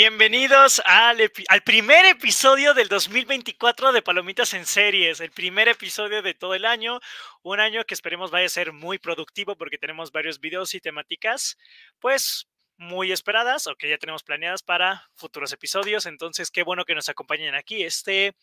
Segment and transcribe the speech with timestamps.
[0.00, 6.34] Bienvenidos al, al, primer episodio del 2024 de Palomitas en Series, el primer episodio de
[6.34, 7.00] todo el año,
[7.42, 11.58] un año que esperemos vaya a ser muy productivo porque tenemos varios videos y temáticas,
[11.98, 16.06] pues muy esperadas o que ya tenemos planeadas para futuros episodios.
[16.06, 18.36] Entonces, qué bueno que nos acompañen aquí este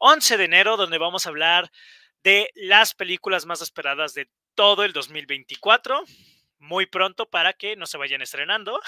[0.00, 1.72] 11 de enero, donde vamos a hablar
[2.22, 6.04] de las películas más esperadas de todo el 2024
[6.60, 8.80] muy pronto para que no se vayan estrenando.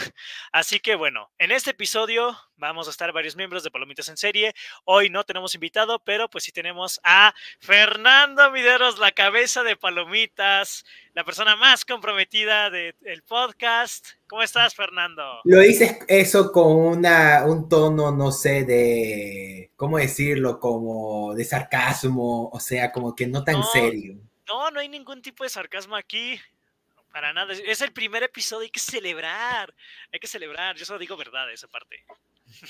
[0.53, 4.55] Así que bueno, en este episodio vamos a estar varios miembros de Palomitas en serie.
[4.85, 10.85] Hoy no tenemos invitado, pero pues sí tenemos a Fernando Mideros, la cabeza de Palomitas,
[11.15, 14.07] la persona más comprometida del podcast.
[14.29, 15.41] ¿Cómo estás, Fernando?
[15.45, 20.61] Lo dices eso con una, un tono, no sé, de, ¿cómo decirlo?
[20.61, 24.19] Como de sarcasmo, o sea, como que no tan serio.
[24.47, 26.39] No, no hay ningún tipo de sarcasmo aquí.
[27.13, 27.53] Para nada.
[27.53, 29.75] Es el primer episodio, hay que celebrar.
[30.13, 30.77] Hay que celebrar.
[30.77, 32.05] Yo solo digo verdad esa parte.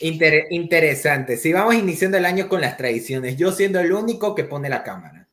[0.01, 1.37] interesante.
[1.37, 4.83] Si vamos iniciando el año con las tradiciones, yo siendo el único que pone la
[4.83, 5.29] cámara.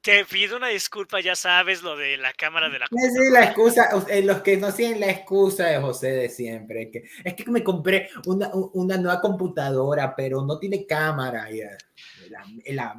[0.00, 3.90] Te pido una disculpa, ya sabes lo de la cámara de la Sí, la excusa,
[4.08, 7.64] eh, los que no siguen la excusa de José de siempre, que es que me
[7.64, 11.60] compré una, una nueva computadora, pero no tiene cámara, y,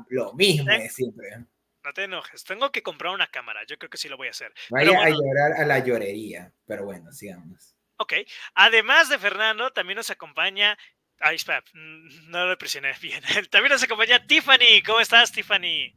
[0.09, 1.29] lo mismo de siempre
[1.83, 2.43] no te enojes.
[2.43, 3.61] Tengo que comprar una cámara.
[3.67, 4.53] Yo creo que sí lo voy a hacer.
[4.69, 6.51] Vaya a llorar a la llorería.
[6.65, 7.75] Pero bueno, sigamos.
[7.97, 8.13] Ok.
[8.55, 10.77] Además de Fernando, también nos acompaña.
[11.19, 13.21] Ay, espera, mm, no lo presioné bien.
[13.49, 14.81] También nos acompaña Tiffany.
[14.85, 15.93] ¿Cómo estás, Tiffany?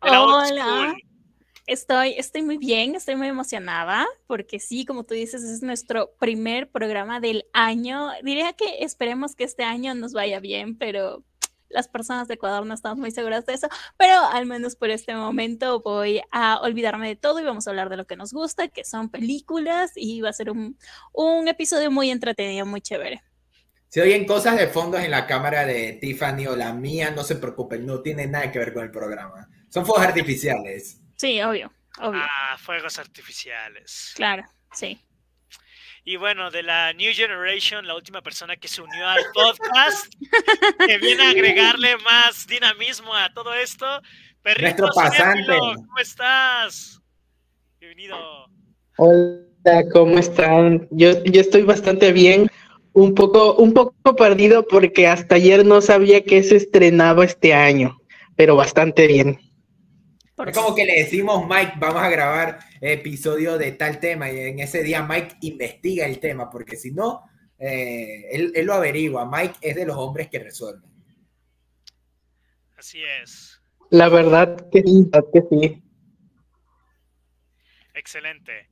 [0.00, 0.94] Hola.
[1.66, 6.70] Estoy, estoy muy bien, estoy muy emocionada porque sí, como tú dices, es nuestro primer
[6.70, 8.10] programa del año.
[8.22, 11.24] Diría que esperemos que este año nos vaya bien, pero
[11.74, 13.68] las personas de Ecuador no estamos muy seguras de eso,
[13.98, 17.90] pero al menos por este momento voy a olvidarme de todo y vamos a hablar
[17.90, 20.78] de lo que nos gusta, que son películas, y va a ser un,
[21.12, 23.22] un episodio muy entretenido, muy chévere.
[23.88, 27.36] Si oyen cosas de fondos en la cámara de Tiffany o la mía, no se
[27.36, 29.48] preocupen, no tiene nada que ver con el programa.
[29.68, 31.00] Son fuegos artificiales.
[31.16, 32.20] Sí, obvio, obvio.
[32.22, 34.12] Ah, fuegos artificiales.
[34.16, 35.00] Claro, sí.
[36.06, 40.12] Y bueno, de la New Generation, la última persona que se unió al podcast,
[40.86, 43.86] que viene a agregarle más dinamismo a todo esto.
[44.42, 45.56] Perrito pasante.
[45.56, 47.00] ¿cómo estás?
[47.80, 48.18] Bienvenido.
[48.98, 50.86] Hola, ¿cómo están?
[50.90, 52.50] Yo, yo estoy bastante bien.
[52.92, 57.98] Un poco, un poco perdido porque hasta ayer no sabía que se estrenaba este año,
[58.36, 59.40] pero bastante bien.
[60.36, 64.58] Es como que le decimos, Mike, vamos a grabar episodio de tal tema y en
[64.58, 67.22] ese día Mike investiga el tema, porque si no,
[67.58, 69.30] eh, él, lo averigua.
[69.30, 70.90] Mike es de los hombres que resuelven.
[72.76, 73.60] Así es.
[73.90, 75.82] La verdad que sí, que sí.
[77.94, 78.68] Excelente.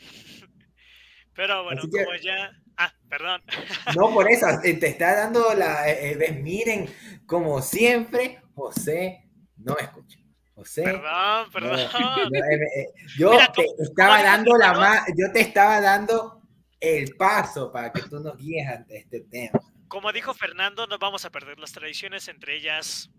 [1.34, 2.50] Pero bueno, como ya...
[2.78, 3.42] Ah, perdón.
[3.96, 5.88] No, por eso, te está dando la...
[5.88, 6.88] Eh, eh, miren,
[7.26, 9.24] como siempre, José
[9.56, 10.25] no me escucha.
[10.56, 10.84] José.
[10.84, 11.78] Perdón, perdón.
[13.18, 16.40] Yo te estaba dando la yo te estaba dando
[16.80, 19.60] el paso para que tú nos guíes ante este tema.
[19.88, 23.10] Como dijo Fernando, no vamos a perder las tradiciones, entre ellas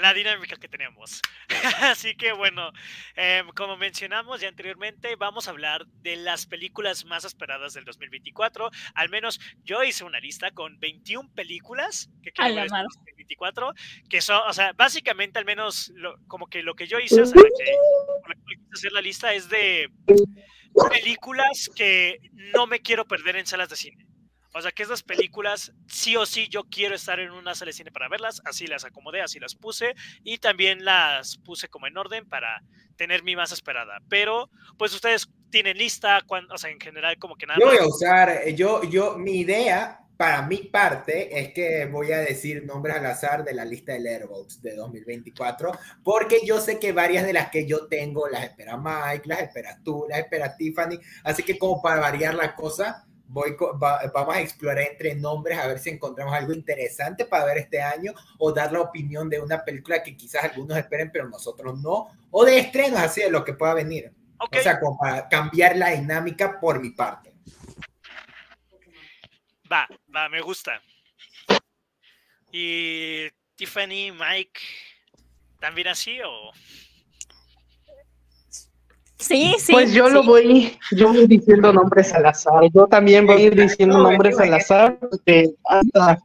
[0.00, 1.20] la dinámica que tenemos.
[1.82, 2.72] Así que bueno,
[3.16, 8.70] em, como mencionamos ya anteriormente, vamos a hablar de las películas más esperadas del 2024.
[8.94, 13.74] Al menos yo hice una lista con 21 películas que quiero ver 2024,
[14.08, 15.92] que son, o sea, básicamente al menos
[16.26, 17.74] como que lo que yo hice, o sea, que,
[18.72, 19.90] hacer la lista es de
[20.90, 22.18] películas que
[22.54, 24.11] no me quiero perder en salas de cine.
[24.54, 27.72] O sea, que esas películas, sí o sí, yo quiero estar en una sala de
[27.72, 31.96] cine para verlas, así las acomodé, así las puse, y también las puse como en
[31.96, 32.62] orden para
[32.96, 34.02] tener mi más esperada.
[34.08, 36.20] Pero, pues ustedes tienen lista,
[36.50, 37.60] o sea, en general, como que nada.
[37.60, 42.12] Yo voy a usar, eh, yo, yo, mi idea para mi parte es que voy
[42.12, 45.72] a decir nombres al azar de la lista de Letterboxd de 2024,
[46.04, 49.78] porque yo sé que varias de las que yo tengo las espera Mike, las espera
[49.82, 54.84] tú, las espera Tiffany, así que como para variar la cosa, voy, vamos a explorar
[54.84, 58.80] entre nombres a ver si encontramos algo interesante para ver este año o dar la
[58.80, 63.22] opinión de una película que quizás algunos esperen pero nosotros no, o de estrenos así
[63.22, 64.12] de lo que pueda venir.
[64.38, 67.32] O sea, como para cambiar la dinámica por mi parte.
[69.70, 70.82] Va, va, me gusta.
[72.50, 74.60] Y Tiffany, Mike,
[75.60, 76.50] ¿también así o...?
[79.22, 79.72] Sí, sí.
[79.72, 82.64] Pues yo lo voy, yo voy diciendo nombres al azar.
[82.74, 84.98] Yo también voy a ir diciendo nombres al azar.
[85.64, 86.18] hasta,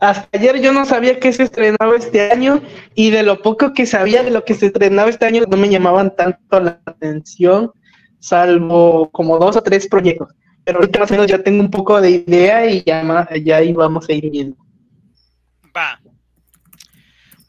[0.00, 2.60] hasta ayer yo no sabía que se estrenaba este año
[2.96, 5.68] y de lo poco que sabía de lo que se estrenaba este año no me
[5.68, 7.70] llamaban tanto la atención,
[8.18, 10.34] salvo como dos o tres proyectos.
[10.64, 13.72] pero ahorita más o menos ya tengo un poco de idea y ya, ya ahí
[13.72, 14.56] vamos a ir viendo.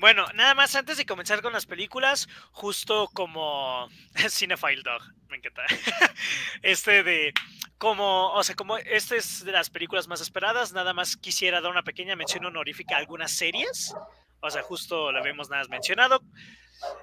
[0.02, 3.88] Bueno, nada más antes de comenzar con las películas, justo como
[4.32, 5.62] Cinephile Dog, me encanta.
[6.64, 7.32] Este de
[7.78, 11.70] como, o sea, como esta es de las películas más esperadas, nada más quisiera dar
[11.70, 13.94] una pequeña mención honorífica a algunas series.
[14.40, 16.24] O sea, justo lo habíamos nada más mencionado.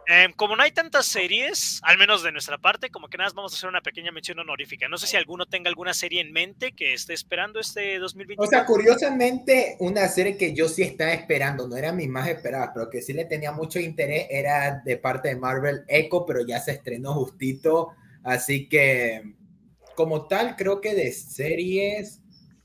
[0.07, 3.35] Em, como no hay tantas series, al menos de nuestra parte, como que nada más
[3.35, 4.89] vamos a hacer una pequeña mención honorífica.
[4.89, 8.43] No sé si alguno tenga alguna serie en mente que esté esperando este 2020.
[8.43, 12.73] O sea, curiosamente, una serie que yo sí estaba esperando, no era mi más esperada,
[12.73, 16.59] pero que sí le tenía mucho interés, era de parte de Marvel Echo, pero ya
[16.61, 17.91] se estrenó justito.
[18.25, 19.35] Así que,
[19.95, 22.21] como tal, creo que de series,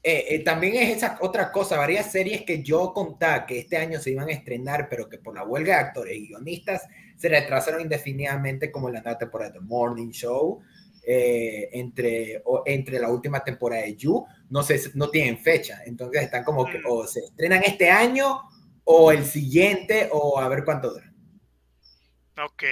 [0.06, 4.02] eh, eh, también es esa otra cosa, varias series que yo contaba que este año
[4.02, 6.84] se iban a estrenar, pero que por la huelga de actores y guionistas
[7.16, 10.62] se retrasaron indefinidamente como la nueva temporada de The Morning Show,
[11.06, 16.24] eh, entre, o, entre la última temporada de You, no, sé, no tienen fecha, entonces
[16.24, 16.86] están como que mm.
[16.90, 18.42] o se estrenan este año
[18.84, 21.14] o el siguiente o a ver cuánto dura.
[22.44, 22.64] Ok.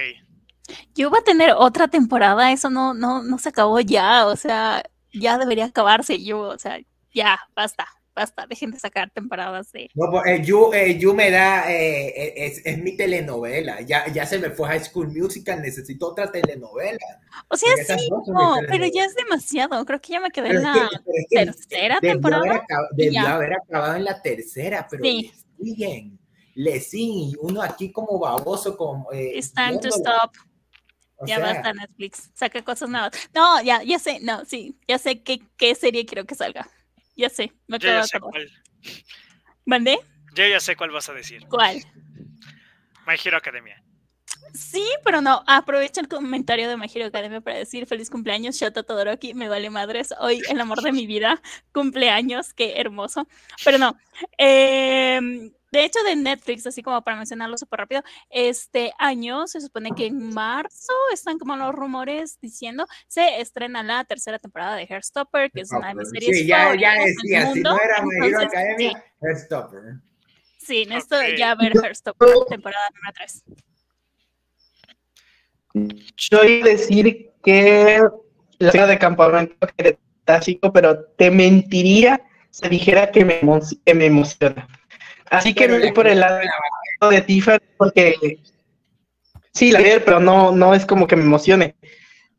[0.96, 4.84] You va a tener otra temporada, eso no, no, no se acabó ya, o sea,
[5.14, 6.78] ya debería acabarse You, o sea,
[7.14, 9.90] ya, basta basta, dejen de sacar temporadas de...
[9.94, 14.26] No, pues, eh, you, eh, you, me da, eh, es, es, mi telenovela, ya, ya
[14.26, 17.00] se me fue High School Musical, necesito otra telenovela.
[17.48, 20.90] O sea, sí, no, pero ya es demasiado, creo que ya me quedé en la
[21.30, 22.42] tercera temporada.
[22.42, 25.32] Haber acabado, debió haber acabado en la tercera, pero sí.
[25.58, 26.20] siguen,
[26.56, 29.12] le siguen, uno aquí como baboso, como...
[29.14, 30.32] It's time to stop.
[31.16, 33.12] O ya sea, basta Netflix, saca cosas nuevas.
[33.34, 36.68] No, ya, ya sé, no, sí, ya sé qué, qué serie quiero que salga.
[37.22, 38.52] Ya sé, me acabo ya sé cuál.
[39.64, 40.00] ¿Mandé?
[40.34, 41.46] Yo ya sé cuál vas a decir.
[41.48, 41.76] ¿Cuál?
[43.06, 43.84] My Hero Academia.
[44.56, 45.44] Sí, pero no.
[45.46, 49.36] Aprovecha el comentario de My Hero Academia para decir feliz cumpleaños, Shota Todoroki.
[49.36, 50.16] Me vale madres.
[50.20, 51.40] Hoy, el amor de mi vida,
[51.72, 52.56] cumpleaños.
[52.56, 53.28] Qué hermoso.
[53.64, 53.96] Pero no.
[54.40, 59.92] Eh, de hecho, de Netflix, así como para mencionarlo súper rápido, este año se supone
[59.96, 65.52] que en marzo están como los rumores diciendo se estrena la tercera temporada de Hairstopper,
[65.52, 68.92] que es una de mis series sí, ya, ya decía, si no era My Academia,
[68.92, 69.26] sí.
[69.26, 69.82] Hairstopper.
[70.60, 73.44] Sí, esto ya ver Hairstopper, temporada número 3.
[76.18, 78.02] Yo iba a decir que
[78.60, 83.40] la serie de campamento cretácico, pero te mentiría si dijera que me,
[83.86, 84.68] que me emociona.
[85.32, 86.40] Así que me voy por el lado
[87.10, 88.38] de Tiffany porque
[89.54, 91.76] sí, la ver, pero no, no es como que me emocione.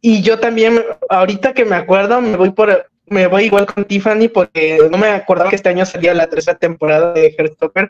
[0.03, 4.29] Y yo también, ahorita que me acuerdo, me voy por me voy igual con Tiffany
[4.29, 7.89] porque no me acordaba que este año salía la tercera temporada de Heartstopper.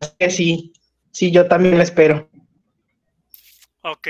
[0.00, 0.72] Así que sí,
[1.10, 2.28] sí, yo también la espero.
[3.82, 4.08] Ok,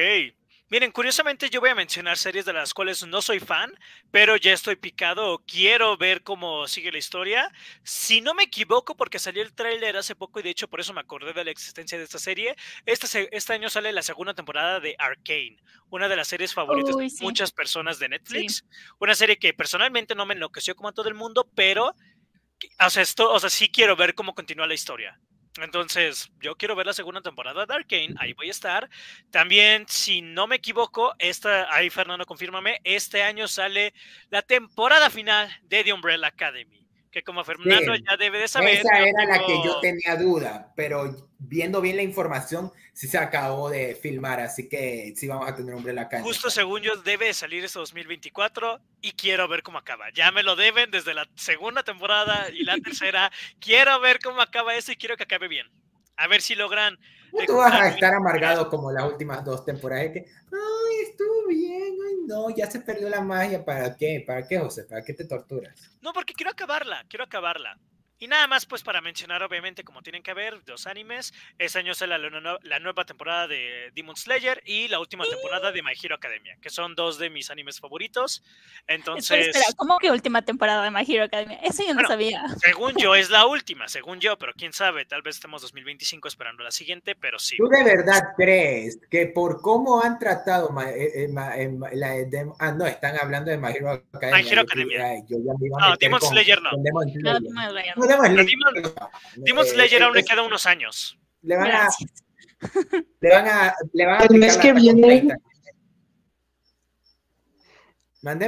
[0.71, 3.73] Miren, curiosamente yo voy a mencionar series de las cuales no soy fan,
[4.11, 7.53] pero ya estoy picado, quiero ver cómo sigue la historia.
[7.83, 10.95] Si no me equivoco, porque salió el tráiler hace poco y de hecho por eso
[10.95, 12.57] me acordé de la existencia de esta serie,
[12.87, 15.59] este, este año sale la segunda temporada de Arcane,
[15.91, 18.65] una de las series favoritas de muchas personas de Netflix.
[18.99, 21.95] Una serie que personalmente no me enloqueció como a todo el mundo, pero
[22.81, 25.21] o sea, esto, o sea, sí quiero ver cómo continúa la historia.
[25.59, 28.91] Entonces, yo quiero ver la segunda temporada de Arkane, ahí voy a estar.
[29.31, 33.95] También, si no me equivoco, esta, ahí Fernando, confírmame, este año sale
[34.31, 36.84] la temporada final de The Umbrella Academy
[37.15, 38.75] que como Fernando ya debe de saber.
[38.75, 43.71] Esa era la que yo tenía duda, pero viendo bien la información, sí se acabó
[43.71, 46.27] de filmar, así que sí vamos a tener Umbrella Academy.
[46.27, 50.11] Justo según yo, debe salir este 2024 y quiero ver cómo acaba.
[50.11, 53.31] Ya me lo deben desde la segunda temporada y la tercera.
[53.61, 55.71] quiero ver cómo acaba eso y quiero que acabe bien.
[56.17, 56.99] A ver si logran
[57.47, 62.15] tú vas a estar amargado como las últimas dos temporadas que, ay, estuvo bien, ay,
[62.27, 64.23] no, ya se perdió la magia, ¿para qué?
[64.27, 64.85] ¿Para qué, José?
[64.85, 65.91] ¿Para qué te torturas?
[66.01, 67.79] No, porque quiero acabarla, quiero acabarla.
[68.25, 71.35] Y nada más, pues para mencionar, obviamente, como tienen que ver, dos animes.
[71.59, 75.83] Este año sale la, la, nueva temporada de Demon Slayer y la última temporada de
[75.83, 78.43] My Hero Academia, que son dos de mis animes favoritos.
[78.87, 79.49] Entonces.
[79.49, 81.59] Espera, ¿cómo que última temporada de My Hero Academia?
[81.63, 82.43] Eso yo no sabía.
[82.63, 86.65] Según yo, es la última, según yo, pero quién sabe, tal vez estemos 2025 esperando
[86.65, 87.59] la siguiente, pero sí.
[87.59, 92.17] ¿Tú de verdad crees que por cómo han tratado eh, eh, la,
[92.59, 94.43] ah, no, están hablando de My Hero Academia?
[94.43, 95.25] My Hero Academia.
[95.29, 96.71] no, Demon Slayer no.
[96.79, 97.99] Demon Slayer.
[97.99, 98.14] No,
[99.37, 101.19] Demon, Slayer aún le queda unos años.
[101.43, 101.89] Le van a.
[103.21, 103.75] Le van a.
[103.93, 105.29] Le van a el mes que viene.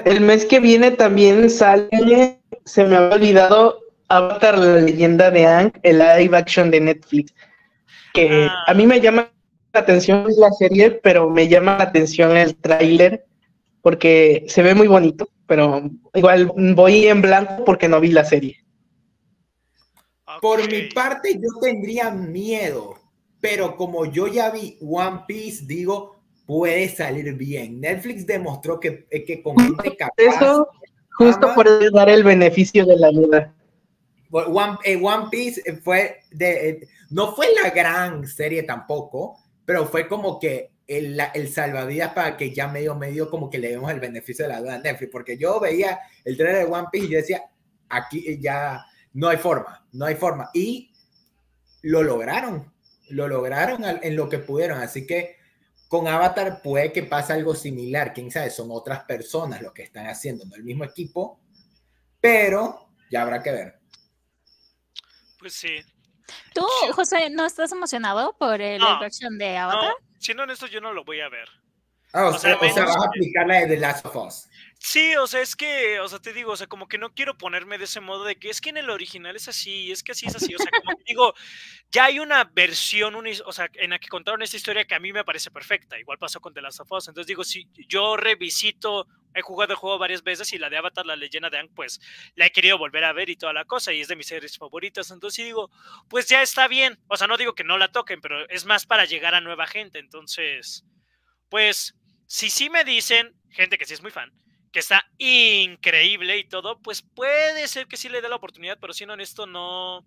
[0.05, 2.41] El mes que viene también sale.
[2.65, 7.35] Se me había olvidado Avatar, la leyenda de Ang, el live action de Netflix.
[8.15, 9.31] Que a mí me llama
[9.73, 13.27] la atención la serie, pero me llama la atención el tráiler
[13.83, 15.29] porque se ve muy bonito.
[15.47, 18.66] pero igual voy en blanco porque no vi la serie.
[20.41, 22.95] Por mi parte, yo tendría miedo,
[23.41, 26.17] pero como yo ya vi One Piece, digo,
[26.47, 27.81] puede salir bien.
[27.81, 30.15] Netflix demostró que, eh, que con gente capaz.
[30.17, 30.69] Eso,
[31.13, 33.55] justo Ama- por dar el beneficio de la duda.
[34.31, 40.09] One, eh, One Piece fue de, eh, no fue la gran serie tampoco, pero fue
[40.09, 44.01] como que el, el salvavidas para que ya medio medio como que le demos el
[44.01, 47.11] beneficio de la duda a Netflix, porque yo veía el trailer de One Piece y
[47.11, 47.43] yo decía,
[47.89, 48.85] aquí ya
[49.17, 50.51] no hay forma, no hay forma.
[50.53, 50.93] Y
[51.81, 52.71] lo lograron,
[53.09, 55.39] lo lograron en lo que pudieron, así que
[55.89, 60.07] con Avatar puede que pase algo similar, quién sabe, son otras personas lo que están
[60.07, 61.41] haciendo, no el mismo equipo,
[62.21, 63.81] pero ya habrá que ver.
[65.39, 65.79] Pues sí.
[66.53, 68.99] ¿Tú, José, no estás emocionado por el No,
[69.39, 69.95] de Avatar?
[69.99, 71.49] No, siendo honesto, yo no lo voy a ver.
[72.13, 74.17] Ah, o, O sea, sea, o sea, vas a aplicar la de The Last of
[74.17, 74.49] Us.
[74.79, 77.37] Sí, o sea, es que, o sea, te digo, o sea, como que no quiero
[77.39, 80.13] ponerme de ese modo de que es que en el original es así, es que
[80.13, 81.35] así es así, o sea, como que digo,
[81.91, 85.01] ya hay una versión, una o sea, en la que contaron esta historia que a
[85.01, 88.17] mí me parece perfecta, igual pasó con The Last of Us, entonces digo, si yo
[88.17, 91.71] revisito, he jugado el juego varias veces y la de Avatar, la leyenda de Aang,
[91.75, 91.99] pues
[92.35, 94.59] la he querido volver a ver y toda la cosa, y es de mis series
[94.59, 95.71] favoritas, entonces digo,
[96.09, 98.87] pues ya está bien, o sea, no digo que no la toquen, pero es más
[98.87, 100.85] para llegar a nueva gente, entonces,
[101.49, 101.95] pues,
[102.27, 104.33] si sí me dicen, gente que sí es muy fan,
[104.73, 108.93] que está increíble y todo, pues puede ser que sí le dé la oportunidad, pero
[108.93, 110.07] siendo honesto, no,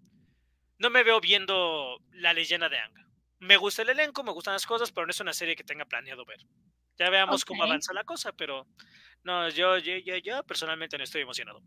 [0.77, 2.93] no me veo viendo la leyenda de Aang.
[3.39, 5.85] Me gusta el elenco, me gustan las cosas, pero no es una serie que tenga
[5.85, 6.45] planeado ver.
[6.97, 8.67] Ya veamos cómo avanza la cosa, pero
[9.23, 11.61] no, yo, yo, yo, yo personalmente no estoy emocionado.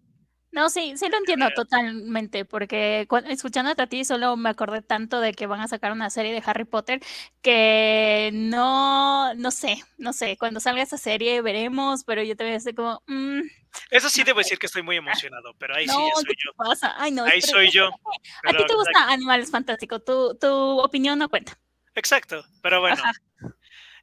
[0.53, 1.65] No, sí, sí lo entiendo Creo.
[1.65, 5.93] totalmente, porque cua- escuchándote a ti solo me acordé tanto de que van a sacar
[5.93, 7.01] una serie de Harry Potter
[7.41, 12.75] que no, no sé, no sé, cuando salga esa serie veremos, pero yo a decir
[12.75, 13.41] como, mm,
[13.91, 16.51] Eso sí debo decir que estoy muy emocionado, pero ahí sí soy ¿qué yo.
[16.53, 16.95] te pasa?
[16.99, 17.89] Ay, no, Ahí soy yo.
[18.45, 20.49] A ti te gusta Animales Fantásticos, tu, tu
[20.81, 21.59] opinión no cuenta.
[21.95, 22.97] Exacto, pero bueno.
[23.03, 23.13] Ajá.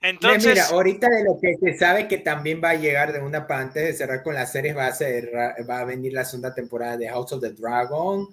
[0.01, 3.47] Entonces, Mira, ahorita de lo que se sabe que también va a llegar de una
[3.47, 6.53] para antes de cerrar con las series, va a, ser, va a venir la segunda
[6.53, 8.27] temporada de House of the Dragon.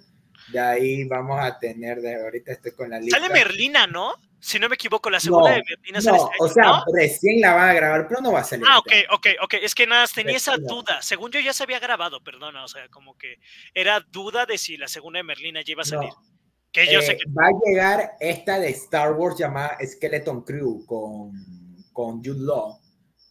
[0.51, 3.19] De ahí vamos a tener, de ahorita estoy con la lista.
[3.19, 4.13] sale Merlina, ¿no?
[4.39, 6.83] Si no me equivoco, la segunda No, de Merlina sale No, este o sea, ¿no?
[6.93, 8.65] recién la van a grabar, pero no va a salir.
[8.69, 9.53] Ah, ok, ok, ok.
[9.55, 11.01] Es que nada, tenía esa duda.
[11.01, 12.63] Según yo ya se había grabado, perdona.
[12.63, 13.39] O sea, como que
[13.73, 16.09] era duda de si la segunda de Merlina ya iba a salir.
[16.11, 16.36] No.
[16.71, 17.25] Que yo Eh, sé que.
[17.31, 21.31] Va a llegar esta de Star Wars llamada Skeleton Crew con,
[21.93, 22.79] con Jude Law.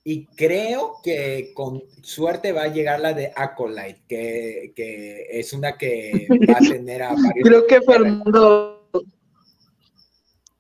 [0.05, 5.77] Y creo que con suerte va a llegar la de Acolyte, que, que es una
[5.77, 7.49] que va a tener a varios.
[7.49, 8.89] Creo que Fernando,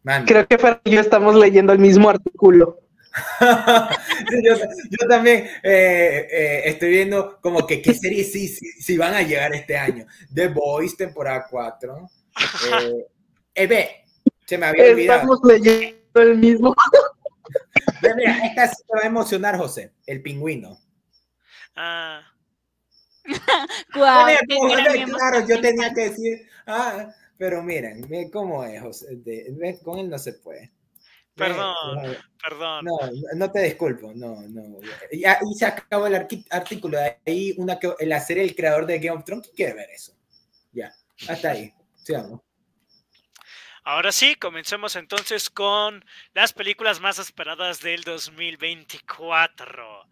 [0.02, 0.24] Man.
[0.24, 2.80] creo que Fernando y yo estamos leyendo el mismo artículo.
[4.28, 8.96] Sí, yo, yo también eh, eh, estoy viendo como que qué series sí, sí, sí
[8.98, 10.06] van a llegar este año.
[10.34, 12.10] The Boys, temporada 4.
[13.54, 14.04] Eh, ve,
[14.44, 15.20] se me había olvidado.
[15.20, 16.74] Estamos leyendo el mismo.
[18.16, 19.92] Mira, esta sí te va a emocionar, José.
[20.06, 20.78] El pingüino.
[21.74, 22.22] Ah,
[23.92, 29.16] claro, yo tenía que decir, ah, pero miren, ve cómo es, José.
[29.16, 30.72] de- ve, con él no se puede.
[31.34, 31.74] Perdón.
[31.94, 32.02] no,
[32.42, 32.84] perdón.
[32.84, 32.98] No,
[33.34, 34.78] no te disculpo, no, no.
[35.10, 36.98] Y ahí se acabó el artículo.
[36.98, 39.90] De ahí una que la serie El creador de Game of Thrones, ¿quién quiere ver
[39.90, 40.14] eso?
[40.72, 40.94] Ya,
[41.28, 41.74] hasta ahí.
[43.84, 50.08] Ahora sí, comencemos entonces con las películas más esperadas del 2024.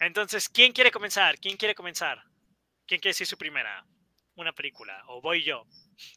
[0.00, 1.38] Entonces, ¿quién quiere comenzar?
[1.38, 2.22] ¿Quién quiere comenzar?
[2.86, 3.84] ¿Quién quiere decir su primera?
[4.36, 5.02] ¿Una película?
[5.08, 5.66] ¿O voy yo?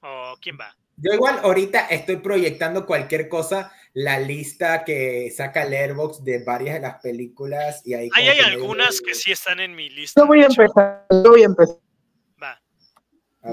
[0.02, 0.76] ¿O quién va?
[1.02, 6.82] Yo igual ahorita estoy proyectando cualquier cosa, la lista que saca Letterboxd de varias de
[6.82, 10.20] las películas y ahí hay algunas que sí están en mi lista.
[10.20, 11.06] Yo voy a empezar.
[11.10, 11.78] Yo voy a empezar.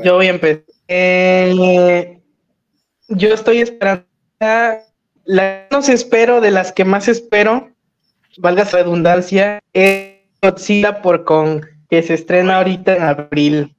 [0.02, 0.64] Yo voy a empezar.
[0.88, 2.20] Eh,
[3.08, 4.04] yo estoy esperando.
[5.24, 7.70] La que espero, de las que más espero,
[8.38, 13.76] valga su redundancia, es Godzilla por Kong, que se estrena ahorita en abril.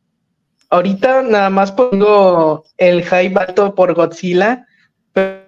[0.69, 4.65] Ahorita nada más pongo el hype alto por Godzilla,
[5.13, 5.45] pero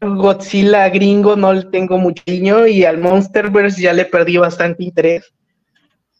[0.00, 5.32] Godzilla gringo no le tengo mucho cariño y al Monsterverse ya le perdí bastante interés.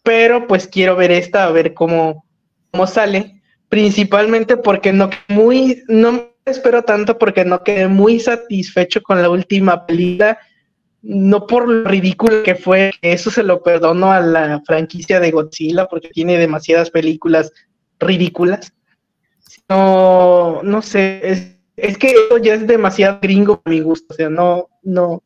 [0.05, 2.25] Pero pues quiero ver esta, a ver cómo,
[2.71, 3.36] cómo sale
[3.69, 9.87] principalmente porque no muy no espero tanto porque no quedé muy satisfecho con la última
[9.87, 10.39] película
[11.03, 15.87] no por lo ridículo que fue eso se lo perdono a la franquicia de Godzilla
[15.87, 17.53] porque tiene demasiadas películas
[17.99, 18.73] ridículas
[19.69, 24.17] no no sé es, es que eso ya es demasiado gringo para mi gusto o
[24.17, 25.23] sea no no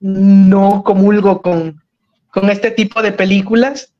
[0.00, 1.80] no comulgo con
[2.30, 3.92] con este tipo de películas.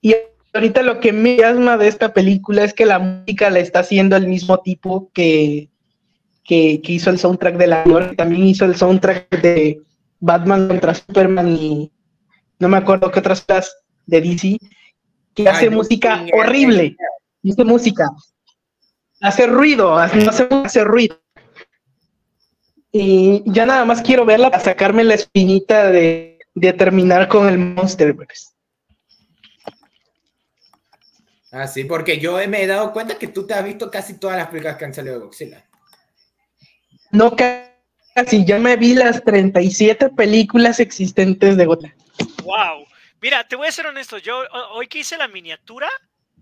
[0.00, 0.14] Y
[0.52, 4.16] ahorita lo que me asma de esta película es que la música la está haciendo
[4.16, 5.68] el mismo tipo que,
[6.44, 9.80] que, hizo el soundtrack de la también hizo el soundtrack de
[10.20, 11.92] Batman contra Superman y
[12.58, 14.58] no me acuerdo qué otras cosas de DC,
[15.34, 16.96] que hace música horrible.
[17.48, 18.10] Hace música.
[19.20, 20.28] Hace ruido, hace,
[20.64, 21.20] hace ruido.
[22.90, 27.58] Y ya nada más quiero verla para sacarme la espinita de, de terminar con el
[27.58, 28.57] Monsterverse.
[31.50, 34.36] Ah, sí, porque yo me he dado cuenta que tú te has visto casi todas
[34.36, 35.64] las películas que han salido de Godzilla.
[37.10, 41.94] No, casi, ya me vi las 37 películas existentes de Godzilla.
[42.42, 42.86] Wow.
[43.20, 45.88] Mira, te voy a ser honesto, yo hoy que hice la miniatura,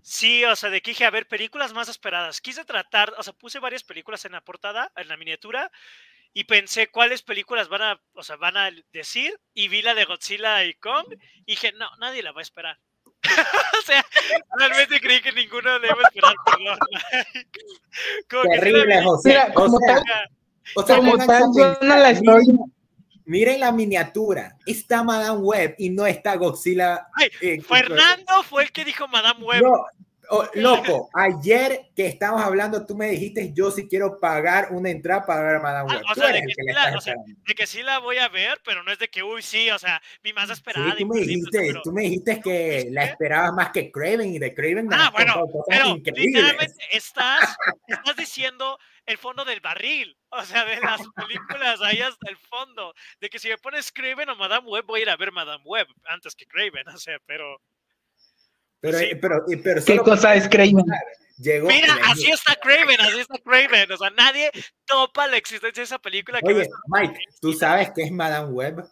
[0.01, 2.39] sí, o sea, de que dije, a ver, películas más esperadas.
[2.41, 5.71] Quise tratar, o sea, puse varias películas en la portada, en la miniatura,
[6.33, 10.05] y pensé cuáles películas van a, o sea, van a decir, y vi la de
[10.05, 11.07] Godzilla y Kong,
[11.45, 12.77] y dije, no, nadie la va a esperar.
[13.79, 14.05] o sea,
[14.57, 16.79] realmente creí que ninguno le iba a esperar, perdón.
[18.51, 19.29] Terrible, José.
[19.29, 20.03] Mira, como tal,
[20.75, 22.13] o sea, como tal, la
[23.25, 24.55] Miren la miniatura.
[24.65, 27.07] Está Madame Web y no está Godzilla.
[27.41, 29.63] Eh, Fernando fue el que dijo Madame Web.
[30.29, 35.25] Oh, loco, ayer que estábamos hablando, tú me dijiste, yo sí quiero pagar una entrada
[35.25, 36.03] para ver a Madame ah, Web.
[36.11, 36.41] o, sea, de
[37.55, 40.01] que, sí la, voy a ver, pero no es de que, uy, sí, o sea,
[40.23, 40.95] mi más esperada.
[40.97, 44.89] tú, me dijiste, tú me dijiste que la esperabas más que Craven y de Craven.
[44.91, 47.55] Ah, bueno, pero literalmente estás,
[47.87, 52.93] estás diciendo el fondo del barril, o sea, de las películas ahí hasta el fondo,
[53.21, 55.63] de que si me pones Craven o Madame Web, voy a ir a ver Madame
[55.63, 57.61] Web antes que Craven, o sea, pero...
[58.79, 60.85] Pero, pero, pero ¿Qué cosa es Craven?
[61.37, 64.49] Mira, así está Craven, así está Craven, o sea, nadie
[64.85, 66.39] topa la existencia de esa película.
[66.41, 68.83] Oye, Mike, ¿tú sabes qué es Madame Web?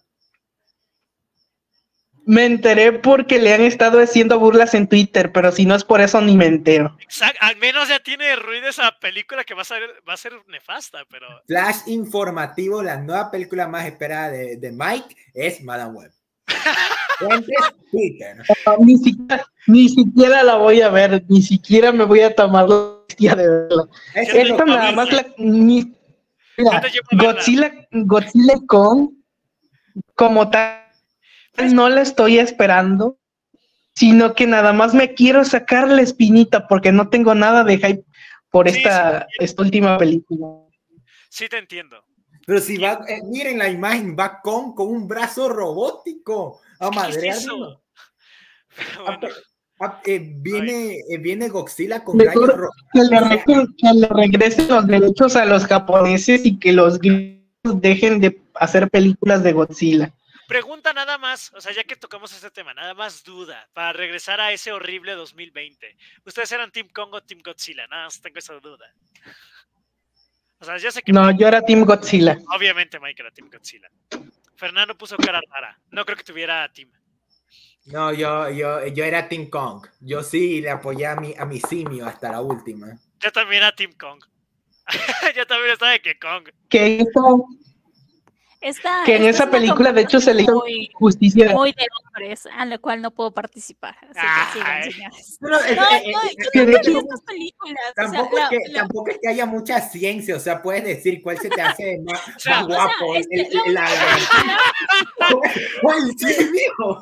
[2.28, 6.02] Me enteré porque le han estado haciendo burlas en Twitter, pero si no es por
[6.02, 6.98] eso ni me entero.
[7.00, 10.34] Exacto, al menos ya tiene ruido esa película que va a ser, va a ser
[10.48, 11.28] nefasta, pero...
[11.45, 16.14] Flash informativo, la nueva película más esperada de, de Mike es Madame Web.
[17.91, 18.43] Twitter.
[18.79, 23.36] ni, siquiera, ni siquiera la voy a ver, ni siquiera me voy a tomar la
[23.36, 23.88] de verla.
[24.13, 25.25] Esto nada más la...
[25.38, 25.93] Ni,
[27.12, 29.23] Godzilla, Godzilla con
[30.15, 30.86] como tal
[31.73, 33.17] no la estoy esperando,
[33.93, 38.05] sino que nada más me quiero sacar la espinita porque no tengo nada de hype
[38.49, 40.47] por esta, esta última película.
[41.29, 42.03] Sí, te entiendo.
[42.45, 47.31] Pero si va, eh, miren la imagen, va con, con un brazo robótico a madre.
[50.41, 56.45] viene, eh, viene Godzilla con que le, que le regresen los derechos a los japoneses
[56.45, 60.13] y que los dejen de hacer películas de Godzilla.
[60.47, 64.39] Pregunta nada más, o sea, ya que tocamos este tema, nada más duda, para regresar
[64.39, 65.97] a ese horrible 2020.
[66.23, 67.88] ¿Ustedes eran Team Kong o Team Godzilla?
[67.88, 68.93] Nada más tengo esa duda.
[70.65, 71.13] O sea, ya sé que...
[71.13, 72.39] No, yo era Team Godzilla.
[72.56, 73.88] Obviamente Mike era Team Godzilla.
[74.56, 75.80] Fernando puso cara rara.
[75.91, 76.89] No creo que tuviera Team.
[77.86, 79.86] No, yo, yo, yo era Team Kong.
[79.99, 82.99] Yo sí le apoyé a mi, a mi simio hasta la última.
[83.19, 84.19] Yo también era Team Kong.
[85.36, 86.49] yo también estaba de que Kong.
[86.67, 87.45] ¿Qué hizo?
[89.06, 91.51] Que en esa película, de hecho, se le hizo justicia.
[91.54, 93.95] Muy de hombres, a la cual no puedo participar.
[94.15, 94.60] Así
[96.51, 96.65] que
[97.95, 101.49] tampoco, es que, tampoco es que haya mucha ciencia, o sea, puedes decir cuál se
[101.49, 103.13] te hace más, guapo.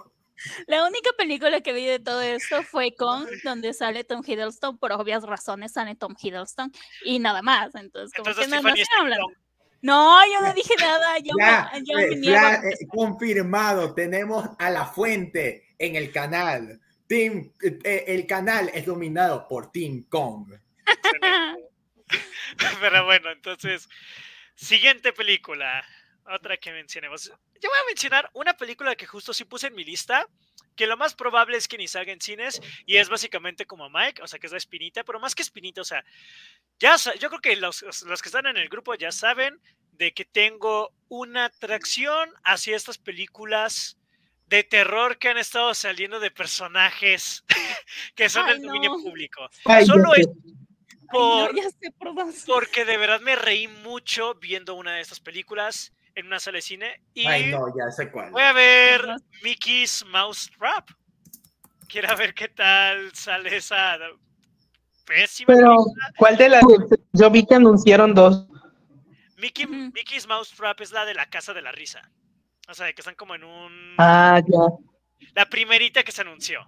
[0.68, 4.92] La única película que vi de todo esto fue con donde sale Tom Hiddleston, por
[4.92, 6.72] obvias razones sale Tom Hiddleston
[7.06, 7.74] y nada más.
[7.76, 9.28] Entonces, como que no, no se hablando.
[9.84, 11.20] No, yo no dije nada.
[11.20, 16.80] Yo, ya, yo eh, eh, confirmado, tenemos a la fuente en el canal.
[17.06, 20.54] Team, eh, el canal es dominado por Team Kong.
[22.80, 23.90] Pero bueno, entonces,
[24.56, 25.86] siguiente película.
[26.26, 27.26] Otra que mencionemos.
[27.26, 30.28] Yo voy a mencionar una película que justo sí puse en mi lista,
[30.76, 34.22] que lo más probable es que ni salga en cines, y es básicamente como Mike,
[34.22, 36.04] o sea, que es la espinita, pero más que espinita, o sea,
[36.80, 39.60] ya, yo creo que los, los que están en el grupo ya saben
[39.92, 43.98] de que tengo una atracción hacia estas películas
[44.48, 47.44] de terror que han estado saliendo de personajes
[48.16, 49.50] que son del dominio público.
[49.86, 50.28] Solo es
[51.10, 51.52] por,
[52.48, 56.62] porque de verdad me reí mucho viendo una de estas películas en una sala de
[56.62, 59.02] cine y voy a ver
[59.44, 60.90] Mickey's Mouse Trap.
[61.88, 63.98] Quiero ver qué tal sale esa
[65.06, 65.54] pésima.
[65.54, 65.76] Pero,
[66.18, 66.64] ¿cuál de las?
[67.12, 68.48] Yo vi que anunciaron dos.
[69.38, 72.10] Mickey, Mickey's Mouse Trap es la de la casa de la risa.
[72.70, 73.96] O sea, que están como en un.
[73.98, 74.60] Ah, ya.
[75.36, 76.68] La primerita que se anunció.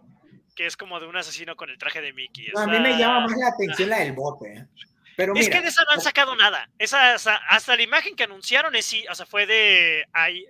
[0.55, 2.47] que es como de un asesino con el traje de Mickey.
[2.55, 4.67] a mí me llama más la atención la del bote.
[5.15, 6.69] Pero es que de esa no han sacado nada.
[6.78, 10.06] Esa, hasta la imagen que anunciaron es, o sea, fue de,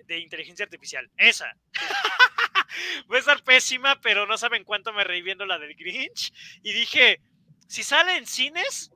[0.06, 1.08] de inteligencia artificial.
[1.16, 1.56] Esa.
[3.10, 6.32] Va a estar pésima, pero no saben cuánto me reí viendo la del Grinch.
[6.62, 7.20] Y dije,
[7.68, 8.90] si sale en cines,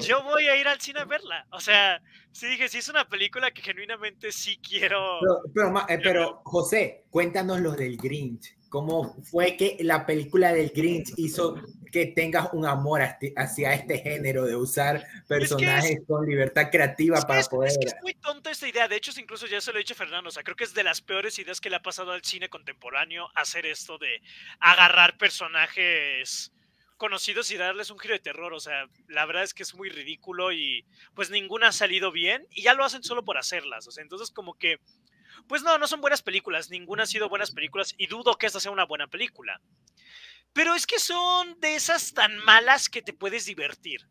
[0.00, 1.46] yo voy a ir al cine a verla.
[1.50, 2.00] O sea,
[2.32, 5.20] sí dije, sí es una película que genuinamente sí quiero.
[5.54, 8.56] Pero, eh, pero, José, cuéntanos los del Grinch.
[8.68, 11.56] ¿Cómo fue que la película del Grinch hizo
[11.90, 13.00] que tengas un amor
[13.36, 17.70] hacia este género de usar personajes con libertad creativa para poder.
[17.70, 18.88] Es, que es muy tonta esta idea.
[18.88, 20.28] De hecho, incluso ya se lo he dicho a Fernando.
[20.28, 22.48] O sea, creo que es de las peores ideas que le ha pasado al cine
[22.48, 24.22] contemporáneo hacer esto de
[24.60, 26.52] agarrar personajes
[26.96, 28.52] conocidos y darles un giro de terror.
[28.52, 32.46] O sea, la verdad es que es muy ridículo y pues ninguna ha salido bien
[32.50, 33.86] y ya lo hacen solo por hacerlas.
[33.86, 34.80] O sea, entonces como que,
[35.48, 36.70] pues no, no son buenas películas.
[36.70, 39.60] Ninguna ha sido buenas películas y dudo que esta sea una buena película.
[40.56, 44.08] Pero es que son de esas tan malas que te puedes divertir.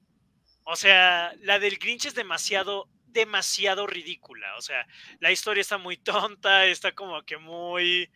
[0.64, 4.56] O sea, la del Grinch es demasiado, demasiado ridícula.
[4.56, 4.86] O sea,
[5.20, 5.98] la historia está muy
[6.38, 8.12] tonta, está como que muy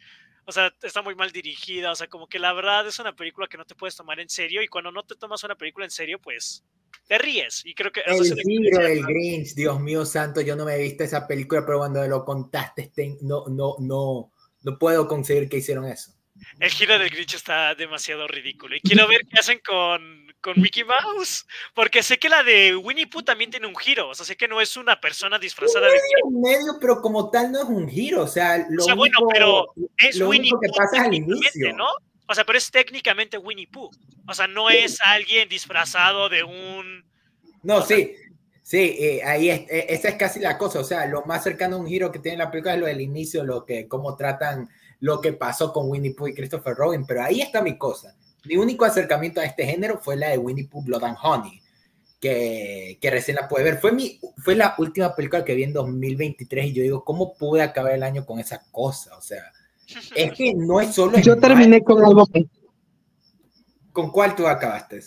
[0.46, 3.46] o sea, está muy mal dirigida, o sea, como que la verdad es una película
[3.48, 5.92] que no te puedes tomar en serio y cuando no te tomas una película en
[5.92, 6.64] serio, pues
[7.08, 7.64] te ríes.
[7.66, 8.02] Y creo que...
[8.02, 11.78] El libro del Grinch, Dios mío santo, yo no me he visto esa película, pero
[11.78, 14.32] cuando lo contaste, este, no, no, no,
[14.64, 16.19] no puedo conseguir que hicieron eso.
[16.60, 20.84] El giro del Grinch está demasiado ridículo y quiero ver qué hacen con con Mickey
[20.84, 24.38] Mouse, porque sé que la de Winnie Pooh también tiene un giro, o sea, sé
[24.38, 27.90] que no es una persona disfrazada de en medio, pero como tal no es un
[27.90, 31.74] giro, o sea, lo o sea, bueno, pero es Winnie Pooh que pasa al inicio,
[31.76, 31.88] ¿no?
[32.28, 33.90] O sea, pero es técnicamente Winnie Pooh.
[34.28, 37.04] O sea, no es alguien disfrazado de un
[37.64, 38.16] No, sí.
[38.62, 41.76] Sí, eh, ahí es, eh, esa es casi la cosa, o sea, lo más cercano
[41.76, 44.70] a un giro que tiene la película es lo del inicio, lo que cómo tratan
[45.00, 48.56] lo que pasó con Winnie Pooh y Christopher Robin, pero ahí está mi cosa mi
[48.56, 51.62] único acercamiento a este género fue la de Winnie Pooh Blood and Honey,
[52.20, 53.78] que, que, recién la pude ver.
[53.78, 57.62] Fue, mi, fue la última película que vi en 2023 y yo digo, ¿cómo pude
[57.62, 59.18] acabar el año con esa cosa?
[59.18, 59.44] O sea,
[60.16, 61.18] es que no es solo...
[61.20, 62.28] Yo terminé con algo...
[63.92, 65.02] ¿Con cuál tú acabaste?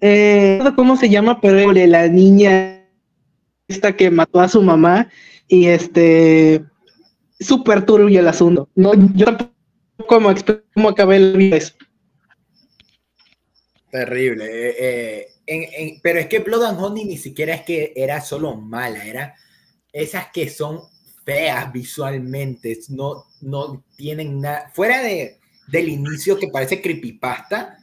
[0.00, 1.40] Eh, ¿Cómo se llama?
[1.40, 2.82] Pero la niña
[3.68, 5.08] esta que mató a su mamá
[5.48, 6.64] y este
[7.46, 8.68] súper turbio el asunto.
[8.74, 10.34] No, yo tampoco
[10.74, 11.60] cómo acabé el video.
[13.90, 14.44] Terrible.
[14.46, 19.04] Eh, eh, pero es que Blood and Honey ni siquiera es que era solo mala,
[19.04, 19.34] era
[19.92, 20.80] esas que son
[21.24, 24.70] feas visualmente, no, no tienen nada.
[24.74, 27.78] Fuera de, del inicio que parece creepypasta,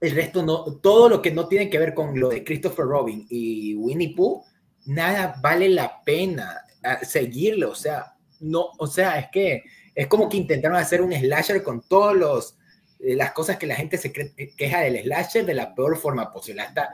[0.00, 3.26] el resto no, todo lo que no tiene que ver con lo de Christopher Robin
[3.28, 4.44] y Winnie Pooh,
[4.86, 10.28] nada vale la pena ah, seguirlo, o sea, no, o sea, es que es como
[10.28, 12.58] que intentaron hacer un slasher con todos los
[13.00, 16.32] eh, las cosas que la gente se eh, queja del slasher de la peor forma
[16.32, 16.62] posible.
[16.62, 16.90] Hasta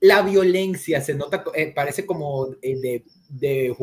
[0.00, 3.76] la violencia se nota, eh, parece como de, de,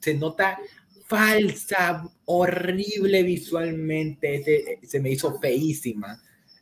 [0.00, 0.58] se nota
[1.06, 6.20] falsa, horrible visualmente, se, me hizo feísima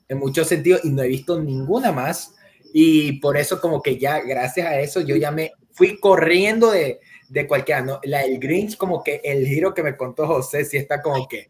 [0.08, 2.34] en muchos sentidos y no he visto ninguna más.
[2.72, 7.00] Y por eso como que ya, gracias a eso, yo ya me fui corriendo de,
[7.28, 7.82] de cualquiera.
[7.82, 8.00] ¿no?
[8.04, 11.48] La del Grinch, como que el giro que me contó José, sí está como que,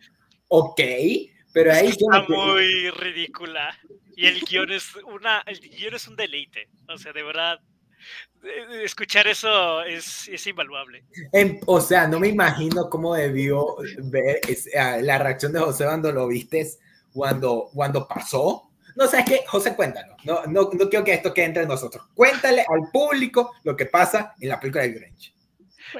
[0.48, 0.80] ok,
[1.52, 1.88] pero ahí...
[1.88, 3.78] Está muy ridícula.
[4.14, 6.68] Y el guion es una, el guion es un deleite.
[6.88, 7.60] O sea, de verdad,
[8.82, 11.04] escuchar eso es, es invaluable.
[11.66, 14.40] o sea, no me imagino cómo debió ver
[14.78, 16.68] ah, la reacción de José cuando lo viste,
[17.12, 18.64] cuando, cuando pasó.
[18.96, 20.16] No sé, es que, José, cuéntalo.
[20.24, 22.04] No, no, no quiero que esto quede entre nosotros.
[22.14, 25.37] Cuéntale al público lo que pasa en la película de Grinch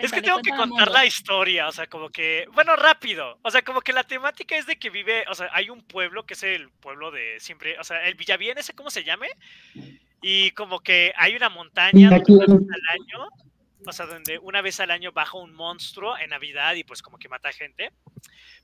[0.01, 3.63] es que tengo que contar la historia, o sea, como que, bueno, rápido, o sea,
[3.63, 6.43] como que la temática es de que vive, o sea, hay un pueblo que es
[6.43, 9.29] el pueblo de siempre, o sea, el Villavien, ese cómo se llame,
[10.21, 13.29] y como que hay una montaña donde una vez al año,
[13.87, 17.19] o sea, donde una vez al año baja un monstruo en Navidad y pues como
[17.19, 17.93] que mata gente,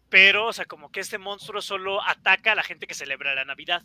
[0.09, 3.45] pero, o sea, como que este monstruo solo ataca a la gente que celebra la
[3.45, 3.83] Navidad.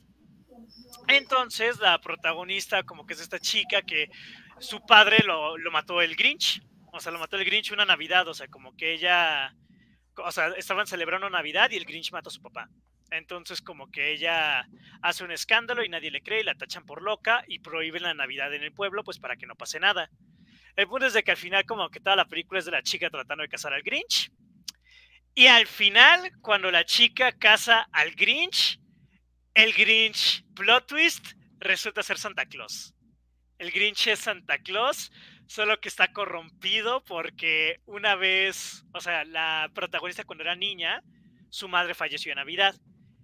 [1.08, 4.10] Entonces, la protagonista, como que es esta chica que
[4.60, 8.28] su padre lo, lo mató el Grinch, o sea, lo mató el Grinch una Navidad,
[8.28, 9.56] o sea, como que ella,
[10.16, 12.70] o sea, estaban celebrando Navidad y el Grinch mató a su papá.
[13.12, 14.68] Entonces, como que ella
[15.02, 18.14] hace un escándalo y nadie le cree, y la tachan por loca y prohíben la
[18.14, 20.10] Navidad en el pueblo, pues para que no pase nada.
[20.76, 22.84] El punto es de que al final, como que toda la película es de la
[22.84, 24.32] chica tratando de casar al Grinch.
[25.34, 28.80] Y al final, cuando la chica casa al Grinch,
[29.54, 32.94] el Grinch, plot twist, resulta ser Santa Claus.
[33.58, 35.12] El Grinch es Santa Claus,
[35.50, 41.02] solo que está corrompido porque una vez, o sea, la protagonista cuando era niña,
[41.50, 42.76] su madre falleció en Navidad.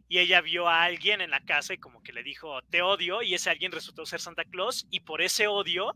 [0.07, 3.23] y ella vio a alguien en la casa y como que le dijo, te odio,
[3.23, 5.95] y ese alguien resultó ser Santa Claus, y por ese odio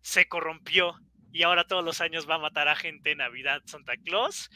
[0.00, 0.96] se corrompió,
[1.32, 4.50] y ahora todos los años va a matar a gente en Navidad Santa Claus.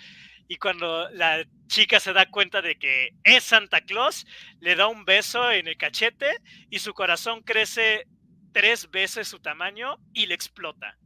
[0.48, 4.26] Y cuando la chica se da cuenta de que es Santa Claus,
[4.60, 6.30] le da un beso en el cachete
[6.70, 8.04] y su corazón crece
[8.52, 10.96] tres veces su tamaño y le explota.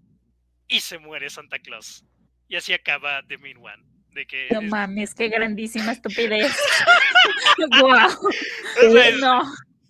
[0.73, 2.05] Y se muere Santa Claus.
[2.49, 3.85] Y así acaba The Mean One.
[4.15, 6.55] De que no mames, qué grandísima estupidez.
[7.81, 8.11] wow.
[8.97, 9.43] Es, no.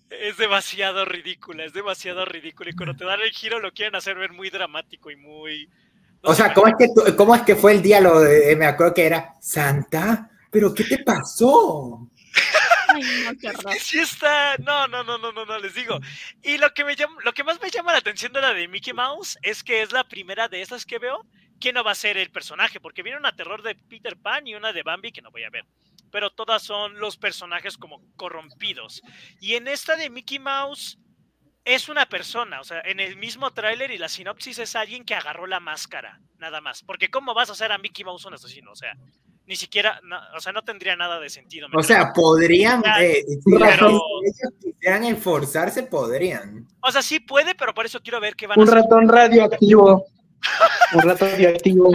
[0.09, 2.69] es demasiado ridícula, es demasiado ridícula.
[2.69, 5.69] Y cuando te dan el giro lo quieren hacer ver muy dramático y muy.
[6.21, 8.21] o sea, ¿cómo es, que ¿cómo es que fue el diálogo?
[8.21, 12.09] De, me acuerdo que era Santa, ¿pero qué te pasó?
[13.63, 13.71] No.
[13.79, 15.99] Sí está, no, no, no, no, no, les digo.
[16.41, 18.67] Y lo que me llama, lo que más me llama la atención de la de
[18.67, 21.25] Mickey Mouse es que es la primera de esas que veo
[21.59, 24.55] quién no va a ser el personaje, porque viene una terror de Peter Pan y
[24.55, 25.65] una de Bambi que no voy a ver,
[26.11, 29.01] pero todas son los personajes como corrompidos.
[29.39, 30.99] Y en esta de Mickey Mouse
[31.65, 35.15] es una persona, o sea, en el mismo tráiler y la sinopsis es alguien que
[35.15, 38.71] agarró la máscara, nada más, porque ¿cómo vas a hacer a Mickey Mouse un asesino?
[38.71, 38.97] O sea,
[39.45, 39.99] ni siquiera,
[40.35, 41.67] o sea, no tendría nada de sentido.
[41.73, 46.67] O sea, podrían, eh, si ellos quisieran esforzarse, podrían.
[46.81, 48.77] O sea, sí puede, pero por eso quiero ver qué van un a hacer.
[48.77, 50.05] Un ratón radioactivo.
[50.93, 51.91] Un rato radioactivo.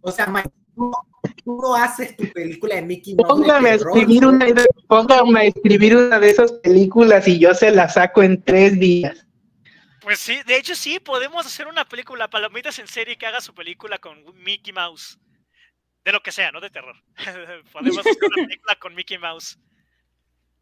[0.00, 0.32] O sea,
[0.74, 0.92] tú,
[1.44, 3.28] no haces tu película de Mickey Mouse.
[3.28, 4.46] Póngame, a escribir una,
[4.86, 9.26] póngame a escribir una de esas películas y yo se la saco en tres días.
[10.00, 13.52] Pues sí, de hecho sí, podemos hacer una película, Palomitas en serie que haga su
[13.52, 15.18] película con Mickey Mouse.
[16.06, 16.94] De lo que sea, no de terror.
[17.72, 19.58] podemos hacer una película con Mickey Mouse.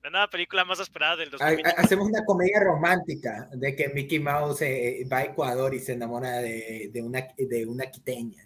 [0.03, 1.71] La nueva película más esperada del 2020.
[1.77, 6.39] Hacemos una comedia romántica de que Mickey Mouse eh, va a Ecuador y se enamora
[6.39, 8.43] de, una, de una quiteña.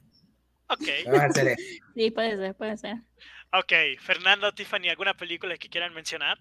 [0.69, 0.89] Ok.
[1.95, 2.97] Sí, puede ser, puede ser.
[3.53, 6.37] Ok, Fernando, Tiffany, ¿alguna película que quieran mencionar?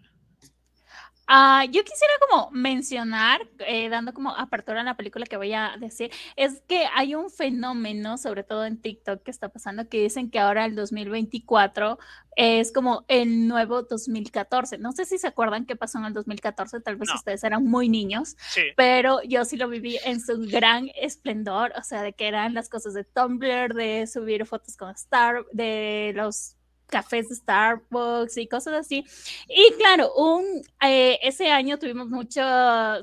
[1.30, 5.76] Ah, yo quisiera como mencionar, eh, dando como apertura a la película que voy a
[5.78, 10.32] decir, es que hay un fenómeno, sobre todo en TikTok, que está pasando, que dicen
[10.32, 12.00] que ahora el 2024
[12.38, 14.78] es como el nuevo 2014.
[14.78, 17.90] No sé si se acuerdan qué pasó en el 2014, tal vez ustedes eran muy
[17.90, 18.38] niños,
[18.78, 22.70] pero yo sí lo viví en su gran esplendor, o sea, de que eran las
[22.70, 26.57] cosas de Tumblr, de subir fotos con Star, de los
[26.88, 29.06] cafés de Starbucks y cosas así.
[29.48, 30.44] Y claro, un,
[30.82, 32.42] eh, ese año tuvimos mucho,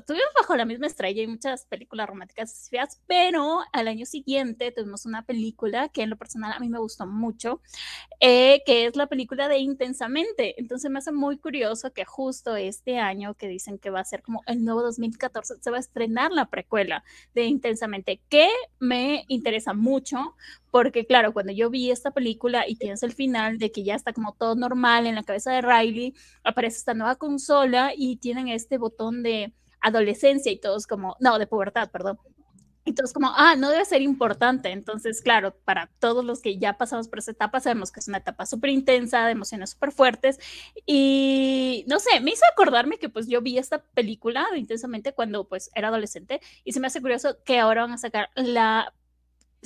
[0.05, 5.05] tuvimos bajo la misma estrella y muchas películas románticas feas, pero al año siguiente tuvimos
[5.05, 7.61] una película que en lo personal a mí me gustó mucho,
[8.19, 10.59] eh, que es la película de Intensamente.
[10.59, 14.21] Entonces me hace muy curioso que justo este año que dicen que va a ser
[14.21, 19.73] como el nuevo 2014, se va a estrenar la precuela de Intensamente, que me interesa
[19.73, 20.35] mucho
[20.75, 24.11] porque claro, cuando yo vi esta película y tienes el final de que ya está
[24.11, 28.77] como todo normal en la cabeza de Riley, aparece esta nueva consola y tienen este
[28.77, 32.19] botón de adolescencia y todos como, no, de pubertad, perdón.
[32.83, 34.69] Y todos como, ah, no debe ser importante.
[34.73, 38.17] Entonces, claro, para todos los que ya pasamos por esa etapa, sabemos que es una
[38.17, 40.41] etapa súper intensa, de emociones súper fuertes.
[40.85, 45.71] Y no sé, me hizo acordarme que pues yo vi esta película intensamente cuando pues
[45.73, 48.93] era adolescente y se me hace curioso que ahora van a sacar la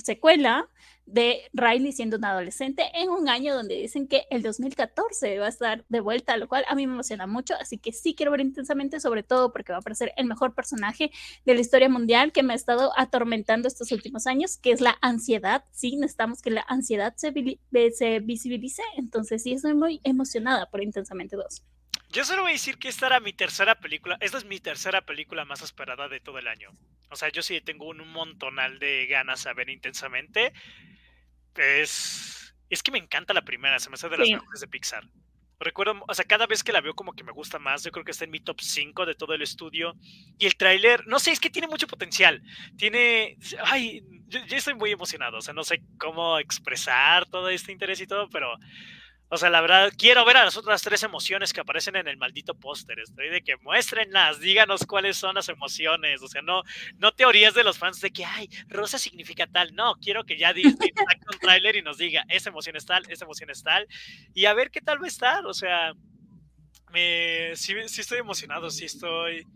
[0.00, 0.68] secuela
[1.06, 5.48] de Riley siendo un adolescente en un año donde dicen que el 2014 va a
[5.48, 8.40] estar de vuelta, lo cual a mí me emociona mucho, así que sí quiero ver
[8.40, 11.10] intensamente, sobre todo porque va a aparecer el mejor personaje
[11.44, 14.96] de la historia mundial que me ha estado atormentando estos últimos años, que es la
[15.00, 17.32] ansiedad, sí, necesitamos que la ansiedad se,
[17.92, 21.62] se visibilice, entonces sí, estoy muy emocionada por Intensamente 2.
[22.10, 25.00] Yo solo voy a decir que esta era mi tercera película, esta es mi tercera
[25.02, 26.70] película más esperada de todo el año.
[27.08, 30.52] O sea, yo sí tengo un montonal de ganas a ver intensamente.
[31.54, 35.04] Es, es que me encanta la primera, se me hace de las mejores de Pixar.
[35.60, 38.04] Recuerdo, o sea, cada vez que la veo como que me gusta más, yo creo
[38.04, 39.94] que está en mi top 5 de todo el estudio.
[40.38, 42.42] Y el tráiler, no sé, es que tiene mucho potencial.
[42.76, 47.72] Tiene, ay, yo, yo, estoy muy emocionado, o sea, no sé cómo expresar todo este
[47.72, 48.56] interés y todo, pero
[49.32, 52.16] o sea, la verdad, quiero ver a las otras tres emociones que aparecen en el
[52.16, 52.98] maldito póster.
[52.98, 56.20] Estoy de que muéstrenlas, díganos cuáles son las emociones.
[56.20, 56.64] O sea, no,
[56.98, 59.72] no teorías de los fans de que, ay, rosa significa tal.
[59.76, 63.08] No, quiero que ya Disney saque un tráiler y nos diga, esa emoción es tal,
[63.08, 63.86] esa emoción es tal.
[64.34, 65.46] Y a ver qué tal va a estar.
[65.46, 65.92] O sea,
[66.92, 69.46] me, sí, sí estoy emocionado, sí estoy...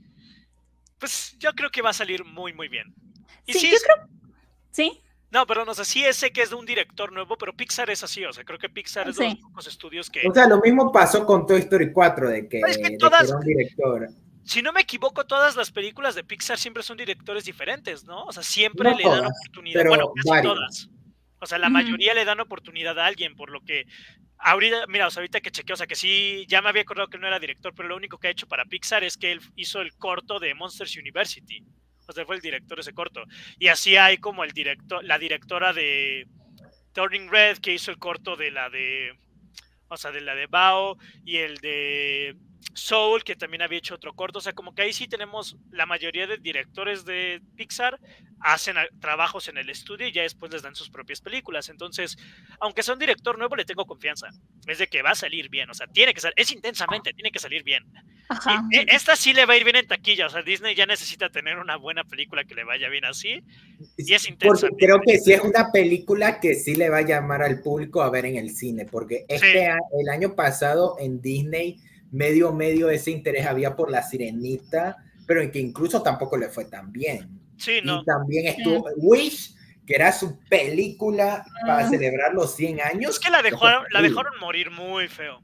[1.01, 2.95] Pues yo creo que va a salir muy, muy bien.
[3.45, 4.09] Y sí, yo creo...
[4.71, 5.01] Sí.
[5.35, 8.05] No, pero no sé, sí sé que es de un director nuevo, pero Pixar es
[8.05, 10.23] así, o sea, creo que Pixar es de los pocos estudios que...
[10.29, 13.41] O sea, lo mismo pasó con Toy Story 4, de que, es que todas, un
[13.41, 14.07] director.
[14.45, 18.23] Si no me equivoco, todas las películas de Pixar siempre son directores diferentes, ¿no?
[18.27, 20.89] O sea, siempre le dan oportunidad, bueno, casi todas.
[21.41, 23.89] O sea, la mayoría le dan oportunidad a alguien, por lo que
[24.39, 27.09] ahorita, mira, o sea, ahorita que chequeo, o sea, que sí, ya me había acordado
[27.09, 29.41] que no era director, pero lo único que ha hecho para Pixar es que él
[29.57, 31.65] hizo el corto de Monsters University.
[32.07, 33.25] O sea, fue el director ese corto.
[33.59, 36.27] Y así hay como el director, la directora de
[36.93, 39.19] Turning Red, que hizo el corto de la de,
[39.89, 42.37] o sea, de la de Bao y el de
[42.75, 44.39] Soul, que también había hecho otro corto.
[44.39, 47.99] O sea, como que ahí sí tenemos la mayoría de directores de Pixar
[48.41, 51.71] hacen trabajos en el estudio y ya después les dan sus propias películas.
[51.71, 52.17] Entonces,
[52.61, 54.29] aunque sea un director nuevo, le tengo confianza.
[54.67, 55.71] Es de que va a salir bien.
[55.71, 57.85] O sea, tiene que salir, es intensamente, tiene que salir bien.
[58.71, 60.27] E, esta sí le va a ir bien en taquilla.
[60.27, 63.43] O sea, Disney ya necesita tener una buena película que le vaya bien así.
[63.97, 64.69] Y es intensa.
[64.79, 68.11] creo que sí es una película que sí le va a llamar al público a
[68.11, 68.87] ver en el cine.
[68.87, 71.81] Porque este el año pasado en Disney
[72.15, 76.65] medio, medio ese interés había por la sirenita, pero en que incluso tampoco le fue
[76.65, 77.29] tan bien.
[77.57, 78.01] Sí, no.
[78.01, 79.55] Y también estuvo Wish,
[79.87, 81.91] que era su película para ah.
[81.91, 83.13] celebrar los 100 años.
[83.13, 85.43] Es que la dejaron, la dejaron morir muy feo.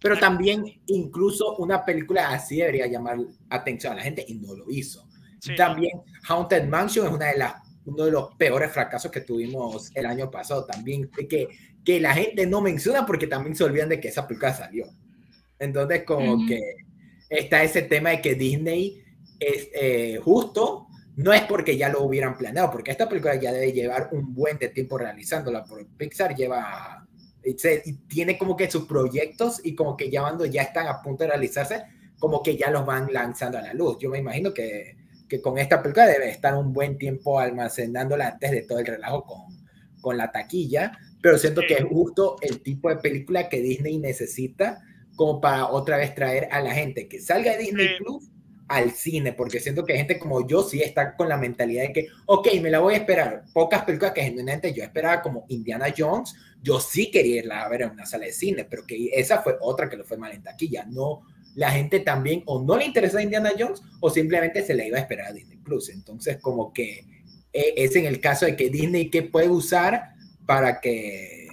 [0.00, 4.70] Pero también incluso una película así debería llamar atención a la gente y no lo
[4.70, 5.08] hizo.
[5.56, 7.54] también Haunted Mansion es una de las,
[7.84, 10.64] uno de los peores fracasos que tuvimos el año pasado.
[10.64, 11.48] También que,
[11.84, 14.86] que la gente no menciona porque también se olvidan de que esa película salió.
[15.58, 16.60] Entonces, como que
[17.28, 19.02] está ese tema de que Disney
[19.38, 23.72] es eh, justo, no es porque ya lo hubieran planeado, porque esta película ya debe
[23.72, 27.05] llevar un buen de tiempo realizándola, porque Pixar lleva,
[27.46, 31.24] y tiene como que sus proyectos y como que ya cuando ya están a punto
[31.24, 31.84] de realizarse,
[32.18, 33.98] como que ya los van lanzando a la luz.
[34.00, 34.96] Yo me imagino que,
[35.28, 39.24] que con esta película debe estar un buen tiempo almacenándola antes de todo el relajo
[39.24, 39.66] con,
[40.00, 44.82] con la taquilla, pero siento que es justo el tipo de película que Disney necesita
[45.14, 48.30] como para otra vez traer a la gente que salga de Disney Plus
[48.68, 52.08] al cine, porque siento que gente como yo sí está con la mentalidad de que,
[52.26, 53.44] ok, me la voy a esperar.
[53.52, 57.82] Pocas películas que genuinamente yo esperaba, como Indiana Jones, yo sí quería irla a ver
[57.82, 60.42] en una sala de cine, pero que esa fue otra que lo fue mal en
[60.42, 60.84] taquilla.
[60.86, 61.22] No,
[61.54, 65.00] la gente también o no le interesa Indiana Jones o simplemente se le iba a
[65.00, 65.88] esperar a Disney Plus.
[65.88, 67.06] Entonces, como que
[67.52, 70.10] eh, es en el caso de que Disney, ¿qué puede usar
[70.44, 71.46] para que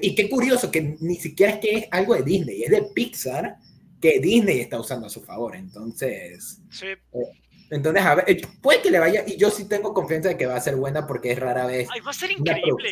[0.00, 3.58] y qué curioso que ni siquiera es que es algo de Disney, es de Pixar
[4.00, 5.56] que Disney está usando a su favor.
[5.56, 6.86] Entonces, sí.
[6.86, 7.43] Eh,
[7.74, 10.46] entonces, a ver, eh, puede que le vaya, y yo sí tengo confianza de que
[10.46, 11.88] va a ser buena porque es rara vez.
[11.92, 12.90] Ay, va a ser increíble.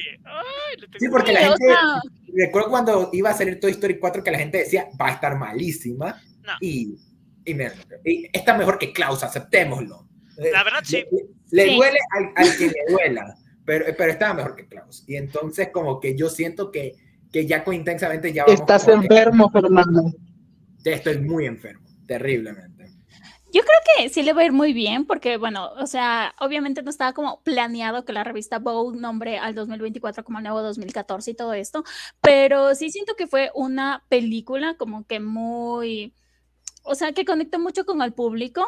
[0.99, 1.67] sí, porque la gente,
[2.35, 5.39] recuerdo cuando iba a salir Toy Story 4 que la gente decía, va a estar
[5.39, 6.21] malísima.
[6.61, 6.99] Y,
[7.45, 7.57] y,
[8.33, 10.09] está mejor que Klaus, aceptémoslo.
[10.37, 11.05] La verdad, sí.
[11.51, 15.05] Le, duele al, al que le duela pero, pero estaba mejor que Klaus.
[15.07, 16.97] Y entonces como que yo siento que,
[17.31, 18.45] que ya con intensamente ya...
[18.45, 20.13] Estás enfermo, Fernando.
[20.85, 22.72] Ya estoy muy enfermo, terriblemente.
[23.53, 26.83] Yo creo que sí le va a ir muy bien porque, bueno, o sea, obviamente
[26.83, 31.33] no estaba como planeado que la revista Vogue nombre al 2024 como el nuevo 2014
[31.33, 31.85] y todo esto,
[32.23, 36.15] pero sí siento que fue una película como que muy,
[36.85, 38.67] o sea, que conectó mucho con el público,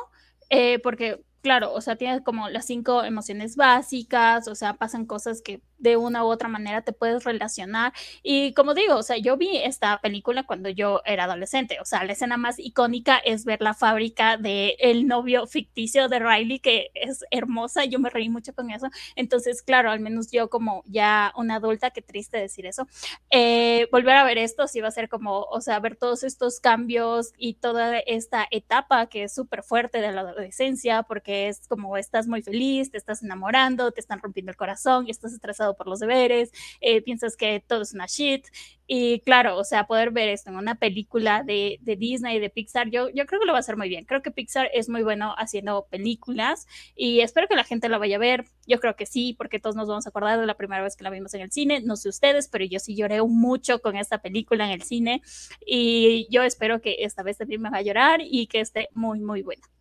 [0.50, 5.42] eh, porque claro, o sea, tienes como las cinco emociones básicas, o sea, pasan cosas
[5.42, 7.92] que de una u otra manera te puedes relacionar.
[8.22, 12.04] Y como digo, o sea, yo vi esta película cuando yo era adolescente, o sea,
[12.04, 16.90] la escena más icónica es ver la fábrica de el novio ficticio de Riley, que
[16.94, 18.88] es hermosa, yo me reí mucho con eso.
[19.16, 22.86] Entonces, claro, al menos yo como ya una adulta, qué triste decir eso,
[23.30, 26.60] eh, volver a ver esto sí va a ser como, o sea, ver todos estos
[26.60, 31.96] cambios y toda esta etapa que es súper fuerte de la adolescencia, porque es como
[31.96, 35.86] estás muy feliz, te estás enamorando, te están rompiendo el corazón y estás estresado por
[35.86, 36.52] los deberes,
[36.82, 38.46] eh, piensas que todo es una shit.
[38.86, 42.90] Y claro, o sea, poder ver esto en una película de, de Disney, de Pixar,
[42.90, 44.04] yo, yo creo que lo va a hacer muy bien.
[44.04, 48.16] Creo que Pixar es muy bueno haciendo películas y espero que la gente la vaya
[48.16, 48.44] a ver.
[48.66, 51.04] Yo creo que sí, porque todos nos vamos a acordar de la primera vez que
[51.04, 51.80] la vimos en el cine.
[51.80, 55.22] No sé ustedes, pero yo sí lloré mucho con esta película en el cine
[55.66, 59.20] y yo espero que esta vez también me va a llorar y que esté muy,
[59.20, 59.73] muy buena.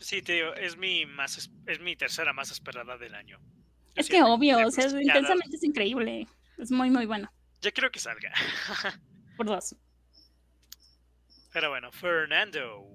[0.00, 3.38] Sí, te digo, es mi más es mi tercera más esperada del año.
[3.94, 6.26] es que obvio, o sea, intensamente es increíble.
[6.56, 7.30] Es muy, muy bueno.
[7.60, 8.32] Ya quiero que salga.
[9.36, 9.76] Por dos.
[11.52, 12.86] Pero bueno, Fernando.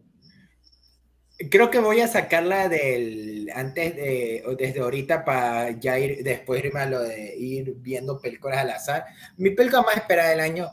[1.50, 6.82] Creo que voy a sacarla del antes de desde ahorita para ya ir después irme
[6.82, 9.06] a lo de ir viendo películas al azar.
[9.38, 10.70] Mi película más esperada del año,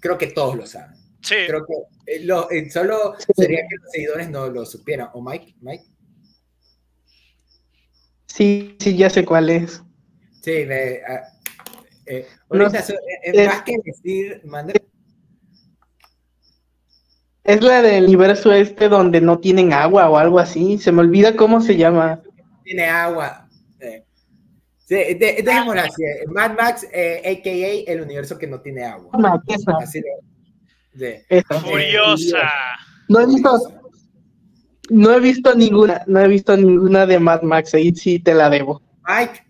[0.00, 1.01] creo que todos lo saben.
[1.22, 1.36] Sí.
[1.46, 5.08] Creo que eh, lo, eh, solo sería que los seguidores no lo supieran.
[5.14, 5.54] ¿O Mike?
[5.60, 5.84] Mike?
[8.26, 9.82] Sí, sí, ya sé cuál es.
[10.42, 11.22] Sí, ve, ah,
[12.06, 14.42] eh, eh más que decir,
[17.44, 20.78] Es la del universo este donde no tienen agua o algo así.
[20.78, 22.20] Se me olvida cómo se llama.
[22.64, 23.48] Tiene agua.
[24.92, 26.02] Sí, de, dejémoslo así.
[26.26, 27.92] Mad Max, eh, a.k.a.
[27.92, 29.10] el universo que no tiene agua.
[29.80, 30.02] Así
[30.92, 31.24] de,
[31.62, 32.50] Furiosa.
[33.08, 33.82] No he visto,
[34.90, 38.50] no he visto ninguna, no he visto ninguna de Mad Max, ahí sí te la
[38.50, 38.82] debo.
[39.06, 39.44] Mike,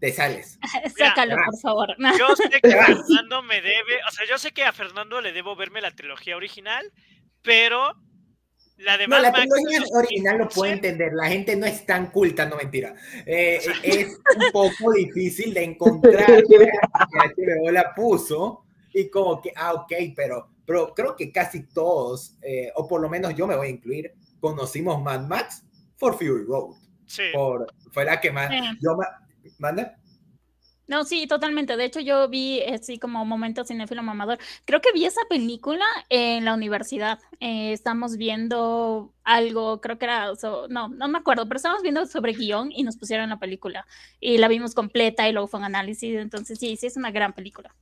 [0.00, 0.58] te sales.
[0.98, 1.96] Sácalo, por favor.
[2.18, 5.54] Yo sé que Fernando me debe, o sea, yo sé que a Fernando le debo
[5.54, 6.92] verme la trilogía original,
[7.42, 7.94] pero
[8.78, 11.12] la de no, la trilogía original lo puede entender.
[11.12, 12.94] La gente no es tan culta, no mentira.
[13.26, 19.74] Eh, es un poco difícil de encontrar que HBO la puso y como que, ah,
[19.74, 23.68] ok, pero, pero creo que casi todos, eh, o por lo menos yo me voy
[23.68, 25.64] a incluir, conocimos Mad Max
[25.98, 26.76] por Fury Road.
[27.06, 27.22] Sí.
[27.32, 28.50] Por, fue la que más.
[28.80, 28.96] Yo,
[29.58, 29.96] ¿Manda?
[30.88, 31.76] No, sí, totalmente.
[31.76, 34.38] De hecho, yo vi así como momento cinéfilo mamador.
[34.64, 37.18] Creo que vi esa película en la universidad.
[37.40, 40.32] Eh, estamos viendo algo, creo que era,
[40.68, 43.86] no, no me acuerdo, pero estábamos viendo sobre guion y nos pusieron la película.
[44.20, 46.16] Y la vimos completa y luego fue un análisis.
[46.16, 47.74] Entonces, sí, sí, es una gran película.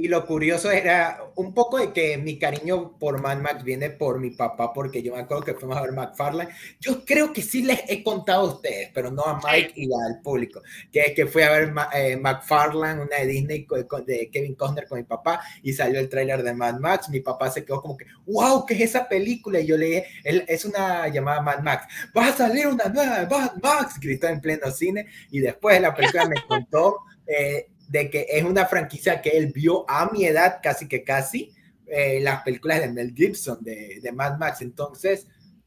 [0.00, 4.18] Y lo curioso era un poco de que mi cariño por Mad Max viene por
[4.18, 6.48] mi papá, porque yo me acuerdo que fuimos a ver McFarlane.
[6.80, 10.22] Yo creo que sí les he contado a ustedes, pero no a Mike y al
[10.22, 13.66] público, que, que fui a ver eh, McFarlane, una de Disney
[14.06, 17.10] de Kevin Costner con mi papá, y salió el tráiler de Mad Max.
[17.10, 19.60] Mi papá se quedó como que, wow, ¿qué es esa película?
[19.60, 21.86] Y yo le dije, es una llamada Mad Max.
[22.16, 26.24] Va a salir una nueva Mad Max, gritó en pleno cine, y después la película
[26.24, 27.00] me contó.
[27.26, 31.52] Eh, de que es una franquicia que él vio a mi edad, casi que casi,
[31.86, 34.62] eh, las películas de Mel Gibson, de, de, Mad Max.
[34.62, 35.26] Entonces,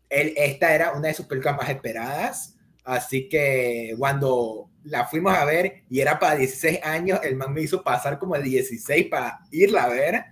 [0.10, 2.56] él, esta era una de sus películas más esperadas.
[2.86, 7.62] Así que cuando la fuimos a ver y era para 16 años, el man me
[7.62, 10.24] hizo pasar como el 16 para irla a ver.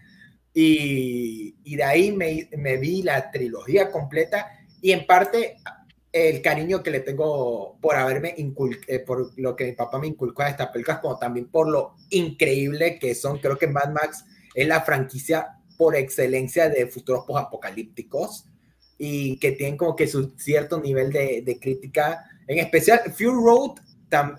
[0.54, 4.48] Y, y de ahí me, me vi la trilogía completa
[4.82, 5.58] y en parte
[6.12, 10.08] el cariño que le tengo por haberme inculcado, eh, por lo que mi papá me
[10.08, 13.40] inculcó a estas películas, como también por lo increíble que son.
[13.40, 18.46] Creo que Mad Max es la franquicia por excelencia de futuros apocalípticos
[18.98, 22.26] y que tienen como que su cierto nivel de, de crítica.
[22.46, 23.80] En especial, Fury Road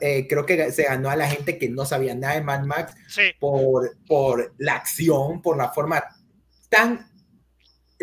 [0.01, 2.95] eh, creo que se ganó a la gente que no sabía nada de Mad Max
[3.41, 6.05] por, por la acción, por la forma
[6.69, 7.12] tan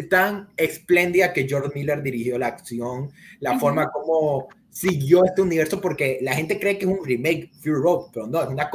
[0.04, 6.20] tan espléndida que George Miller dirigió la acción, la forma como siguió este universo, porque
[6.22, 8.70] la gente cree que es un remake, Fury Road, pero no, es una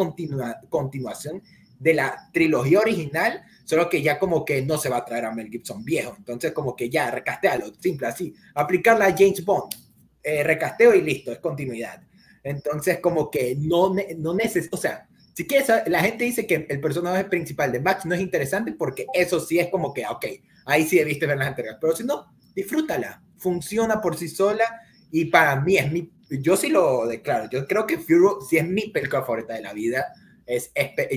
[0.68, 1.42] continuación
[1.78, 5.32] de la trilogía original, solo que ya como que no se va a traer a
[5.32, 9.74] Mel Gibson viejo, entonces como que ya recastealo, simple así, aplicarla a James Bond,
[10.22, 12.02] eh, recasteo y listo, es continuidad.
[12.42, 16.80] Entonces como que no, no necesito, o sea, si quieres, la gente dice que el
[16.80, 20.26] personaje principal de Max no es interesante porque eso sí es como que, ok,
[20.64, 24.64] ahí sí debiste ver las entregas, pero si no, disfrútala, funciona por sí sola
[25.10, 28.66] y para mí es mi, yo sí lo declaro, yo creo que Fury sí es
[28.66, 30.06] mi película favorita de la vida,
[30.46, 30.70] es,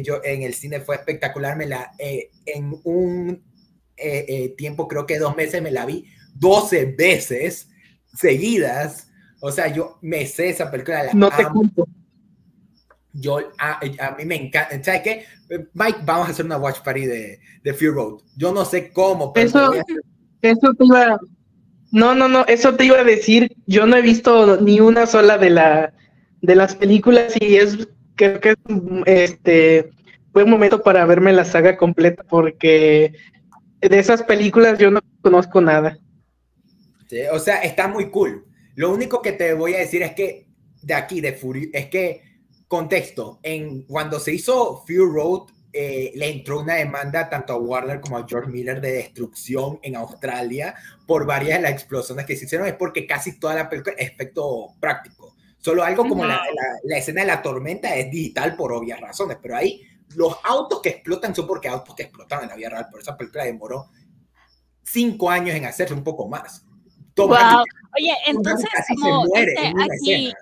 [0.04, 3.44] yo en el cine fue espectacular, me la, eh, en un
[3.96, 6.06] eh, eh, tiempo, creo que dos meses, me la vi
[6.36, 7.70] 12 veces
[8.16, 9.10] seguidas,
[9.42, 11.04] o sea, yo me sé esa película.
[11.04, 11.88] La no te cuento.
[13.14, 14.84] Yo, a, a, mí me encanta.
[14.84, 15.26] ¿Sabes qué?
[15.74, 18.22] Mike, vamos a hacer una watch party de, de Fear Road.
[18.36, 19.48] Yo no sé cómo, pero.
[19.48, 19.74] Eso,
[20.42, 21.20] eso te iba.
[21.92, 23.56] No, no, no, eso te iba a decir.
[23.66, 25.94] Yo no he visto ni una sola de, la,
[26.42, 27.88] de las películas y es.
[28.16, 28.58] Creo que es
[29.06, 29.92] este,
[30.34, 33.14] buen momento para verme la saga completa porque
[33.82, 36.00] de esas películas yo no conozco nada.
[37.08, 38.46] Sí, o sea, está muy cool.
[38.76, 40.48] Lo único que te voy a decir es que
[40.82, 42.22] de aquí, de Fury, es que
[42.68, 48.02] Contexto, en, cuando se hizo Fury Road, eh, le entró una demanda tanto a Warner
[48.02, 52.46] como a George Miller de destrucción en Australia por varias de las explosiones que se
[52.46, 52.68] hicieron.
[52.68, 55.36] Es porque casi toda la película es efecto práctico.
[55.60, 56.42] Solo algo como la,
[56.84, 59.82] la, escena de la tormenta es digital por obvias razones, pero ahí
[60.16, 62.88] los autos que explotan son porque autos que explotan en la vida real.
[62.90, 63.90] Por esa película demoró
[64.84, 66.66] cinco años en hacerse un poco más.
[67.16, 67.28] wow.
[67.98, 68.70] Oye, entonces,
[69.02, 70.34] como este, aquí,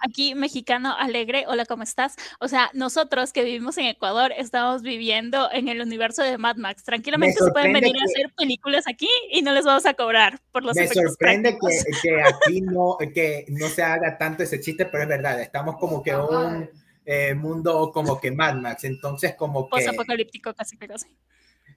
[0.00, 2.16] aquí mexicano alegre, hola, ¿cómo estás?
[2.40, 6.84] O sea, nosotros que vivimos en Ecuador estamos viviendo en el universo de Mad Max.
[6.84, 10.64] Tranquilamente se pueden venir a hacer películas aquí y no les vamos a cobrar por
[10.64, 15.04] los Me sorprende que, que, aquí no, que no se haga tanto ese chiste, pero
[15.04, 16.68] es verdad, estamos como que un
[17.04, 19.86] eh, mundo como que Mad Max, entonces como que...
[19.86, 21.16] apocalíptico casi casi.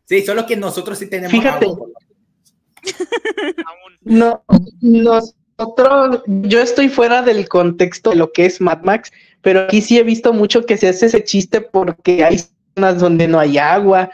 [0.05, 1.31] Sí, solo que nosotros sí tenemos...
[1.31, 1.67] Fíjate.
[4.01, 4.43] no,
[4.81, 5.35] nos
[6.27, 10.03] yo estoy fuera del contexto de lo que es Mad Max, pero aquí sí he
[10.03, 12.41] visto mucho que se hace ese chiste porque hay
[12.75, 14.09] zonas donde no hay agua,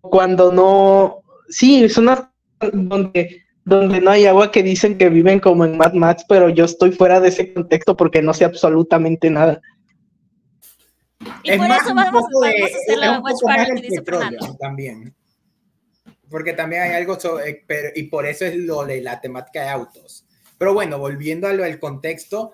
[0.00, 2.24] cuando no, sí, zonas
[2.72, 6.64] donde donde no hay agua que dicen que viven como en Mad Max, pero yo
[6.64, 9.60] estoy fuera de ese contexto porque no sé absolutamente nada.
[11.42, 14.02] Y por eso vamos, a hacer la Watch Party que dice
[14.58, 15.14] También.
[16.30, 19.68] Porque también hay algo, sobre, pero, y por eso es lo de la temática de
[19.68, 20.24] autos.
[20.60, 22.52] Pero bueno, volviendo a lo del contexto,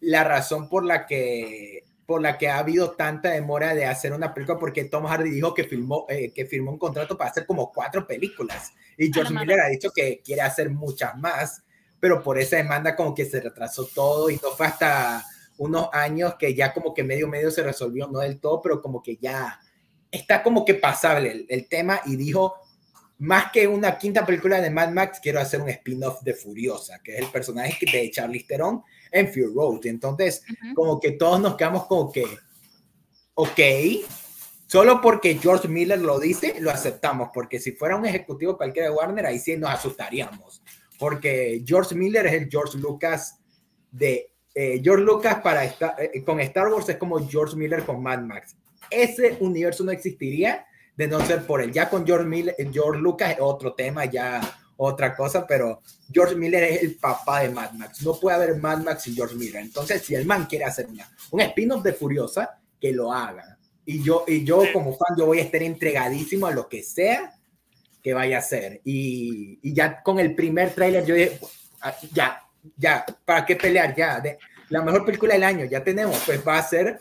[0.00, 4.34] la razón por la que por la que ha habido tanta demora de hacer una
[4.34, 7.72] película, porque Tom Hardy dijo que, filmó, eh, que firmó un contrato para hacer como
[7.72, 8.72] cuatro películas.
[8.98, 11.62] Y George Miller ha dicho que quiere hacer muchas más,
[11.98, 15.24] pero por esa demanda como que se retrasó todo y no fue hasta
[15.56, 19.02] unos años que ya como que medio medio se resolvió, no del todo, pero como
[19.02, 19.58] que ya
[20.10, 22.54] está como que pasable el, el tema y dijo,
[23.18, 27.14] más que una quinta película de Mad Max, quiero hacer un spin-off de Furiosa, que
[27.14, 29.86] es el personaje de Charlize Theron en Fury Road.
[29.86, 30.42] Entonces,
[30.74, 32.26] como que todos nos quedamos como que,
[33.34, 33.60] ok,
[34.66, 38.94] solo porque George Miller lo dice, lo aceptamos, porque si fuera un ejecutivo cualquiera de
[38.94, 40.62] Warner, ahí sí nos asustaríamos,
[40.98, 43.38] porque George Miller es el George Lucas
[43.90, 44.32] de...
[44.58, 48.56] Eh, George Lucas para eh, con Star Wars es como George Miller con Mad Max.
[48.90, 51.72] Ese universo no existiría de no ser por él.
[51.72, 54.40] Ya con George, Miller, George Lucas otro tema, ya
[54.76, 55.82] otra cosa, pero
[56.12, 58.02] George Miller es el papá de Mad Max.
[58.02, 59.62] No puede haber Mad Max sin George Miller.
[59.62, 63.58] Entonces, si el man quiere hacer una, un spin-off de Furiosa, que lo haga.
[63.84, 67.32] Y yo, y yo como fan, yo voy a estar entregadísimo a lo que sea
[68.02, 68.80] que vaya a hacer.
[68.84, 71.38] Y, y ya con el primer tráiler, yo dije,
[71.80, 72.42] ah, ya,
[72.76, 73.94] ya, ¿para qué pelear?
[73.94, 74.38] Ya, de,
[74.68, 77.00] la mejor película del año, ya tenemos, pues va a ser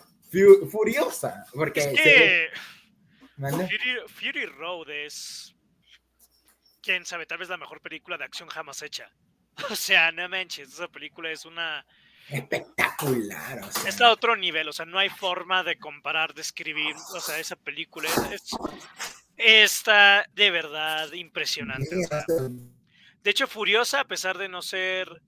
[0.70, 1.46] Furiosa.
[1.54, 2.50] Porque
[3.38, 5.56] Fury, Fury Road es
[6.82, 9.12] quién sabe, tal vez la mejor película de acción jamás hecha.
[9.72, 11.86] O sea, no manches, esa película es una...
[12.28, 13.60] Espectacular.
[13.64, 13.90] O sea.
[13.90, 17.40] Está a otro nivel, o sea, no hay forma de comparar, de escribir, o sea,
[17.40, 18.50] esa película es,
[19.38, 21.96] está de verdad impresionante.
[23.24, 25.22] de hecho, Furiosa, a pesar de no ser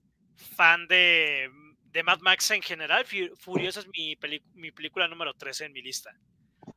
[0.56, 1.50] fan de,
[1.84, 3.06] de Mad Max en general,
[3.38, 4.18] Furiosa es mi,
[4.54, 6.14] mi película número 13 en mi lista.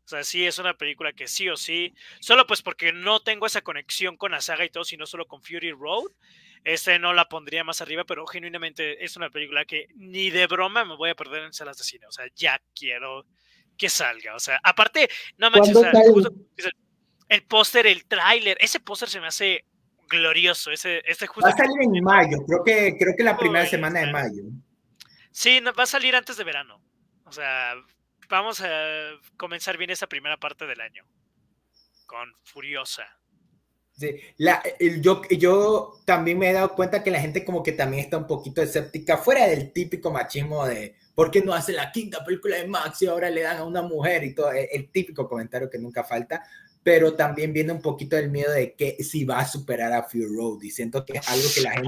[0.05, 3.45] O sea, sí es una película que sí o sí, solo pues porque no tengo
[3.45, 6.11] esa conexión con la saga y todo, sino solo con Fury Road,
[6.63, 10.85] este no la pondría más arriba, pero genuinamente es una película que ni de broma
[10.85, 12.05] me voy a perder en salas de cine.
[12.05, 13.25] O sea, ya quiero
[13.77, 14.35] que salga.
[14.35, 15.91] O sea, aparte, no manches, o sea,
[17.29, 19.65] el póster, el tráiler, ese póster se me hace
[20.07, 20.69] glorioso.
[20.71, 24.01] Ese, este justo va a salir en mayo, creo que, creo que la primera semana
[24.01, 24.43] de mayo.
[25.31, 26.83] Sí, va a salir antes de verano.
[27.25, 27.73] O sea,
[28.32, 28.69] vamos a
[29.38, 31.05] comenzar bien esa primera parte del año
[32.07, 33.03] con Furiosa.
[33.93, 34.63] Sí, la,
[35.01, 38.25] yo, yo también me he dado cuenta que la gente como que también está un
[38.25, 42.67] poquito escéptica, fuera del típico machismo de ¿por qué no hace la quinta película de
[42.67, 44.51] Max y ahora le dan a una mujer y todo?
[44.51, 46.41] El, típico comentario que nunca falta,
[46.82, 50.25] pero también viene un poquito del miedo de que si va a superar a Fury
[50.25, 51.88] Road y siento que es algo que la gente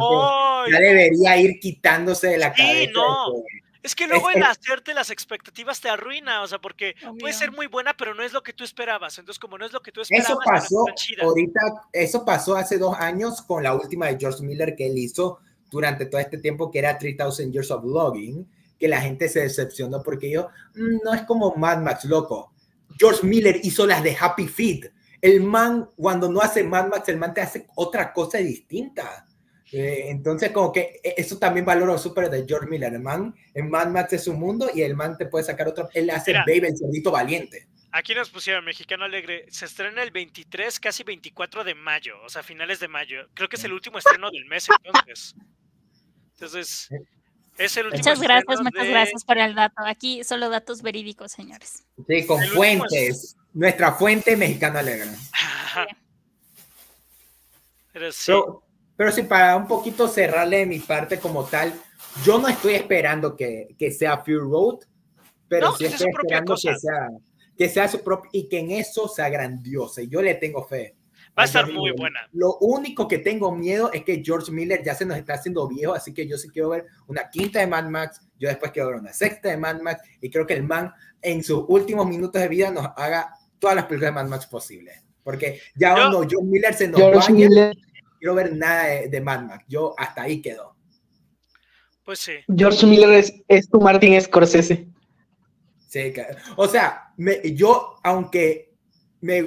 [0.72, 2.92] ya debería ir quitándose de la cabeza.
[2.94, 3.44] No.
[3.84, 7.68] Es que luego el hacerte las expectativas te arruina, o sea, porque puede ser muy
[7.68, 9.20] buena, pero no es lo que tú esperabas.
[9.20, 10.86] Entonces, como no es lo que tú esperabas, eso pasó
[11.22, 11.60] ahorita,
[11.92, 16.06] eso pasó hace dos años con la última de George Miller que él hizo durante
[16.06, 18.48] todo este tiempo, que era 3000 Years of Logging,
[18.80, 22.54] que la gente se decepcionó porque yo, mm, no es como Mad Max, loco.
[22.98, 24.92] George Miller hizo las de Happy Feet.
[25.20, 29.26] El man, cuando no hace Mad Max, el man te hace otra cosa distinta.
[29.74, 32.94] Eh, entonces, como que e, eso también valoro súper de George Miller.
[32.94, 35.90] El man, en Mad Max es su mundo y el man te puede sacar otro.
[35.96, 37.68] Él hace Baby, el cerdito valiente.
[37.92, 39.48] Aquí nos pusieron Mexicano Alegre.
[39.50, 43.28] Se estrena el 23, casi 24 de mayo, o sea, finales de mayo.
[43.34, 45.36] Creo que es el último estreno del mes, entonces.
[46.34, 46.90] Entonces,
[47.58, 49.84] es el último Muchas gracias, muchas gracias por el dato.
[49.86, 51.84] Aquí solo datos verídicos, señores.
[52.08, 53.38] Sí, con fuentes.
[53.54, 55.10] Nuestra fuente Mexicano Alegre.
[57.92, 58.32] Pero sí.
[58.32, 58.63] Pero
[59.12, 61.74] sí, para un poquito cerrarle de mi parte como tal,
[62.24, 64.80] yo no estoy esperando que, que sea Fury Road,
[65.48, 67.10] pero sí estoy esperando que sea,
[67.58, 70.02] que sea su propio y que en eso sea grandiosa.
[70.02, 70.96] Y yo le tengo fe.
[71.38, 72.20] Va a estar muy buena.
[72.32, 75.94] Lo único que tengo miedo es que George Miller ya se nos está haciendo viejo,
[75.94, 79.00] así que yo sí quiero ver una quinta de Mad Max, yo después quiero ver
[79.00, 82.48] una sexta de Mad Max, y creo que el man en sus últimos minutos de
[82.48, 85.04] vida nos haga todas las películas de Mad Max posibles.
[85.24, 87.76] Porque ya cuando George Miller se nos George Miller
[88.24, 89.66] quiero ver nada de, Mad Max.
[89.68, 90.74] Yo hasta ahí quedo.
[92.06, 92.32] Pues sí.
[92.56, 94.88] George Miller es, es tu Martin Scorsese.
[95.90, 96.14] Sí,
[96.56, 97.14] o sea,
[97.54, 98.74] yo aunque
[99.20, 99.46] me,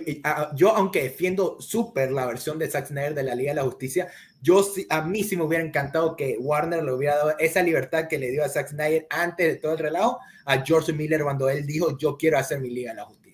[0.55, 4.09] yo aunque defiendo súper la versión de Zack Snyder de la Liga de la Justicia,
[4.43, 8.19] yo a mí sí me hubiera encantado que Warner le hubiera dado esa libertad que
[8.19, 11.67] le dio a Zack Snyder antes de todo el relajo a George Miller cuando él
[11.67, 13.26] dijo yo quiero hacer mi Liga de la Justicia.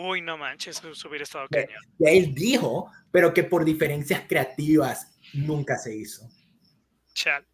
[0.00, 1.82] Uy, no manches, eso hubiera estado cañón.
[1.98, 6.28] él dijo, pero que por diferencias creativas nunca se hizo.
[7.14, 7.44] Chal.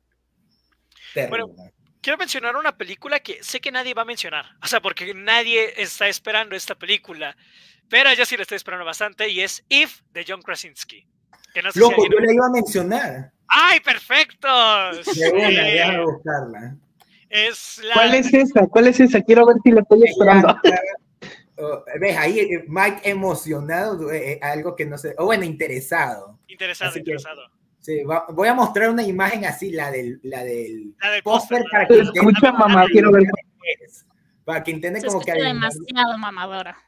[1.14, 1.44] Terrible.
[1.44, 1.72] Bueno,
[2.02, 4.44] quiero mencionar una película que sé que nadie va a mencionar.
[4.62, 7.34] O sea, porque nadie está esperando esta película.
[7.88, 11.06] Pero yo sí la estoy esperando bastante y es If de John Krasinski.
[11.54, 13.32] Que no sé si Loco, yo la iba a mencionar.
[13.48, 14.48] ¡Ay, perfecto!
[14.48, 15.20] Una, Sí.
[15.32, 16.76] déjame buscarla.
[17.30, 17.94] Es la...
[17.94, 18.66] ¿Cuál es esa?
[18.66, 19.22] ¿Cuál es esa?
[19.22, 20.48] Quiero ver si la estoy esperando.
[20.64, 21.03] Ya, ya,
[21.58, 26.38] oh, ves ahí, eh, Mike emocionado, eh, eh, algo que no sé, o bueno, interesado.
[26.48, 27.42] Interesado, Así que- interesado.
[27.80, 31.62] Sí, va- voy a mostrar una imagen así, la del, la del La del póster
[31.70, 33.24] para que Escucha, mamá, quiero ver.
[34.44, 35.52] Para que entiendan como que adivinar.
[35.70, 36.78] demasiado mamadora.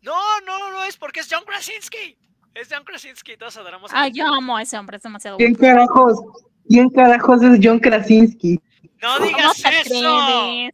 [0.00, 0.14] No,
[0.46, 2.16] no, no es porque es John Krasinski.
[2.54, 3.92] Es John Krasinski, todos adoramos.
[3.92, 6.20] a Ay, yo amo a ese hombre, es demasiado ¿Quién carajos?
[6.66, 8.58] ¿Quién carajos es John Krasinski?
[9.02, 10.70] No ¿Cómo digas eso.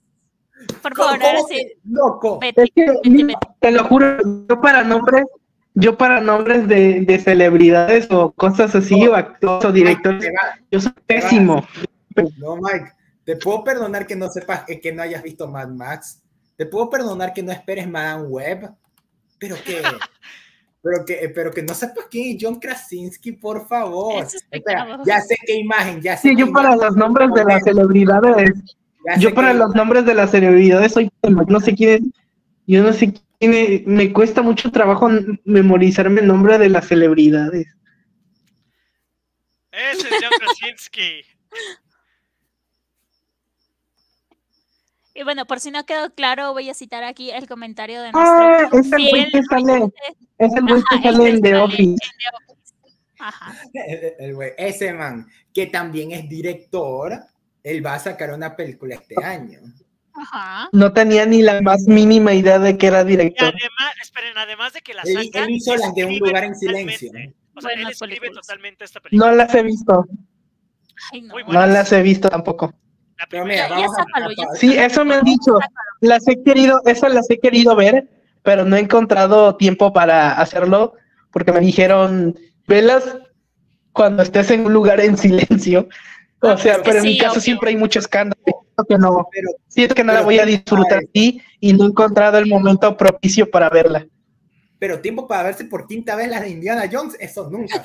[0.83, 2.39] Por ¿Cómo- favor, ahora sí, Loco.
[2.41, 3.55] vete, Es que, vete, mira, vete.
[3.61, 4.17] te lo juro,
[4.49, 5.25] yo para nombres,
[5.75, 10.31] yo para nombres de, de celebridades o cosas así, o actores o directores,
[10.71, 11.67] yo soy pésimo.
[12.39, 12.93] No, Mike,
[13.25, 16.21] te puedo perdonar que no sepas eh, que no hayas visto Mad Max.
[16.57, 18.71] Te puedo perdonar que no esperes Madame Web.
[19.39, 19.81] Pero que,
[20.83, 24.23] pero que, pero que no sepas quién es John Krasinski, por favor.
[24.25, 25.03] Espera, pecado.
[25.07, 26.29] ya sé qué imagen, ya sé.
[26.29, 28.51] Sí, qué yo para los nombres de las celebridades,
[29.07, 31.11] Ya yo para los nombres de las celebridades soy
[31.49, 32.01] no sé quién es,
[32.67, 35.09] yo no sé quién es, me cuesta mucho trabajo
[35.45, 37.67] memorizarme el nombre de las celebridades.
[39.73, 41.25] Ese es John Krasinski.
[45.15, 48.69] Y bueno, por si no quedó claro, voy a citar aquí el comentario de Ah,
[48.73, 49.85] nuestro es el güey que sale,
[50.39, 51.97] es el güey que sale el en The Office.
[53.19, 53.55] Ajá.
[53.75, 57.13] El- el güey, ese man, que también es director,
[57.63, 59.59] él va a sacar una película este año.
[60.15, 60.69] Ajá.
[60.73, 63.49] No tenía ni la más mínima idea de que era Y director.
[63.49, 66.55] además, esperen, además de que la Él- saca, él hizo las de Un lugar en
[66.55, 67.09] silencio.
[67.09, 67.37] totalmente.
[67.55, 68.47] O sea, él escribe películas.
[68.47, 69.31] totalmente esta película.
[69.31, 70.07] No las he visto,
[71.13, 71.37] Ay, no.
[71.67, 72.75] Las he visto tampoco.
[73.19, 75.59] La Pero primera- mira, Ya- ya sácalo, ya Sí, eso me han dicho.
[76.01, 78.09] Las he querido, esas las he querido ver,
[78.43, 80.95] pero no he encontrado tiempo para hacerlo
[81.31, 83.17] porque me dijeron, velas
[83.93, 85.89] cuando estés en un lugar en silencio.
[86.45, 87.41] O sea, es que pero en mi caso obvio.
[87.43, 88.43] siempre hay mucho escándalo.
[88.45, 91.89] Siento que no, Pero, siento que no la voy a disfrutar así y no he
[91.89, 94.07] encontrado el momento propicio para verla.
[94.79, 97.81] pero tiempo para verse por quinta vez las de Indiana Jones, eso nunca.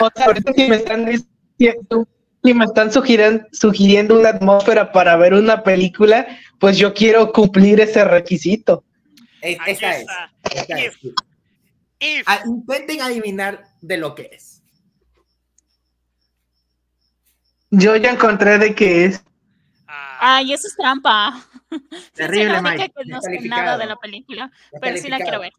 [0.00, 2.06] O sea, ahorita que me están diciendo,
[2.42, 6.26] que me están sugiriendo, sugiriendo una atmósfera para ver una película,
[6.60, 8.84] pues yo quiero cumplir ese requisito.
[9.42, 10.00] Es- esa es.
[10.02, 10.32] está.
[10.54, 10.94] esa es.
[11.02, 11.12] If.
[12.00, 12.22] If.
[12.26, 14.57] Ah, intenten adivinar de lo que es.
[17.70, 19.24] Yo ya encontré de qué es.
[19.86, 21.44] Ah, Ay, eso es trampa.
[22.14, 22.92] Terrible, única Mike.
[22.96, 24.50] que no sé nada de la película,
[24.80, 25.52] pero sí la quiero ver.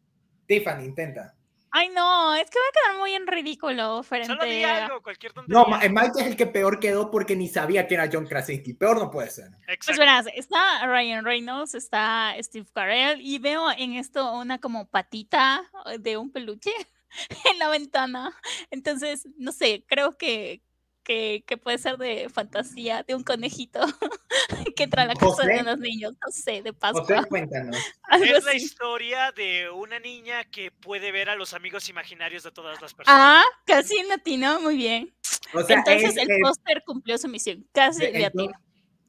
[0.47, 1.35] Tiffany, intenta.
[1.71, 4.85] Ay, no, es que va a quedar muy en ridículo solo di frente a...
[4.85, 5.61] algo, cualquier tontería.
[5.61, 8.73] No, Ma- Mike es el que peor quedó porque ni sabía que era John Krasinski.
[8.73, 9.51] Peor no puede ser.
[9.51, 9.99] Pues Exacto.
[9.99, 15.63] verás, está Ryan Reynolds, está Steve Carell y veo en esto una como patita
[15.99, 16.71] de un peluche
[17.51, 18.31] en la ventana.
[18.71, 20.63] Entonces, no sé, creo que,
[21.03, 23.79] que, que puede ser de fantasía, de un conejito
[24.75, 25.61] que entra a la casa de José.
[25.61, 27.25] unos niños, no sé, de José, Pascua.
[27.25, 27.77] cuéntanos.
[28.03, 32.51] algo Es la historia de una niña que puede ver a los amigos imaginarios de
[32.51, 33.19] todas las personas.
[33.21, 35.13] Ah, casi en latino, muy bien.
[35.53, 38.51] O sea, Entonces es, el póster cumplió su misión, casi de latino.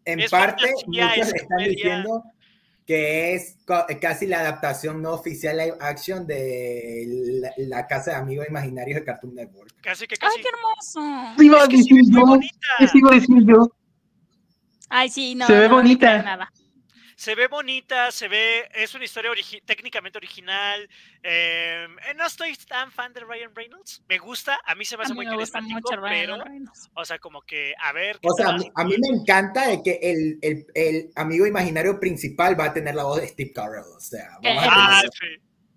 [0.04, 2.22] en Es parte, muchos es están diciendo
[2.86, 3.56] que es
[4.00, 7.04] casi la adaptación no oficial live action de
[7.40, 9.72] la, la casa de amigos imaginarios de Cartoon Network.
[9.80, 10.40] Casi que ¡Ay, casi.
[10.42, 11.32] qué hermoso!
[11.34, 12.26] Eso iba a sí, decir yo.
[12.26, 12.68] bonita.
[12.80, 13.70] Eso iba a decir yo.
[14.88, 15.46] Ay, sí, no.
[15.46, 16.22] Se ve no, no bonita.
[16.22, 16.52] nada.
[17.20, 20.88] Se ve bonita, se ve, es una historia origi- técnicamente original.
[21.22, 24.02] eh, eh, no estoy tan fan de Ryan Reynolds.
[24.08, 26.88] Me gusta, a mí se me hace muy carismático, pero, Reynolds.
[26.94, 28.18] o sea, como que, a ver.
[28.20, 31.46] ¿qué O sea, a mí, a mí me encanta de que el, el, el amigo
[31.46, 33.84] imaginario principal va a tener la voz de Steve Carell.
[33.94, 35.26] O sea, vamos a Ah, sí.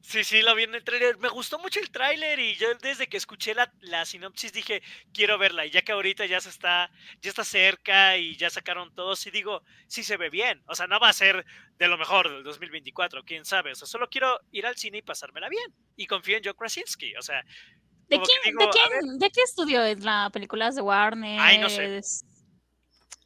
[0.06, 1.18] Sí, sí, lo vi en el tráiler.
[1.18, 4.84] Me gustó mucho el tráiler y yo desde que escuché la, la sinopsis dije,
[5.14, 5.66] quiero verla.
[5.66, 6.91] Y ya que ahorita ya se está,
[7.22, 10.62] ya está cerca y ya sacaron todos, y digo, sí se ve bien.
[10.68, 11.45] O sea, no va a ser
[11.78, 13.72] de lo mejor del 2024, quién sabe.
[13.72, 15.74] O sea, solo quiero ir al cine y pasármela bien.
[15.95, 17.16] Y confío en Joe Krasinski.
[17.16, 17.41] O sea,
[18.10, 20.68] ¿De quién, digo, de, quién, ¿De qué estudio es la película?
[20.68, 21.39] ¿Es de Warner?
[21.39, 21.97] Ay, no sé.
[21.97, 22.26] ¿Es-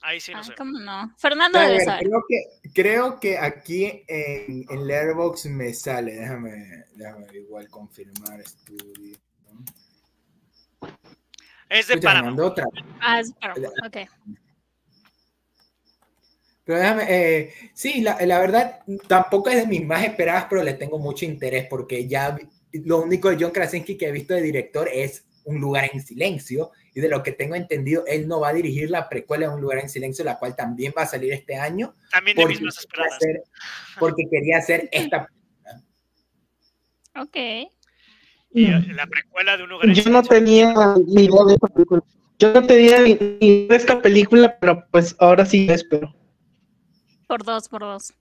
[0.01, 0.55] ahí sí no Ay, sé.
[0.55, 1.13] ¿Cómo no?
[1.17, 2.03] Fernando A debe ver, saber.
[2.07, 6.13] creo, que, creo que aquí en, en Letterboxd me sale.
[6.15, 9.17] Déjame, déjame igual confirmar estudio.
[9.51, 9.65] ¿no?
[11.69, 12.39] Es de Paramount.
[12.39, 12.65] otra.
[13.01, 13.97] Ah, es para- ok.
[16.63, 20.73] Pero déjame, eh, sí, la, la verdad, tampoco es de mis más esperadas, pero le
[20.73, 22.37] tengo mucho interés porque ya
[22.73, 26.71] lo único de John Krasinski que he visto de director es Un lugar en silencio.
[26.93, 29.61] Y de lo que tengo entendido, él no va a dirigir la precuela de Un
[29.61, 31.95] lugar en silencio, la cual también va a salir este año.
[32.11, 33.19] También de mismas esperadas.
[33.99, 35.27] porque quería hacer esta.
[37.15, 37.37] Ok.
[38.51, 40.73] Y la precuela de Un lugar en Yo no tenía
[41.05, 42.03] ni idea de esta película.
[42.39, 46.15] Yo no tenía ni idea de esta película, pero pues ahora sí espero.
[47.27, 48.13] Por dos, por dos.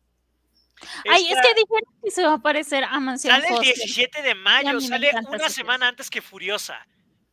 [1.10, 4.34] Ay, es que dijeron que se va a aparecer a Mansión Sale el 17 de
[4.34, 6.86] mayo, sale una semana antes que Furiosa.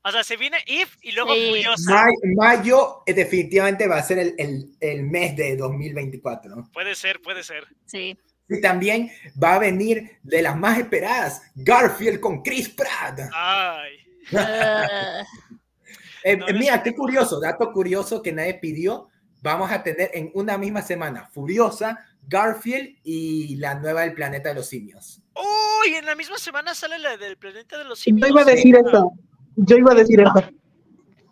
[0.05, 2.07] O sea, se viene If y luego Furiosa.
[2.35, 6.69] Mayo, eh, definitivamente va a ser el, el, el, mes de 2024, ¿no?
[6.73, 7.65] Puede ser, puede ser.
[7.85, 8.17] Sí.
[8.49, 9.09] Y también
[9.41, 13.21] va a venir de las más esperadas, Garfield con Chris Pratt.
[13.33, 13.93] Ay.
[14.31, 14.37] Uh,
[16.23, 19.07] eh, mira, qué curioso, dato curioso que nadie pidió.
[19.41, 24.55] Vamos a tener en una misma semana Furiosa, Garfield y la nueva del planeta de
[24.55, 25.21] los simios.
[25.35, 25.95] ¡Uy!
[25.95, 28.27] en la misma semana sale la del planeta de los simios.
[28.27, 29.11] Yo iba a decir eso.
[29.55, 30.33] Yo iba a decir eso.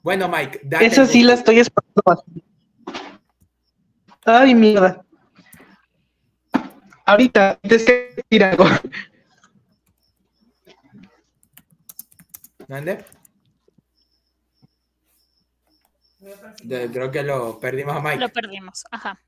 [0.04, 2.24] Bueno, Mike, date Eso sí la estoy esperando.
[4.26, 5.04] Ay, mierda.
[7.06, 8.66] Ahorita, tienes que decir algo.
[12.68, 13.04] ¿Dónde?
[16.68, 18.20] Creo que lo perdimos a Mike.
[18.20, 19.20] Lo perdimos, ajá.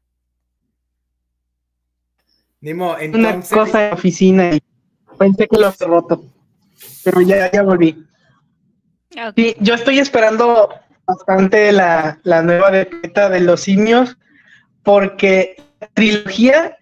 [2.62, 3.52] Nimo, entonces...
[3.52, 4.64] Una cosa de oficina y
[5.18, 6.24] pensé que lo había roto.
[7.04, 8.08] Pero ya, ya volví.
[9.36, 10.70] Sí, yo estoy esperando
[11.06, 14.18] bastante la, la nueva de de los simios
[14.84, 16.78] porque la trilogía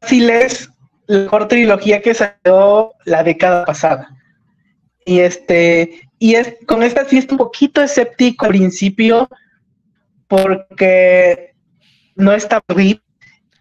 [0.00, 0.70] fácil es
[1.06, 4.08] la mejor trilogía que salió la década pasada.
[5.04, 9.28] Y este, y es con esta sí estoy un poquito escéptico al principio
[10.28, 11.54] porque
[12.14, 13.00] no está Rip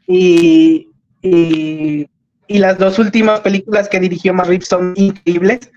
[0.07, 0.89] y,
[1.21, 2.07] y,
[2.47, 5.71] y, las dos últimas películas que dirigió Matt son increíbles,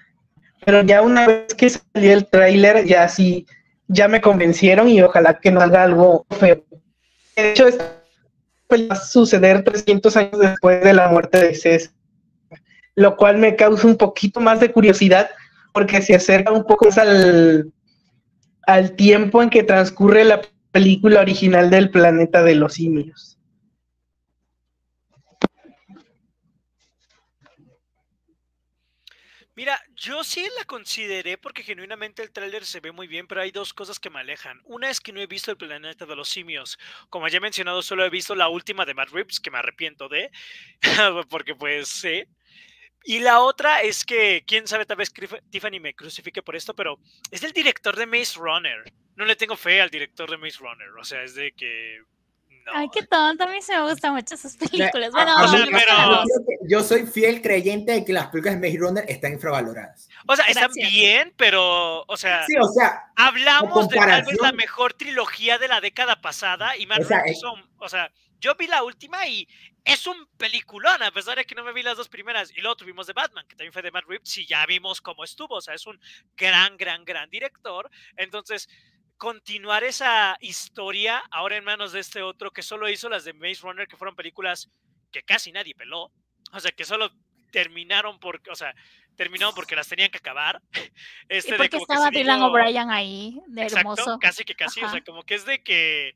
[0.64, 3.46] pero ya una vez que salió el tráiler ya sí,
[3.88, 6.64] ya me convencieron y ojalá que no haga algo feo.
[7.36, 7.66] De hecho,
[8.72, 11.92] va a suceder 300 años después de la muerte de César,
[12.94, 15.30] lo cual me causa un poquito más de curiosidad
[15.72, 17.72] porque se acerca un poco más al,
[18.66, 20.40] al tiempo en que transcurre la
[20.70, 23.38] película original del planeta de los simios.
[29.56, 33.50] Mira, yo sí la consideré porque genuinamente el tráiler se ve muy bien, pero hay
[33.50, 34.60] dos cosas que me alejan.
[34.64, 36.78] Una es que no he visto el planeta de los simios.
[37.08, 40.08] Como ya he mencionado, solo he visto la última de Matt Reeves, que me arrepiento
[40.08, 40.30] de,
[41.30, 42.24] porque pues sí.
[43.04, 45.12] Y la otra es que, quién sabe, tal vez
[45.50, 46.98] Tiffany me crucifique por esto, pero
[47.30, 48.84] es el director de Maze Runner.
[49.16, 50.88] No le tengo fe al director de Maze Runner.
[50.98, 52.02] O sea, es de que
[52.72, 55.10] Ay, qué tonto, a mí se me gustan mucho esas películas.
[55.12, 56.22] Bueno, a, mí, pero...
[56.68, 60.08] yo soy fiel creyente de que las películas de Maze Runner están infravaloradas.
[60.26, 64.52] O sea, están bien, pero, o sea, sí, o sea hablamos de tal vez la
[64.52, 68.10] mejor trilogía de la década pasada y más o sea, son, o sea,
[68.40, 69.48] yo vi la última y
[69.84, 72.50] es un peliculón, a pesar de que no me vi las dos primeras.
[72.56, 75.24] Y luego tuvimos de Batman, que también fue de Matt Reeves, y ya vimos cómo
[75.24, 75.56] estuvo.
[75.56, 76.00] O sea, es un
[76.36, 77.90] gran, gran, gran director.
[78.16, 78.68] Entonces,
[79.24, 83.62] continuar esa historia ahora en manos de este otro que solo hizo las de Maze
[83.62, 84.70] Runner, que fueron películas
[85.10, 86.12] que casi nadie peló.
[86.52, 87.10] O sea, que solo
[87.50, 88.74] terminaron porque, o sea,
[89.16, 90.60] terminaron porque las tenían que acabar.
[91.30, 94.02] Este, ¿Y porque estaba Dylan O'Brien ahí, de hermoso.
[94.02, 96.14] Exacto, casi que casi, o sea, como que es de que,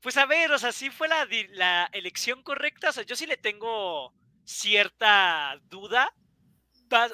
[0.00, 3.26] pues a ver, o sea, sí fue la, la elección correcta, o sea, yo sí
[3.26, 6.14] le tengo cierta duda,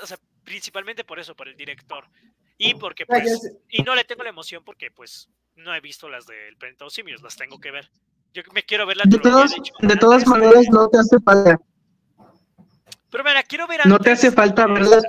[0.03, 2.07] o sea, principalmente por eso, por el director.
[2.63, 6.27] Y porque pues, y no le tengo la emoción porque pues no he visto las
[6.27, 7.91] del Planeta de Simios, las tengo que ver.
[8.35, 11.59] Yo me quiero ver la de, todos, de, todas maneras no te hace falta.
[13.11, 15.03] Pero mira, quiero ver No te hace falta verlas.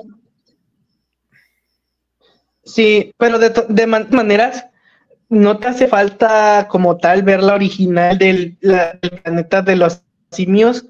[2.63, 4.65] Sí, pero de, de maneras
[5.27, 10.03] no te hace falta como tal ver la original del, la, del planeta de los
[10.31, 10.85] simios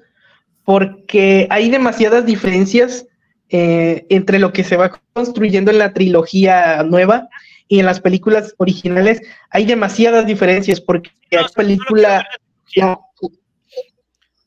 [0.62, 3.08] porque hay demasiadas diferencias
[3.54, 7.28] eh, entre lo que se va construyendo en la trilogía nueva
[7.68, 12.26] y en las películas originales hay demasiadas diferencias porque la película...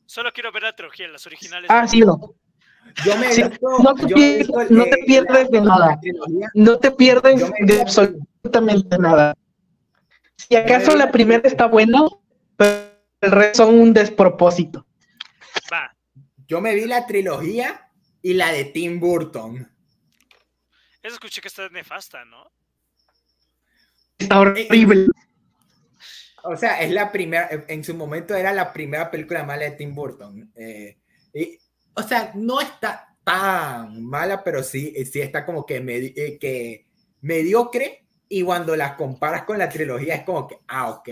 [0.06, 1.70] Solo quiero ver la trilogía, las originales.
[1.70, 2.34] Ah, sí, no.
[3.04, 3.42] Yo me sí,
[3.80, 6.00] no, te pierdes, no, te pierdes, de nada.
[6.54, 9.36] No te pierdes de absolutamente nada.
[10.34, 12.02] Si acaso la primera está buena,
[12.56, 12.90] pero
[13.20, 14.84] el resto son un despropósito.
[15.72, 15.94] Va.
[16.48, 17.85] Yo me vi la trilogía
[18.26, 19.72] y la de Tim Burton.
[21.00, 22.50] Eso escuché que está nefasta, ¿no?
[24.18, 25.06] Está horrible.
[26.42, 29.94] O sea, es la primera, en su momento era la primera película mala de Tim
[29.94, 30.50] Burton.
[30.56, 30.98] Eh,
[31.34, 31.56] y,
[31.94, 36.88] o sea, no está tan mala, pero sí, sí está como que, eh, que
[37.20, 41.08] mediocre y cuando las comparas con la trilogía es como que, ah, ok,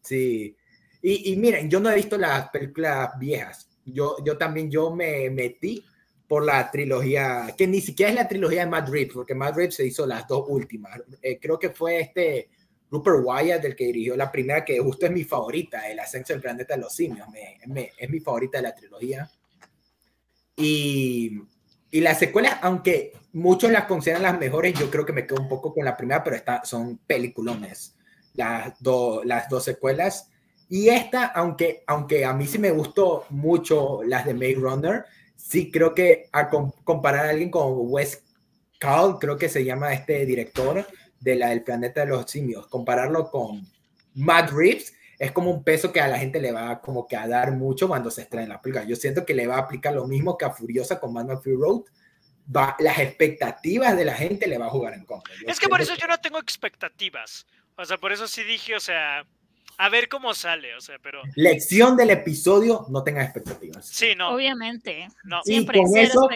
[0.00, 0.56] sí.
[1.02, 3.68] Y, y miren, yo no he visto las películas viejas.
[3.84, 5.84] Yo, yo también, yo me metí
[6.28, 10.06] por la trilogía, que ni siquiera es la trilogía de Madrid, porque Madrid se hizo
[10.06, 11.00] las dos últimas.
[11.22, 12.48] Eh, creo que fue este
[12.90, 16.42] Rupert Wyatt el que dirigió la primera, que justo es mi favorita, El ascenso del
[16.42, 17.26] planeta de los simios.
[17.62, 19.30] Es mi favorita de la trilogía.
[20.56, 21.40] Y,
[21.90, 25.48] y las secuelas, aunque muchos las consideran las mejores, yo creo que me quedo un
[25.48, 27.94] poco con la primera, pero está, son peliculones
[28.34, 28.74] las,
[29.24, 30.30] las dos secuelas.
[30.68, 35.04] Y esta, aunque, aunque a mí sí me gustó mucho las de Maze Runner,
[35.48, 38.22] sí creo que a comparar a alguien con Wes
[38.78, 40.86] Call, creo que se llama este director
[41.20, 43.66] de la del planeta de los simios, compararlo con
[44.14, 47.26] Matt Reeves es como un peso que a la gente le va como que a
[47.26, 48.84] dar mucho cuando se estrena la película.
[48.84, 51.42] Yo siento que le va a aplicar lo mismo que a Furiosa con Mad Max
[51.44, 51.82] Road.
[52.54, 55.34] Va, las expectativas de la gente le va a jugar en contra.
[55.46, 57.46] es que por eso yo no tengo expectativas.
[57.76, 59.26] O sea, por eso sí dije, o sea,
[59.78, 61.22] a ver cómo sale, o sea, pero...
[61.34, 63.86] Lección del episodio, no tengas expectativas.
[63.86, 64.30] Sí, no.
[64.30, 65.08] Obviamente.
[65.24, 65.42] No.
[65.42, 66.28] Siempre y, con eso,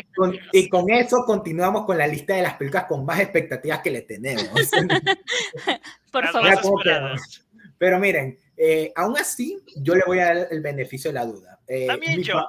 [0.53, 4.03] y con eso continuamos con la lista de las películas con más expectativas que le
[4.03, 4.51] tenemos.
[6.13, 7.17] Por favor.
[7.79, 11.61] Pero miren, eh, aún así, yo le voy a dar el beneficio de la duda.
[11.67, 12.47] Eh, También mi, yo.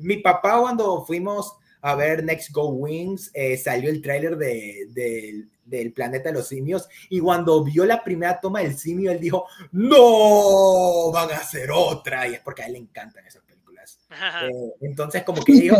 [0.00, 5.44] mi papá cuando fuimos a ver Next Go Wings, eh, salió el tráiler de, de,
[5.66, 9.46] del planeta de los simios y cuando vio la primera toma del simio, él dijo,
[9.70, 12.26] no, van a hacer otra.
[12.26, 14.00] Y es porque a él le encantan esas películas.
[14.10, 15.76] Eh, entonces como que dijo,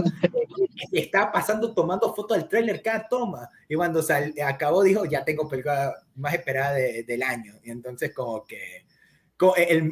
[0.92, 3.48] estaba pasando tomando fotos del tráiler cada toma.
[3.66, 7.54] Y cuando sal, acabó dijo, ya tengo película más esperada del año.
[7.64, 8.84] Y entonces como que...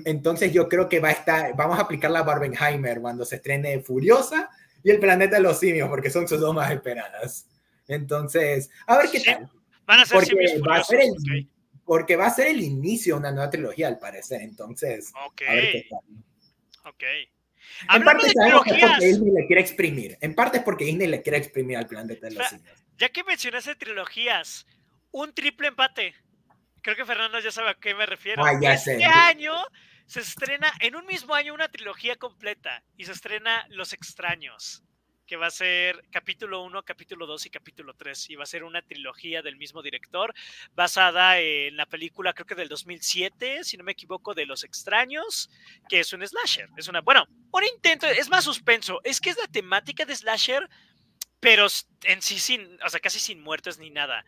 [0.05, 3.81] entonces yo creo que va a estar, vamos a aplicar la Barbenheimer cuando se estrene
[3.81, 4.51] Furiosa
[4.85, 7.47] y el planeta de los simios, porque son sus dos más esperadas.
[7.89, 9.51] Entonces, a ver qué tal.
[9.87, 11.49] Van a ser porque va a ser el,
[11.85, 14.41] Porque va a ser el inicio de una nueva trilogía, al parecer.
[14.43, 15.43] Entonces, Ok.
[15.49, 16.01] a ver qué tal.
[16.93, 17.03] Ok.
[17.95, 20.19] En parte de sabemos que es porque Disney le quiere exprimir.
[20.21, 22.79] En parte es porque Disney le quiere exprimir al planeta de los simios.
[22.99, 24.67] ya que mencionaste trilogías,
[25.11, 26.15] un triple empate.
[26.83, 28.45] Creo que Fernando ya sabe a qué me refiero.
[28.45, 29.05] Ah, ya este sé.
[29.05, 29.55] año
[30.13, 34.83] se estrena en un mismo año una trilogía completa y se estrena Los Extraños,
[35.27, 38.29] que va a ser capítulo 1, capítulo 2 y capítulo 3.
[38.29, 40.35] Y va a ser una trilogía del mismo director,
[40.75, 45.49] basada en la película, creo que del 2007, si no me equivoco, de Los Extraños,
[45.89, 46.69] que es un slasher.
[46.77, 49.01] Es una, bueno, un intento, es más suspenso.
[49.05, 50.69] Es que es la temática de slasher,
[51.43, 51.67] pero
[52.05, 54.25] en sí sin, o sea, casi sin muertes ni nada.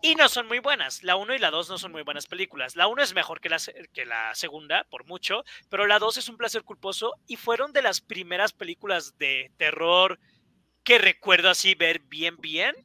[0.00, 1.02] Y no son muy buenas.
[1.02, 2.76] La 1 y la 2 no son muy buenas películas.
[2.76, 3.56] La 1 es mejor que la,
[3.92, 7.82] que la segunda, por mucho, pero la 2 es un placer culposo y fueron de
[7.82, 10.20] las primeras películas de terror
[10.84, 12.76] que recuerdo así ver bien, bien.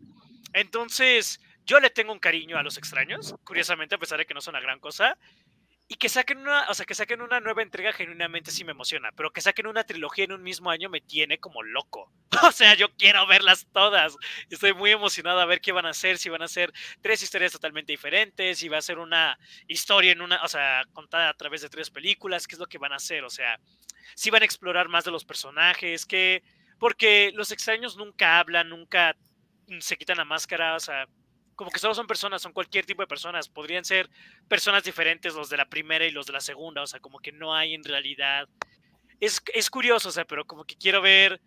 [0.53, 4.41] Entonces, yo le tengo un cariño a los extraños, curiosamente, a pesar de que no
[4.41, 5.19] son una gran cosa.
[5.89, 9.11] Y que saquen una, o sea, que saquen una nueva entrega genuinamente sí me emociona,
[9.13, 12.11] pero que saquen una trilogía en un mismo año me tiene como loco.
[12.43, 14.15] O sea, yo quiero verlas todas.
[14.49, 16.71] Estoy muy emocionado a ver qué van a hacer, si van a ser
[17.01, 21.29] tres historias totalmente diferentes, si va a ser una historia en una, o sea, contada
[21.29, 23.59] a través de tres películas, qué es lo que van a hacer, o sea,
[24.15, 26.43] si van a explorar más de los personajes, que
[26.79, 29.15] porque los extraños nunca hablan, nunca
[29.79, 31.07] se quitan la máscara, o sea,
[31.57, 34.09] como que solo son personas, son cualquier tipo de personas, podrían ser
[34.47, 37.31] personas diferentes los de la primera y los de la segunda, o sea, como que
[37.31, 38.47] no hay en realidad.
[39.19, 41.41] Es, es curioso, o sea, pero como que quiero ver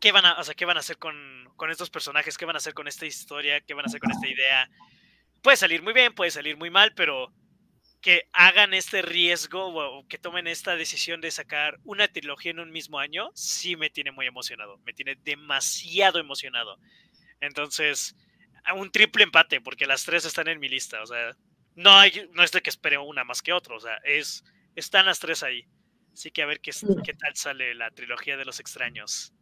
[0.00, 2.56] qué van a, o sea, qué van a hacer con, con estos personajes, qué van
[2.56, 4.68] a hacer con esta historia, qué van a hacer con esta idea.
[5.40, 7.32] Puede salir muy bien, puede salir muy mal, pero
[8.00, 12.72] que hagan este riesgo o, que tomen esta decisión de sacar una trilogía en un
[12.72, 16.80] mismo año, sí me tiene muy emocionado, me tiene demasiado emocionado.
[17.40, 18.16] Entonces,
[18.64, 21.36] a un triple empate, porque las tres están en mi lista, o sea,
[21.74, 24.44] no, hay, no es de que espere una más que otra, o sea, es,
[24.74, 25.66] están las tres ahí.
[26.12, 26.72] Así que a ver qué,
[27.04, 29.32] qué tal sale la trilogía de los extraños.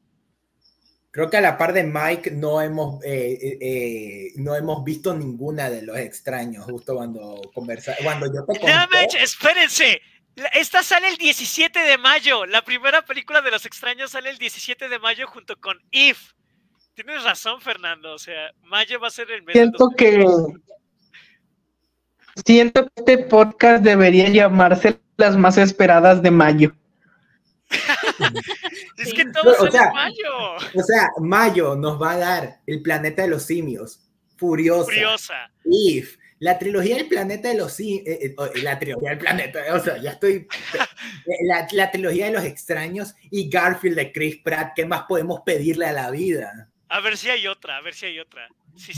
[1.12, 5.12] Creo que a la par de Mike no hemos, eh, eh, eh, no hemos visto
[5.12, 9.20] ninguna de los extraños, justo cuando conversa, cuando yo te conté.
[9.20, 10.00] espérense.
[10.54, 12.46] Esta sale el 17 de mayo.
[12.46, 16.32] La primera película de los extraños sale el 17 de mayo junto con If.
[17.02, 18.12] Tienes razón, Fernando.
[18.12, 19.54] O sea, mayo va a ser el mes.
[19.54, 20.22] Siento que
[22.44, 26.74] siento que este podcast debería llamarse las más esperadas de mayo.
[28.98, 30.56] Es que todo O sea, mayo.
[30.74, 35.50] O sea, Mayo nos va a dar el planeta de los simios, Furiosa, Furiosa.
[35.64, 38.04] If, la trilogía del planeta de los simios,
[38.62, 40.46] la trilogía del planeta, o sea, ya estoy,
[41.48, 45.86] la, la trilogía de los extraños y Garfield de Chris Pratt, ¿qué más podemos pedirle
[45.86, 46.69] a la vida?
[46.90, 48.48] A ver si hay otra, a ver si hay otra.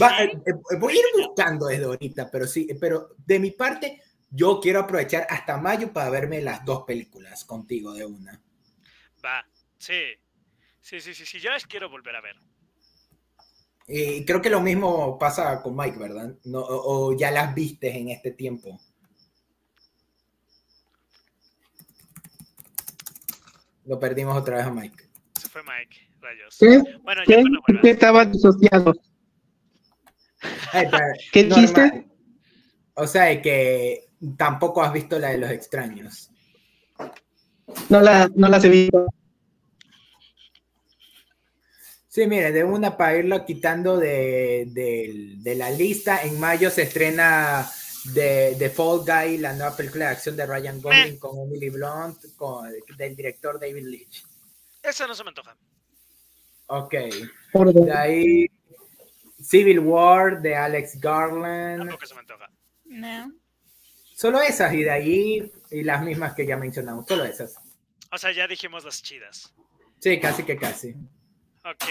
[0.00, 4.02] Va, eh, eh, voy a ir buscando desde ahorita, pero sí, pero de mi parte,
[4.30, 8.40] yo quiero aprovechar hasta mayo para verme las dos películas contigo de una.
[9.24, 9.46] Va,
[9.78, 10.14] sí.
[10.80, 12.36] Sí, sí, sí, sí, yo las quiero volver a ver.
[13.86, 16.34] Y creo que lo mismo pasa con Mike, ¿verdad?
[16.44, 18.80] No, o, ya las viste en este tiempo.
[23.84, 25.10] Lo perdimos otra vez a Mike.
[25.38, 26.56] Se fue Mike, rayos.
[26.58, 26.82] ¿Qué?
[27.02, 27.42] Bueno, ya
[27.82, 27.90] ¿Qué?
[27.90, 28.94] estaba disociado?
[31.32, 32.06] ¿Qué chiste?
[32.94, 36.30] O sea, que tampoco has visto la de los extraños.
[37.88, 39.06] No, la, no las he visto.
[42.08, 44.68] Sí, mire, de una para irlo quitando de,
[45.56, 46.22] la lista.
[46.22, 47.66] En mayo se estrena
[48.12, 52.70] The, Fall Guy, la nueva película de acción de Ryan Gosling con Emily Blunt, con,
[52.98, 54.24] del director David Leitch.
[54.82, 55.56] Esa no se me antoja.
[56.72, 56.94] Ok.
[57.74, 58.46] De ahí
[59.42, 61.80] Civil War de Alex Garland.
[61.80, 62.50] Tampoco se me antoja.
[62.86, 63.30] No.
[64.14, 67.56] Solo esas y de ahí y las mismas que ya mencionamos, solo esas.
[68.10, 69.54] O sea, ya dijimos las chidas.
[69.98, 70.94] Sí, casi que casi.
[71.62, 71.84] Ok.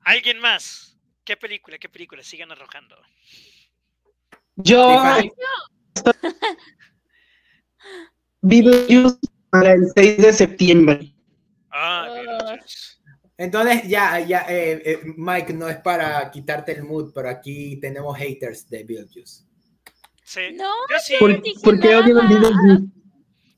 [0.00, 0.98] ¿Alguien más?
[1.24, 1.78] ¿Qué película?
[1.78, 2.22] ¿Qué película?
[2.22, 2.96] Sigan arrojando.
[4.56, 5.02] Yo.
[8.42, 11.14] Beetlejuice para el 6 de septiembre.
[11.70, 12.93] Ah, Beetlejuice.
[13.36, 18.16] Entonces, ya, ya, eh, eh, Mike, no es para quitarte el mood, pero aquí tenemos
[18.16, 19.44] haters de Beetlejuice.
[20.22, 20.40] Sí.
[20.54, 21.14] No, yo sí.
[21.18, 22.93] ¿Por, ¿por qué odian Beetlejuice?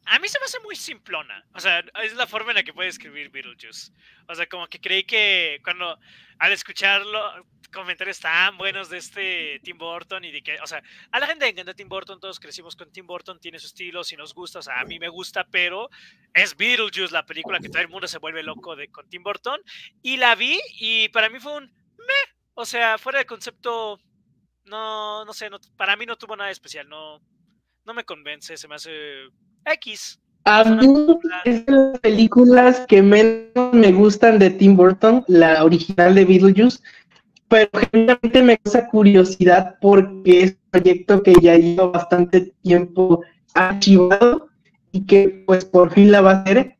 [0.06, 1.44] A mí se me hace muy simplona.
[1.52, 3.92] O sea, es la forma en la que puede escribir Beetlejuice.
[4.28, 5.98] O sea, como que creí que cuando
[6.38, 11.20] al escucharlo, comentarios tan buenos de este Tim Burton y de que, o sea, a
[11.20, 14.16] la gente le encanta Tim Burton, todos crecimos con Tim Burton, tiene su estilo, si
[14.16, 15.90] nos gusta, o sea, a mí me gusta, pero
[16.32, 19.60] es Beetlejuice la película que todo el mundo se vuelve loco de, con Tim Burton.
[20.02, 22.34] Y la vi y para mí fue un meh.
[22.54, 24.00] O sea, fuera de concepto,
[24.64, 27.20] no, no sé, para mí no tuvo nada especial, no,
[27.86, 28.90] no me convence, se me hace
[29.64, 30.20] X.
[30.44, 36.14] A mí es de las películas que menos me gustan de Tim Burton, la original
[36.14, 36.80] de Beetlejuice,
[37.48, 43.24] pero generalmente me causa curiosidad porque es un proyecto que ya lleva bastante tiempo
[43.54, 44.48] archivado
[44.92, 46.76] y que pues por fin la va a hacer.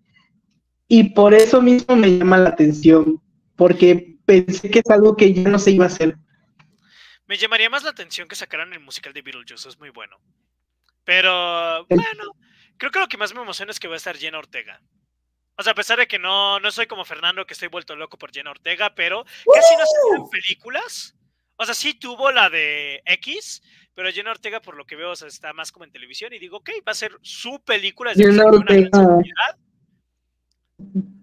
[0.89, 3.21] Y por eso mismo me llama la atención,
[3.57, 6.17] porque pensé que es algo que ya no se iba a hacer.
[7.27, 10.17] Me llamaría más la atención que sacaran el musical de Beetlejuice, es muy bueno.
[11.07, 12.37] Pero bueno,
[12.79, 14.81] Creo que lo que más me emociona es que va a estar Jenna Ortega.
[15.57, 18.19] O sea, a pesar de que no, no soy como Fernando, que estoy vuelto loco
[18.19, 21.17] por Jenna Ortega, pero casi no se en películas.
[21.57, 23.63] O sea, sí tuvo la de X,
[23.95, 26.35] pero Jenna Ortega, por lo que veo, está más como en televisión.
[26.35, 28.13] Y digo, ok, va a ser su película.
[28.13, 29.25] Jenna Ortega.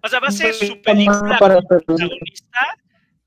[0.02, 2.78] O sea, va a ser su película protagonista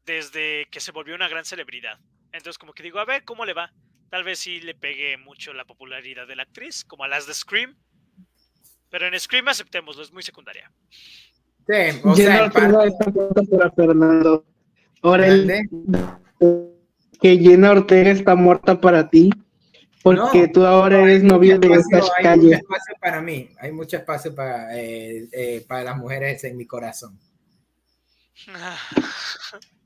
[0.05, 1.97] desde que se volvió una gran celebridad.
[2.33, 3.71] Entonces, como que digo, a ver cómo le va.
[4.09, 7.33] Tal vez sí le pegue mucho la popularidad de la actriz, como a las de
[7.33, 7.75] Scream.
[8.89, 10.71] Pero en Scream aceptémoslo, es muy secundaria.
[11.67, 14.45] Sí, o sea, para Fernando.
[15.01, 15.67] Ahora el,
[17.21, 19.29] que Jenna Ortega está muerta para ti,
[20.03, 22.55] porque tú ahora eres novio de esta calle.
[22.55, 26.55] Hay mucho espacio para mí, hay mucho espacio para, eh, eh, para las mujeres en
[26.55, 27.19] mi corazón.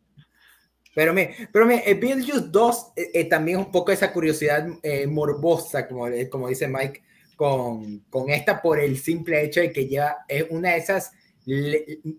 [0.93, 2.93] Pero me, pero me, eh, Beetlejuice 2
[3.29, 4.67] también un poco esa curiosidad
[5.07, 7.01] morbosa, como, como dice Mike,
[7.35, 11.11] con, esta por el simple hecho de que lleva, es una de esas,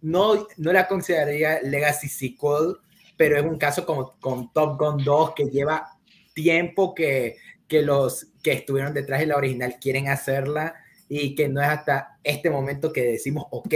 [0.00, 2.78] no, no la consideraría Legacy Sequel,
[3.16, 5.96] pero es un caso como con Top Gun 2 que lleva
[6.34, 7.36] tiempo que,
[7.68, 10.74] que los que estuvieron detrás de la original quieren hacerla
[11.08, 13.74] y que no es hasta este momento que decimos, ok,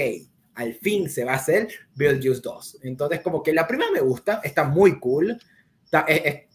[0.57, 2.79] al fin se va a hacer Build Use 2.
[2.83, 5.39] Entonces, como que la primera me gusta, está muy cool.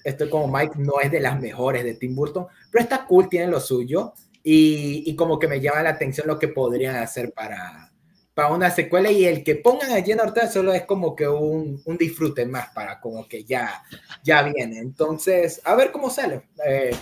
[0.03, 3.47] estoy como Mike, no es de las mejores de Tim Burton, pero está cool, tiene
[3.47, 4.13] lo suyo.
[4.43, 7.91] Y, como que me llama la atención lo que podrían hacer para,
[8.33, 11.79] para una secuela y el que pongan a Jenna Ortega solo es como que un,
[11.85, 13.83] un, disfrute más para como que ya,
[14.23, 14.79] ya viene.
[14.79, 16.41] Entonces, a ver cómo sale.
[16.65, 16.95] Eh,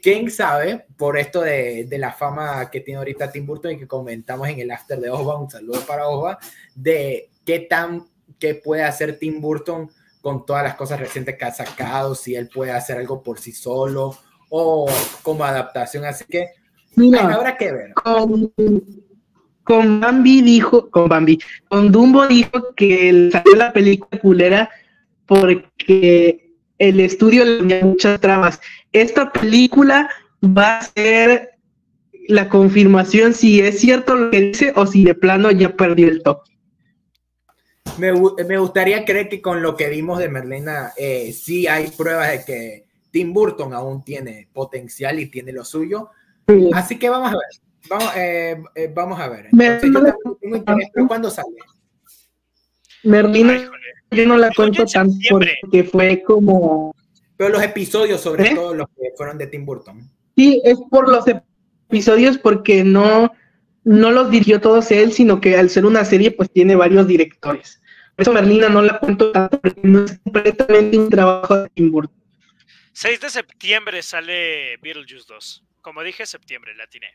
[0.00, 3.88] ¿Quién sabe por esto de, de, la fama que tiene ahorita Tim Burton y que
[3.88, 6.38] comentamos en el after de Oba, un saludo para Oba,
[6.74, 8.06] de qué tan,
[8.38, 12.48] qué puede hacer Tim Burton con todas las cosas recientes que ha sacado, si él
[12.48, 14.16] puede hacer algo por sí solo
[14.48, 14.86] o
[15.22, 16.04] como adaptación.
[16.04, 16.50] Así que
[16.94, 17.92] Mira, habrá que ver.
[17.94, 18.52] Con,
[19.64, 24.70] con Bambi dijo, con Bambi, con Dumbo dijo que salió la película culera
[25.26, 26.51] porque
[26.82, 28.60] el estudio le tenía muchas trabas.
[28.92, 30.10] Esta película
[30.42, 31.50] va a ser
[32.26, 36.24] la confirmación si es cierto lo que dice o si de plano ya perdió el
[36.24, 36.42] top.
[37.98, 42.32] me, me, gustaría creer que con lo que vimos de Merlina, eh, sí hay pruebas
[42.32, 46.10] de que Tim Burton aún tiene potencial y tiene lo suyo.
[46.74, 47.88] Así que vamos a ver.
[47.88, 49.46] Vamos, eh, eh, vamos a ver.
[49.52, 51.48] Entonces, yo también tengo interés, ¿cuándo sale?
[53.04, 53.70] Merlina,
[54.12, 55.16] yo no la cuento tanto
[55.60, 56.94] porque fue como.
[57.36, 58.54] Pero los episodios, sobre ¿Eh?
[58.54, 60.08] todo los que fueron de Tim Burton.
[60.36, 63.32] Sí, es por los episodios porque no,
[63.84, 67.80] no los dirigió todos él, sino que al ser una serie, pues tiene varios directores.
[68.16, 71.90] Por eso Merlina no la cuento tanto porque no es completamente un trabajo de Tim
[71.90, 72.22] Burton.
[72.92, 75.64] 6 de septiembre sale Beetlejuice 2.
[75.80, 77.08] Como dije, septiembre, la tiene.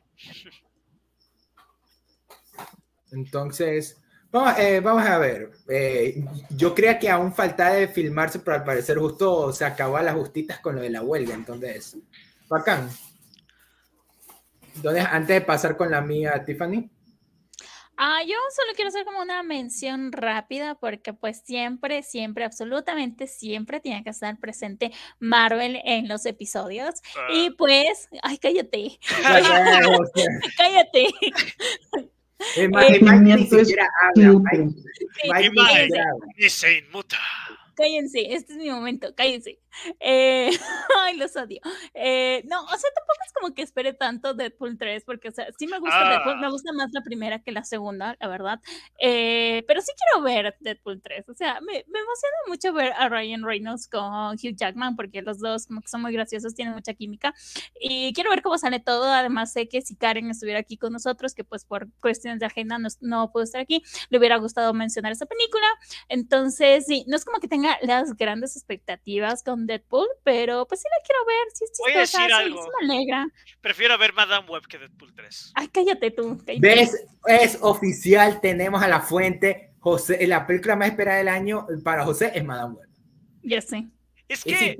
[3.12, 3.98] Entonces,
[4.32, 5.52] vamos, eh, vamos a ver.
[5.68, 10.16] Eh, yo creía que aún faltaba de filmarse, pero al parecer justo se acabó las
[10.16, 11.34] justitas con lo de la huelga.
[11.34, 11.98] Entonces,
[12.48, 12.90] bacán.
[14.76, 16.90] Entonces, antes de pasar con la mía, Tiffany.
[18.00, 23.80] Ah, yo solo quiero hacer como una mención rápida porque pues siempre, siempre, absolutamente siempre
[23.80, 27.02] tiene que estar presente Marvel en los episodios.
[27.34, 27.56] Y ah.
[27.58, 29.00] pues, ay, cállate.
[30.58, 31.08] cállate.
[32.56, 34.42] Eh, Mike, ni siquiera habla.
[36.50, 37.18] se inmuta
[37.78, 39.60] cállense, este es mi momento, cállense.
[40.00, 40.50] Eh,
[41.00, 41.60] ay, los odio.
[41.94, 45.48] Eh, no, o sea, tampoco es como que espere tanto Deadpool 3, porque, o sea,
[45.58, 46.50] sí me gusta Deadpool, me ah.
[46.50, 48.60] gusta más la primera que la segunda, la verdad.
[49.00, 53.10] Eh, pero sí quiero ver Deadpool 3, o sea, me, me, emociona mucho ver a
[53.10, 56.94] Ryan Reynolds con Hugh Jackman, porque los dos como que son muy graciosos, tienen mucha
[56.94, 57.34] química.
[57.80, 59.06] Y quiero ver cómo sale todo.
[59.12, 62.78] Además, sé que si Karen estuviera aquí con nosotros, que pues por cuestiones de agenda
[62.78, 65.68] no, no pudo estar aquí, le hubiera gustado mencionar esa película.
[66.10, 70.88] Entonces, sí, no es como que tenga las grandes expectativas con Deadpool, pero pues sí
[70.90, 72.68] la quiero ver, sí Voy a decir algo.
[72.82, 73.28] me alegra.
[73.62, 75.52] Prefiero ver Madame Web que Deadpool 3.
[75.56, 76.42] Ay, cállate tú.
[76.60, 77.06] ¿Ves?
[77.26, 79.76] Es oficial, tenemos a la fuente.
[79.80, 82.90] José, la película más esperada del año para José es Madame Web.
[83.44, 83.88] Ya sé.
[84.28, 84.76] Es que...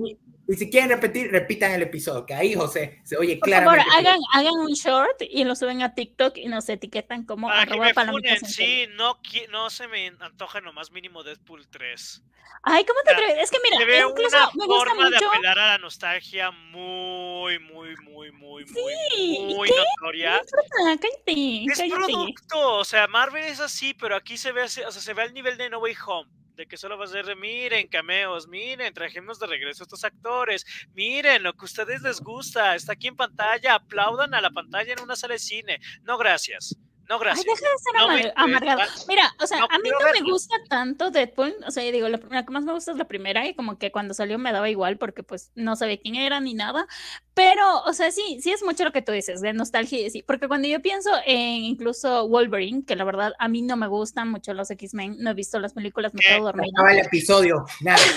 [0.50, 3.84] Y si quieren repetir, repitan el episodio, que ahí José se oye Por claramente.
[3.84, 7.48] Por favor, hagan, hagan un short y lo suben a TikTok y nos etiquetan como
[7.48, 7.92] Para arroba
[8.22, 9.20] que Sí, no,
[9.50, 12.22] no se me antoja nomás mínimo Deadpool 3.
[12.62, 13.36] Ay, ¿cómo te atreves?
[13.42, 15.18] Es que mira, se incluso una me gusta forma mucho...
[15.18, 20.40] de apelar a la nostalgia muy, muy, muy, muy, sí, muy, muy notoria.
[20.70, 25.12] cállate, es producto, o sea, Marvel es así, pero aquí se ve, o sea, se
[25.12, 28.48] ve al nivel de No Way Home de que solo va a ser miren, cameos,
[28.48, 32.94] miren, trajimos de regreso a estos actores, miren lo que a ustedes les gusta, está
[32.94, 35.80] aquí en pantalla, aplaudan a la pantalla en una sala de cine.
[36.02, 36.76] No, gracias.
[37.08, 37.46] No, gracias.
[37.48, 38.80] Ay, deja de ser amargado.
[39.08, 41.54] Mira, o sea, a mí no me gusta tanto Deadpool.
[41.66, 43.90] O sea, yo digo, la, que más me gusta es la primera y como que
[43.90, 46.86] cuando salió me daba igual porque pues no sabía quién era ni nada.
[47.32, 50.22] Pero, o sea, sí, sí es mucho lo que tú dices, de nostalgia y sí.
[50.22, 54.28] Porque cuando yo pienso en incluso Wolverine, que la verdad a mí no me gustan
[54.28, 56.72] mucho los X-Men, no he visto las películas, me quedo dormida.
[56.76, 57.98] No el episodio, nada.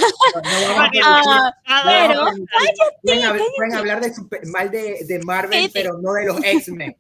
[1.72, 2.26] No, pero,
[3.06, 4.12] cállate, pueden, hablar de
[4.46, 6.96] mal de, de Marvel, pero no de los X-Men.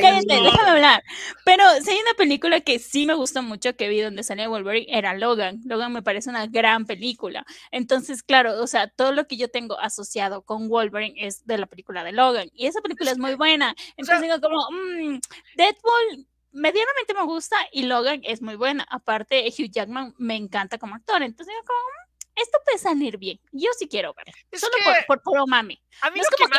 [0.00, 1.02] Cállate, déjame hablar.
[1.44, 4.86] Pero si hay una película que sí me gustó mucho que vi donde salía Wolverine,
[4.88, 5.60] era Logan.
[5.64, 7.44] Logan me parece una gran película.
[7.70, 11.66] Entonces, claro, o sea, todo lo que yo tengo asociado con Wolverine es de la
[11.66, 12.48] película de Logan.
[12.54, 13.74] Y esa película es muy buena.
[13.96, 15.18] Entonces digo como, mmm,
[15.56, 18.86] Deadpool medianamente me gusta y Logan es muy buena.
[18.88, 21.22] Aparte, Hugh Jackman me encanta como actor.
[21.22, 22.03] Entonces digo como, mm,
[22.36, 23.40] esto puede salir bien.
[23.52, 24.26] Yo sí quiero ver.
[24.58, 24.72] Solo
[25.06, 25.80] por, por mami.
[26.00, 26.58] A mí es como que,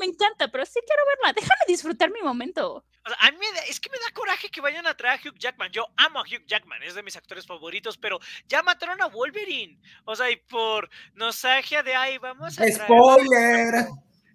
[0.00, 0.06] me...
[0.06, 1.32] encanta, pero sí quiero verla.
[1.32, 2.84] Déjame disfrutar mi momento.
[3.04, 3.38] a mí
[3.68, 5.72] es que me da coraje que vayan a traer a Hugh Jackman.
[5.72, 9.80] Yo amo a Hugh Jackman, es de mis actores favoritos, pero ya mataron a Wolverine.
[10.04, 12.66] O sea, y por nostalgia de ahí vamos a.
[12.70, 13.86] ¡Spoiler!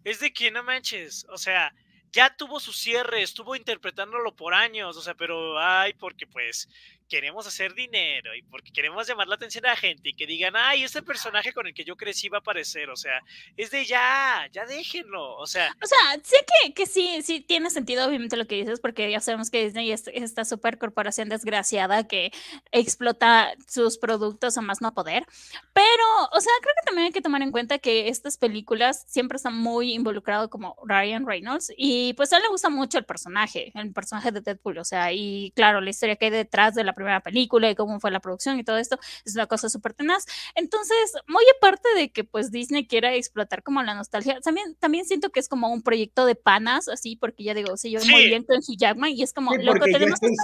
[0.03, 1.25] Es de que no manches.
[1.29, 1.73] O sea,
[2.11, 6.67] ya tuvo su cierre, estuvo interpretándolo por años, o sea, pero ay, porque pues
[7.10, 10.53] queremos hacer dinero y porque queremos llamar la atención a la gente y que digan,
[10.56, 13.22] ay, este personaje con el que yo crecí va a aparecer, o sea,
[13.57, 15.76] es de ya, ya déjenlo, o sea.
[15.84, 19.19] O sea, sé que, que sí, sí tiene sentido obviamente lo que dices, porque ya
[19.19, 22.31] sabemos que Disney es esta super corporación desgraciada que
[22.72, 25.26] explota sus productos a más no poder,
[25.73, 29.38] pero, o sea, creo que también hay que tomar en cuenta que estas películas siempre
[29.38, 33.72] están muy involucrados como Ryan Reynolds y pues a él le gusta mucho el personaje,
[33.73, 36.94] el personaje de Deadpool, o sea, y claro, la historia que hay detrás de la
[36.99, 40.26] primera película y cómo fue la producción y todo esto, es una cosa súper tenaz.
[40.55, 45.30] Entonces, muy aparte de que pues Disney quiera explotar como la nostalgia, también, también siento
[45.30, 48.43] que es como un proyecto de panas, así, porque ya digo, si yo muy bien
[48.43, 50.35] con Hugh Jackman y es como lo que tenemos Hugh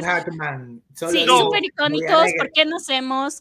[0.00, 2.78] Jackman sí, súper icónicos, ¿por qué no?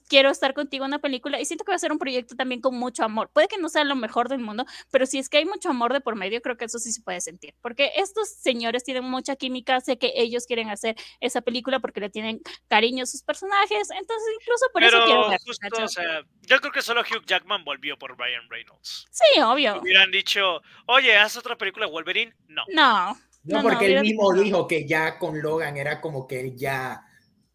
[0.08, 2.62] Quiero estar contigo en una película y siento que va a ser un proyecto también
[2.62, 3.30] con mucho amor.
[3.34, 5.94] Puede que no sea lo mejor del mundo, pero si es que hay mucho amor
[5.94, 9.36] de por medio, creo que eso sí se puede sentir, porque estos señores tienen mucha
[9.36, 13.24] química, sé que ellos quieren hacer esa película porque le tienen tienen cariño a sus
[13.24, 15.40] personajes, entonces incluso por eso quiero ver.
[15.46, 19.08] Justo, o sea, yo creo que solo Hugh Jackman volvió por Ryan Reynolds.
[19.10, 19.82] Sí, obvio.
[19.82, 22.36] Hubieran dicho, oye, ¿haz otra película de Wolverine?
[22.48, 22.64] No.
[22.70, 23.18] No.
[23.44, 27.04] No, porque él mismo dijo que ya con Logan era como que ya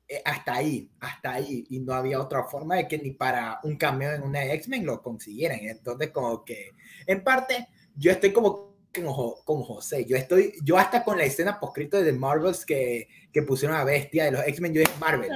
[0.08, 3.76] eh, hasta ahí, hasta ahí, y no había otra forma de que ni para un
[3.76, 5.60] cameo en una X-Men lo consiguieran.
[5.62, 6.72] Entonces, como que,
[7.06, 11.98] en parte, yo estoy como con, José, yo estoy, yo hasta con la escena poscrito
[11.98, 15.30] de The Marvels que, que pusieron a Bestia de los X-Men, yo es Marvel.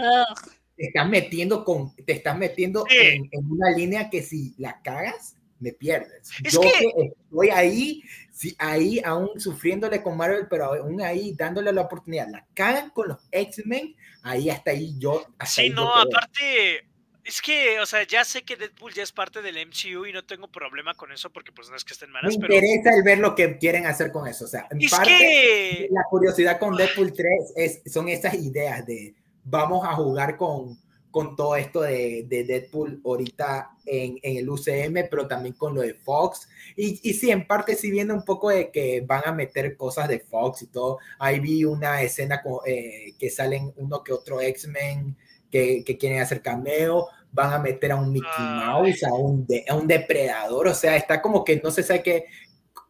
[0.76, 5.36] Te estás metiendo, con, te estás metiendo en, en, una línea que si la cagas,
[5.60, 6.30] me pierdes.
[6.50, 6.70] yo que...
[6.70, 12.28] estoy ahí, sí, ahí aún sufriéndole con Marvel, pero aún ahí dándole la oportunidad.
[12.28, 15.24] La cagan con los X-Men, ahí hasta ahí yo.
[15.46, 16.88] sí, no, aparte,
[17.30, 20.24] es que, o sea, ya sé que Deadpool ya es parte del MCU y no
[20.24, 22.36] tengo problema con eso porque pues no es que estén malas.
[22.36, 24.46] Me interesa el ver lo que quieren hacer con eso.
[24.46, 29.86] O sea, en parte, la curiosidad con Deadpool 3 es, son esas ideas de vamos
[29.86, 30.78] a jugar con
[31.10, 35.80] con todo esto de, de Deadpool ahorita en, en, el UCM, pero también con lo
[35.80, 36.48] de Fox.
[36.76, 40.08] Y, y sí, en parte sí viene un poco de que van a meter cosas
[40.08, 40.98] de Fox y todo.
[41.18, 45.16] Ahí vi una escena con, eh, que salen uno que otro X-Men
[45.50, 47.08] que, que, quieren hacer cameo.
[47.32, 50.68] Van a meter a un Mickey Mouse, a un, a un depredador.
[50.68, 52.24] O sea, está como que no se sabe qué,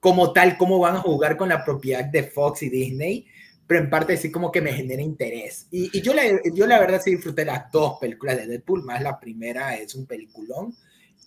[0.01, 3.27] como tal, cómo van a jugar con la propiedad de Fox y Disney
[3.71, 5.69] pero en parte sí como que me genera interés.
[5.71, 9.01] Y, y yo, la, yo la verdad sí disfruté las dos películas de Deadpool, más
[9.01, 10.75] la primera es un peliculón.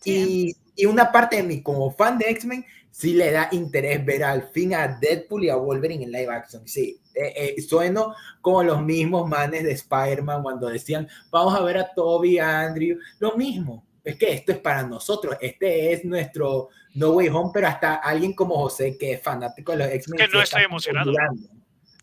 [0.03, 4.23] Y, y, una parte de mí como fan de X-Men sí le da interés ver
[4.23, 6.67] al fin a Deadpool y a Wolverine en live action.
[6.67, 11.79] Sí, eh, eh, sueno como los mismos manes de Spider-Man cuando decían, vamos a ver
[11.79, 13.83] a Toby, a Andrew, lo mismo.
[14.03, 18.33] Es que esto es para nosotros, este es nuestro No Way Home, pero hasta alguien
[18.33, 20.17] como José, que es fanático de los X-Men.
[20.17, 21.11] Que no estoy emocionado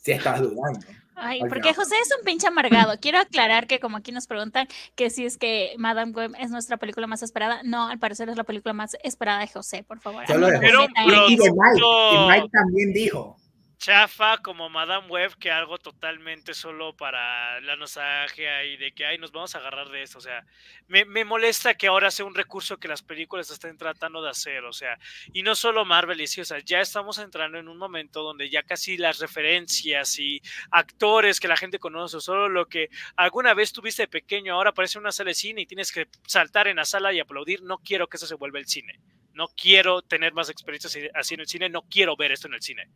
[0.02, 0.80] si estás dudando.
[1.20, 2.98] Ay, porque José es un pinche amargado.
[3.00, 6.76] Quiero aclarar que como aquí nos preguntan que si es que Madame Web es nuestra
[6.76, 10.26] película más esperada, no, al parecer es la película más esperada de José, por favor.
[10.26, 10.88] Solo de José.
[11.28, 11.82] Y, de Mike,
[12.12, 13.36] y Mike también dijo
[13.80, 19.16] chafa como Madame Web que algo totalmente solo para la nostalgia y de que ay
[19.16, 20.18] nos vamos a agarrar de esto.
[20.18, 20.44] O sea,
[20.86, 24.64] me, me, molesta que ahora sea un recurso que las películas estén tratando de hacer.
[24.66, 24.98] O sea,
[25.32, 28.50] y no solo Marvel y sí, o sea, ya estamos entrando en un momento donde
[28.50, 33.72] ya casi las referencias y actores que la gente conoce, solo lo que alguna vez
[33.72, 36.84] tuviste de pequeño, ahora aparece una sala de cine y tienes que saltar en la
[36.84, 37.62] sala y aplaudir.
[37.62, 39.00] No quiero que eso se vuelva el cine.
[39.32, 42.62] No quiero tener más experiencias así en el cine, no quiero ver esto en el
[42.62, 42.90] cine.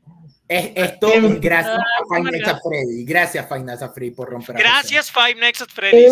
[0.46, 1.08] Es, esto
[1.40, 3.04] gracias a Five Nights at Freddy.
[3.04, 4.56] Gracias Five Nights at Freddy por romper.
[4.56, 6.06] Gracias Five Nights at Freddy.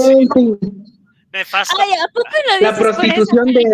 [1.33, 1.77] Nefasto.
[1.81, 3.65] Ay, ¿a poco lo La prostitución de...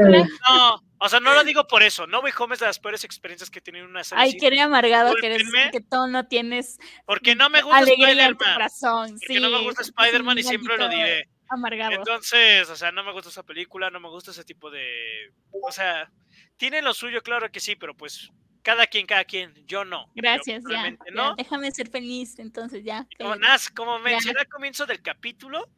[0.49, 2.07] No, o sea, no lo digo por eso.
[2.07, 4.25] No Way Home es de las peores experiencias que tienen una serie.
[4.25, 8.37] Ay, qué amargado que eres, que tú no tienes Porque no me gusta Spider-Man.
[8.37, 11.29] Porque sí, no me gusta Spider-Man y siempre lo diré.
[11.49, 11.93] Amargado.
[11.93, 15.33] Entonces, o sea, no me gusta esa película, no me gusta ese tipo de...
[15.63, 16.11] O sea,
[16.59, 18.31] tiene lo suyo, claro que sí, pero pues
[18.63, 20.11] cada quien, cada quien, yo no.
[20.15, 20.97] Gracias, ya,
[21.37, 23.07] Déjame ser feliz, entonces ya.
[23.19, 25.69] Como, Nas, como mencioné al comienzo del capítulo,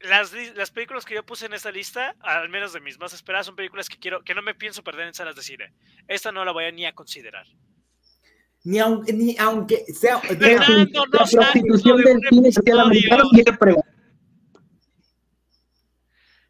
[0.00, 3.46] las, las películas que yo puse en esta lista, al menos de mis más esperadas,
[3.46, 5.72] son películas que quiero, que no me pienso perder en salas de cine.
[6.06, 7.46] Esta no la voy a ni a considerar.
[8.64, 13.98] Ni aunque, ni aunque sea Fernando, la prostitución del cine social americano quiere preguntar.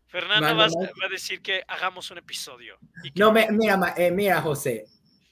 [0.09, 2.79] Fernando va, a decir que hagamos un episodio.
[3.15, 4.87] no, me, mira, eh, mira, José,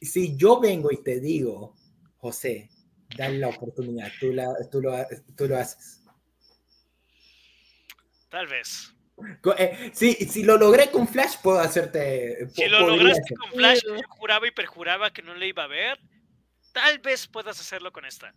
[0.07, 1.75] si yo vengo y te digo,
[2.17, 2.71] José,
[3.17, 4.95] dale la oportunidad, tú, la, tú, lo,
[5.37, 6.03] tú lo haces.
[8.29, 8.93] Tal vez.
[9.59, 12.49] Eh, si, si lo logré con Flash, puedo hacerte.
[12.51, 15.99] Si lo lograste con Flash, yo juraba y perjuraba que no le iba a ver.
[16.73, 18.35] Tal vez puedas hacerlo con esta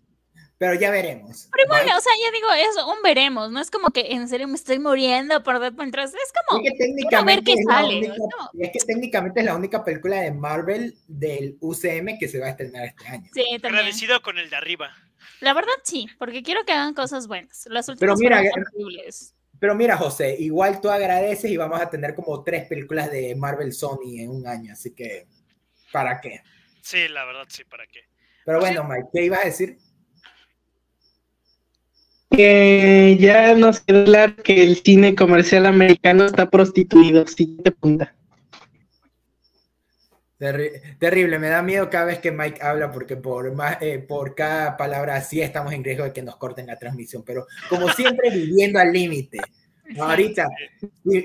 [0.59, 1.47] pero ya veremos.
[1.53, 4.45] Pero bueno, o sea, ya digo, es un veremos, no es como que en serio
[4.45, 8.13] me estoy muriendo por ver mientras, es como es que técnicamente ver qué sale.
[8.59, 12.49] es que técnicamente es la única película de Marvel del UCM que se va a
[12.49, 13.29] estrenar este año.
[13.33, 13.75] Sí, también.
[13.75, 14.93] Agradecido con el de arriba.
[15.39, 17.65] La verdad sí, porque quiero que hagan cosas buenas.
[17.69, 19.33] Las últimas pero mira, horribles.
[19.59, 23.71] Pero mira, José, igual tú agradeces y vamos a tener como tres películas de Marvel
[23.71, 25.25] Sony en un año, así que
[25.93, 26.41] ¿para qué?
[26.81, 28.01] Sí, la verdad sí, ¿para qué?
[28.43, 29.77] Pero bueno, Mike, ¿qué ibas a decir?
[32.29, 37.25] Que ya nos quedó claro que el cine comercial americano está prostituido.
[37.27, 38.15] Siguiente punta.
[40.37, 44.77] terrible, me da miedo cada vez que Mike habla porque por, más, eh, por cada
[44.77, 48.79] palabra así estamos en riesgo de que nos corten la transmisión, pero como siempre viviendo
[48.79, 49.39] al límite.
[49.99, 50.47] Ahorita,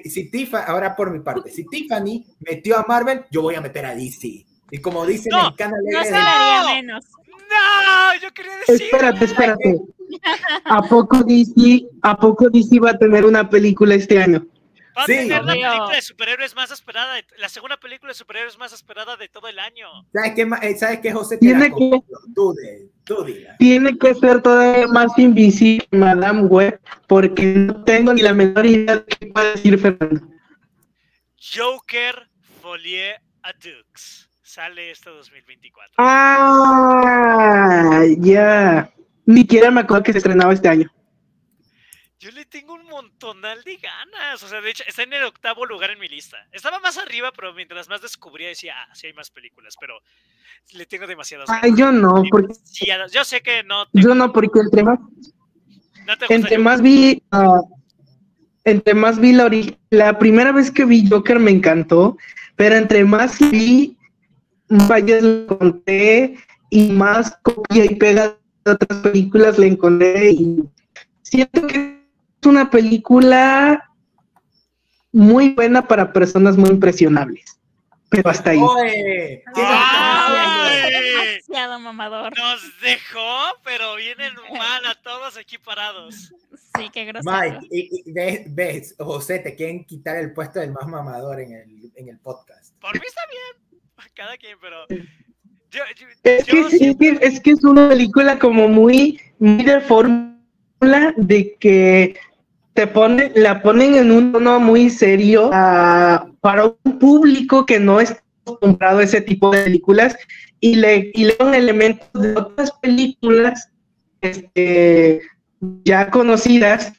[0.07, 3.85] si, Tiffany, ahora por mi parte, si Tiffany metió a Marvel, yo voy a meter
[3.85, 4.47] a DC.
[4.71, 7.05] Y como dicen No, en Canal No menos.
[7.51, 8.83] No, yo quería decir.
[8.87, 9.81] Espérate, espérate.
[10.65, 14.47] ¿A poco DC, a poco DC va a tener una película este año?
[14.97, 15.13] Va a Sí.
[15.13, 15.69] tener la Obvio.
[15.71, 19.49] película de superhéroes más esperada, de- la segunda película de superhéroes más esperada de todo
[19.49, 19.89] el año.
[20.13, 21.37] ¿sabes qué, eh, ¿sabes qué, José?
[21.39, 22.01] Tiene que-.
[22.35, 23.27] Tú, de, tú.
[23.59, 28.97] Tiene que ser todavía más invisible Madame Web, porque no tengo ni la menor idea
[28.99, 30.21] de qué puede decir Fernando.
[31.39, 32.29] Joker
[32.63, 34.29] Folie à Deux.
[34.43, 35.95] Sale este 2024.
[35.99, 37.34] Ah,
[38.19, 38.91] ya.
[39.27, 40.91] Ni siquiera me acuerdo que se estrenaba este año.
[42.21, 44.43] Yo le tengo un montonal de ganas.
[44.43, 46.39] O sea, de hecho, está en el octavo lugar en mi lista.
[46.53, 49.99] Estaba más arriba, pero mientras más descubría decía, ah, sí hay más películas, pero
[50.73, 51.79] le tengo demasiadas Ay, ganas.
[51.79, 52.55] yo no, porque
[53.13, 54.99] yo sé que no te, yo no, porque entre más,
[56.07, 57.61] no te entre más vi, ah,
[58.65, 62.17] entre más vi la ori- la primera vez que vi Joker me encantó,
[62.57, 63.99] pero entre más vi,
[64.69, 66.37] vaya le encontré
[66.75, 70.57] y más copia y pega de otras películas le encontré y
[71.23, 72.03] siento que
[72.41, 73.89] es una película
[75.13, 77.61] muy buena para personas muy impresionables,
[78.09, 78.59] pero hasta ahí.
[78.61, 79.45] Oye.
[79.55, 80.59] Demasiado
[81.79, 82.37] mamador.
[82.37, 86.33] Nos dejó, pero vienen mal a todos aquí parados.
[86.77, 87.37] Sí, qué grosero.
[87.41, 91.53] Mike, y- y ves, ves, José, te quieren quitar el puesto del más mamador en
[91.53, 92.75] el, en el podcast.
[92.81, 93.81] Por mí está bien.
[94.15, 94.87] Cada quien, pero.
[95.75, 99.81] Yo, yo- Es que, es, que, es que es una película como muy, muy de
[99.81, 102.17] fórmula de que
[102.75, 108.01] te pone, la ponen en un tono muy serio ah, para un público que no
[108.01, 110.17] está acostumbrado a ese tipo de películas
[110.61, 113.69] y le, y le dan elementos de otras películas
[114.21, 115.21] este,
[115.85, 116.93] ya conocidas,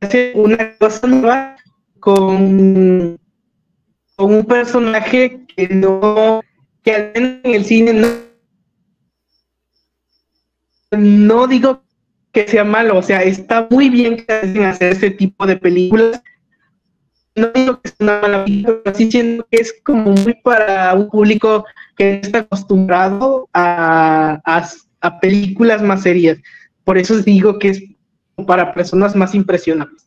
[0.00, 1.56] hace una cosa nueva
[2.00, 3.18] con,
[4.16, 6.42] con un personaje que no
[6.86, 8.06] que en el cine no,
[10.96, 11.82] no digo
[12.30, 14.32] que sea malo, o sea, está muy bien que
[14.64, 16.22] hacer ese tipo de películas.
[17.34, 20.94] No digo que sea una mala película, pero sí siento que es como muy para
[20.94, 21.64] un público
[21.96, 26.38] que está acostumbrado a, a, a películas más serias.
[26.84, 27.82] Por eso digo que es
[28.46, 30.06] para personas más impresionantes.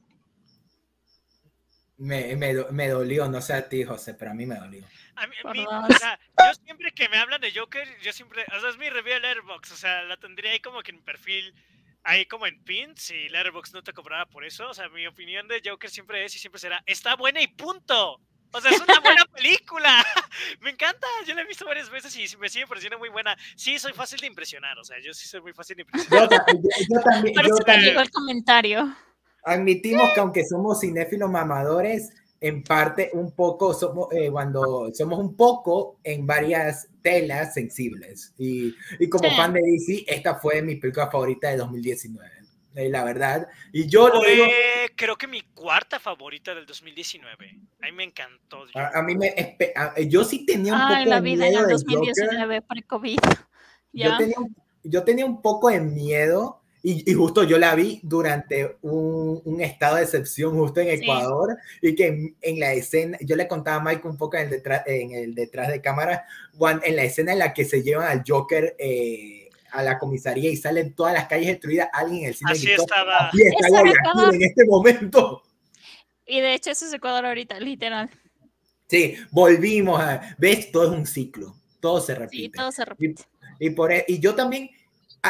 [1.97, 4.85] Me, me, me dolió, no sé a ti, José, pero a mí me dolió.
[5.19, 8.69] A mí, o sea, yo siempre que me hablan de Joker, yo siempre, o sea,
[8.69, 11.53] es mi review de Letterboxd, o sea, la tendría ahí como que en perfil,
[12.03, 15.47] ahí como en pins, si Letterboxd no te cobrara por eso, o sea, mi opinión
[15.47, 18.19] de Joker siempre es y siempre será, está buena y punto.
[18.51, 20.03] O sea, es una buena película.
[20.61, 21.05] Me encanta.
[21.27, 23.37] Yo la he visto varias veces y me sigue pareciendo muy buena.
[23.55, 24.75] Sí, soy fácil de impresionar.
[24.79, 26.29] O sea, yo sí soy muy fácil de Yo, impresionar.
[26.29, 26.59] ta- yo-
[26.89, 28.95] yo también, yo también el comentario.
[29.43, 32.09] admitimos que aunque somos cinéfilos mamadores,
[32.41, 38.33] en parte un poco somos, eh, cuando somos un poco en varias telas sensibles.
[38.37, 39.35] Y, y como Sí.
[39.35, 42.29] fan de DC, esta fue mi película favorita de 2019,
[42.75, 43.47] eh, la verdad.
[43.73, 44.45] Y yo lo digo,
[44.95, 47.59] creo que mi cuarta favorita del 2019.
[47.81, 48.65] A mí me encantó.
[48.73, 49.33] a, a mí me,
[49.75, 51.97] a- yo sí tenía un Ay, poco la de vida en miedo el del Joker.
[51.97, 53.19] 2019 pre-COVID.
[53.91, 54.17] Yo Ya.
[54.17, 54.35] tenía,
[54.83, 59.61] yo tenía un poco de miedo y, y justo yo la vi durante un, un
[59.61, 61.03] estado de excepción justo en Sí.
[61.03, 64.43] Ecuador y que en, en la escena, yo le contaba a Mike un poco en
[64.43, 66.25] el detrás, en el detrás de cámara,
[66.83, 70.57] en la escena en la que se llevan al Joker eh, a la comisaría y
[70.57, 73.27] salen todas las calles destruidas, alguien en el cine Así gritó, estaba.
[73.27, 75.43] "Aquí está Guayaquil estaba- en este momento.
[76.25, 78.09] Y de hecho, eso es Ecuador ahorita, literal.
[78.87, 82.57] Sí, volvimos a, ves, todo es un ciclo, todo se Sí, repite.
[82.57, 83.23] todo se repite.
[83.59, 84.69] Y, por, e- y yo también,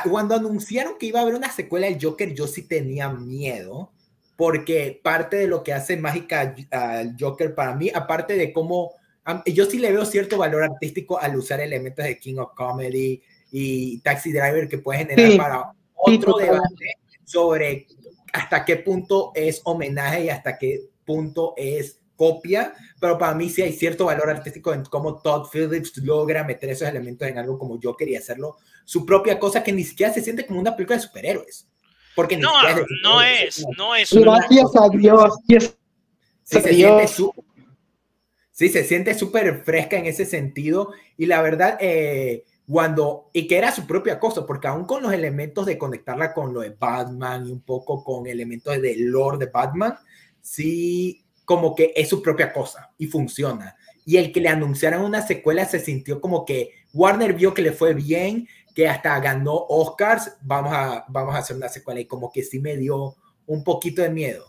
[0.10, 3.92] cuando anunciaron que iba a haber una secuela del Joker, yo sí tenía miedo,
[4.36, 8.94] porque parte de lo que hace mágica al Joker para mí, aparte de cómo,
[9.46, 13.22] yo sí le veo cierto valor artístico al usar elementos de King of Comedy
[13.52, 16.48] y Taxi Driver que puede generar Sí, para sí, otro total.
[16.48, 16.94] debate
[17.26, 17.88] sobre
[18.32, 23.62] hasta qué punto es homenaje y hasta qué punto es copia, pero para mí sí
[23.62, 27.80] hay cierto valor artístico en cómo Todd Phillips logra meter esos elementos en algo como
[27.82, 28.58] Joker y hacerlo
[28.90, 31.68] su propia cosa que ni siquiera se siente como una película de superhéroes.
[32.16, 32.52] Porque ni No,
[33.04, 34.12] no es, no es.
[34.12, 35.38] Gracias a Dios.
[35.48, 35.78] Dios.
[36.44, 36.74] Sí, se Dios.
[36.74, 37.34] siente su-
[38.52, 40.90] sí, se siente súper fresca en ese sentido.
[41.18, 45.14] Y la verdad, eh, cuando, y que era su propia cosa, porque aún con los
[45.14, 49.52] elementos de conectarla con lo de Batman y un poco con elementos de lore de
[49.52, 49.94] Batman,
[50.42, 53.76] sí, como que es su propia cosa y funciona.
[54.04, 57.72] Y el que le anunciaran una secuela se sintió como que Warner vio que le
[57.72, 58.48] fue bien,
[58.80, 62.62] que hasta ganó Oscars, vamos a, vamos a hacer una secuela y como que sí
[62.62, 63.14] me dio
[63.46, 64.46] un poquito de miedo.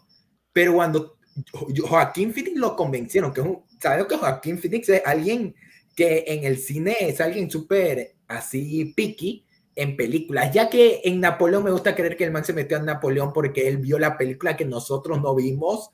[0.52, 1.16] Pero cuando
[1.51, 5.52] Jo- Joaquín Phoenix lo convencieron, que es un, ¿sabes que Joaquín Phoenix es alguien
[5.97, 9.44] que en el cine es alguien súper así picky
[9.74, 12.82] en películas, ya que en Napoleón me gusta creer que el man se metió a
[12.82, 15.90] Napoleón porque él vio la película que nosotros no vimos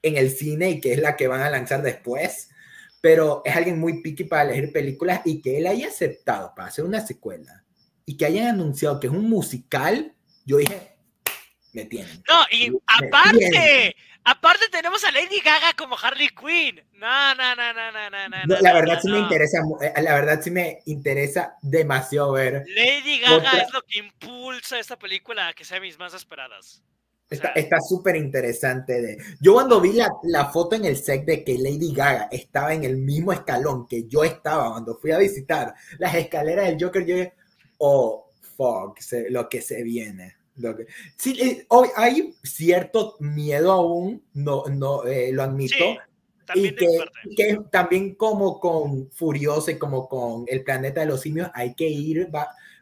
[0.00, 2.48] en el cine y que es la que van a lanzar después,
[3.00, 6.84] pero es alguien muy picky para elegir películas y que él haya aceptado para hacer
[6.84, 7.64] una secuela
[8.04, 10.14] y que hayan anunciado que es un musical,
[10.44, 10.96] yo dije,
[11.72, 12.22] me tienen.
[12.26, 13.94] No, y aparte,
[14.24, 16.82] aparte tenemos a Lady Gaga como Harley Quinn.
[16.94, 18.60] No, no, no, no, no, no, no.
[18.60, 22.64] La verdad sí me interesa, eh, la verdad sí me interesa demasiado ver.
[22.68, 26.82] Lady Gaga es lo que impulsa esta película a que sea mis más esperadas.
[27.30, 29.02] Está súper interesante.
[29.02, 29.18] De...
[29.40, 32.84] Yo cuando vi la, la, foto en el set de que Lady Gaga estaba en
[32.84, 37.16] el mismo escalón que yo estaba cuando fui a visitar las escaleras del Joker, yo
[37.16, 37.34] dije,
[37.78, 38.98] oh, fuck,
[39.28, 40.36] lo que se viene.
[40.56, 40.86] Lo que...
[41.16, 45.76] Sí, eh, hoy hay cierto miedo aún, no, no eh, lo admito.
[46.54, 46.88] y que,
[47.36, 51.86] que, también como con Furioso y como con El Planeta de los Simios hay que
[51.86, 52.30] ir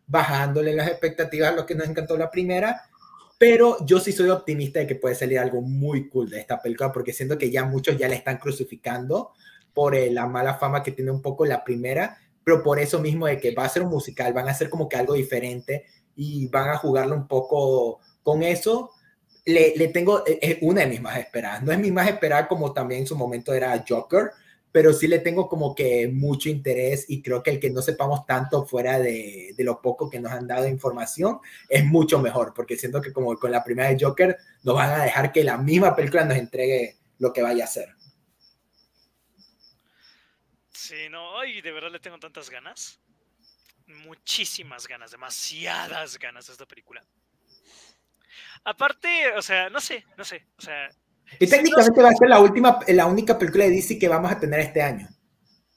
[0.06, 2.88] bajándole las expectativas a lo que nos encantó la primera
[3.38, 6.92] pero yo sí soy optimista de que puede salir algo muy cool de esta película,
[6.92, 9.32] porque siento que ya muchos ya le están crucificando
[9.74, 13.26] por eh, la mala fama que tiene un poco la primera, pero por eso mismo
[13.26, 15.84] de que va a ser un musical, van a hacer como que algo diferente
[16.14, 18.92] y van a jugarlo un poco con eso.
[19.44, 21.62] Le, le tengo, es eh, eh, una de mis más esperadas.
[21.62, 24.30] No es mi más esperada como también en su momento era Joker,
[24.76, 28.26] pero sí le tengo como que mucho interés y creo que el que no sepamos
[28.26, 31.40] tanto fuera de, de, lo poco que nos han dado información
[31.70, 35.02] es mucho mejor, porque siento que como con la primera de Joker nos van a
[35.02, 37.88] dejar que la misma película nos entregue lo que vaya a ser.
[40.72, 43.00] Sí, no, y de verdad le tengo tantas ganas.
[43.86, 47.02] Muchísimas ganas, demasiadas ganas de esta película.
[48.62, 50.90] Aparte, o sea, no sé, no sé, o sea,
[51.38, 54.38] y técnicamente va a ser la última, la única película de DC que vamos a
[54.38, 55.08] tener este año.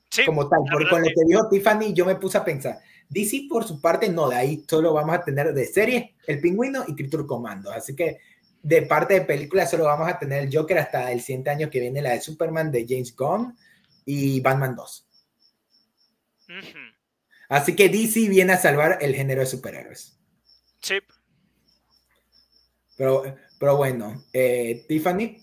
[0.10, 3.46] Sí, como tal, porque con lo que dijo Tiffany, yo me puse a pensar, DC
[3.48, 6.96] por su parte no, de ahí solo vamos a tener de serie El Pingüino y
[6.96, 8.20] Creature Commando, así que
[8.62, 11.80] de parte de películas solo vamos a tener el Joker hasta el siguiente año que
[11.80, 13.56] viene la de Superman de James Gunn
[14.06, 15.08] y Batman 2.
[17.50, 20.20] Así que DC viene a salvar el género de superhéroes.
[20.82, 20.96] Sí.
[22.98, 23.24] Pero,
[23.60, 25.38] pero bueno, eh, Tiffany.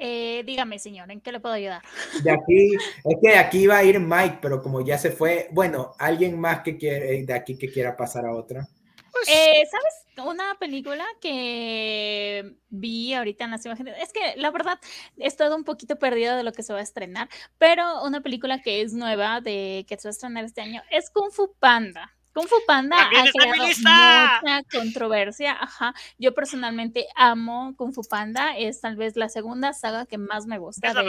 [0.00, 1.82] Eh, dígame, señor, ¿en qué le puedo ayudar?
[2.22, 5.48] De aquí, es que de aquí va a ir Mike, pero como ya se fue,
[5.50, 8.66] bueno, alguien más que quiere de aquí que quiera pasar a otra.
[9.10, 10.26] Pues eh, ¿Sabes?
[10.28, 13.96] Una película que vi ahorita en las imágenes.
[14.00, 14.78] Es que la verdad
[15.16, 18.62] he estado un poquito perdida de lo que se va a estrenar, pero una película
[18.62, 22.17] que es nueva de que se va a estrenar este año es Kung Fu Panda.
[22.38, 25.56] Kung Fu Panda ha creado mucha controversia.
[25.60, 25.92] Ajá.
[26.18, 28.56] Yo personalmente amo Kung Fu Panda.
[28.56, 31.02] Es tal vez la segunda saga que más me gusta de,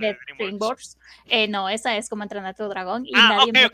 [0.00, 0.98] de, DreamWorks.
[1.26, 3.70] Eh, no, esa es como entrenar tu dragón y ah, nadie me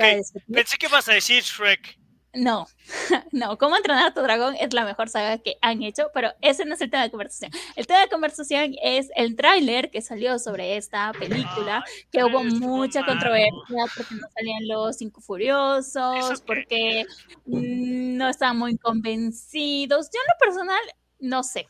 [0.52, 1.98] Pensé que vas a decir Shrek.
[2.34, 2.66] No,
[3.32, 6.66] no, cómo entrenar a tu dragón es la mejor saga que han hecho, pero ese
[6.66, 7.50] no es el tema de conversación.
[7.74, 11.82] El tema de conversación es el tráiler que salió sobre esta película,
[12.12, 17.06] que hubo mucha controversia porque no salían los cinco furiosos, porque
[17.46, 20.10] no estaban muy convencidos.
[20.12, 20.80] Yo en lo personal,
[21.20, 21.66] no sé.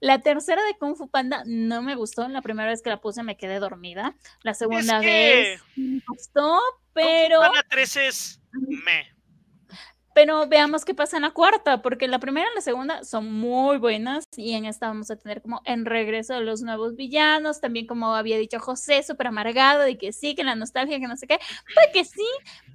[0.00, 2.28] La tercera de Kung Fu Panda no me gustó.
[2.28, 4.14] La primera vez que la puse me quedé dormida.
[4.42, 6.58] La segunda vez me gustó,
[6.92, 7.38] pero...
[7.38, 9.19] Kung Fu Panda 3 es me
[10.20, 13.78] pero veamos qué pasa en la cuarta, porque la primera y la segunda son muy
[13.78, 17.86] buenas y en esta vamos a tener como en regreso de los nuevos villanos, también
[17.86, 21.26] como había dicho José, súper amargado de que sí, que la nostalgia, que no sé
[21.26, 21.38] qué,
[21.74, 22.26] puede que sí,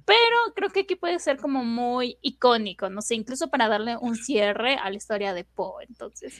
[0.04, 4.16] pero creo que aquí puede ser como muy icónico, no sé, incluso para darle un
[4.16, 6.34] cierre a la historia de Poe, entonces,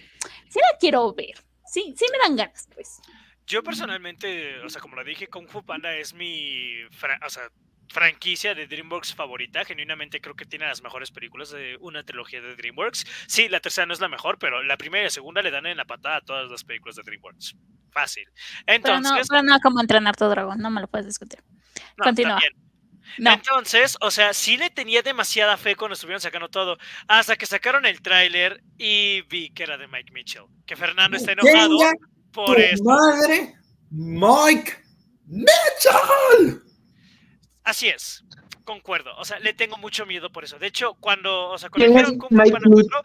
[0.49, 3.01] sí la quiero ver, sí, sí me dan ganas, pues.
[3.47, 7.49] Yo personalmente, o sea, como lo dije, Kung Fu Panda es mi, o sea,
[7.89, 9.65] franquicia de DreamWorks favorita.
[9.65, 13.07] Genuinamente creo que tiene las mejores películas de una trilogía de DreamWorks.
[13.27, 15.67] Sí, la tercera no es la mejor, pero la primera y la segunda le dan
[15.67, 17.57] en la patada a todas las películas de DreamWorks.
[17.91, 18.29] Fácil.
[18.67, 21.41] Entonces, pero no, no como entrenar tu dragón, no me lo puedes discutir.
[21.97, 22.41] Continúa.
[23.19, 26.77] Entonces, o sea, sí le tenía demasiada fe cuando estuvieron sacando todo,
[27.07, 31.33] hasta que sacaron el tráiler y vi que era de Mike Mitchell, que Fernando está
[31.33, 31.79] enojado
[32.33, 32.83] por eso.
[32.85, 33.55] Madre,
[33.91, 34.77] Mike
[35.27, 36.66] Mitchell.
[37.67, 38.25] Así es,
[38.65, 39.11] concuerdo.
[39.19, 40.57] O sea, le tengo mucho miedo por eso.
[40.57, 43.03] De hecho, cuando, o sea, cuando dijeron cómo no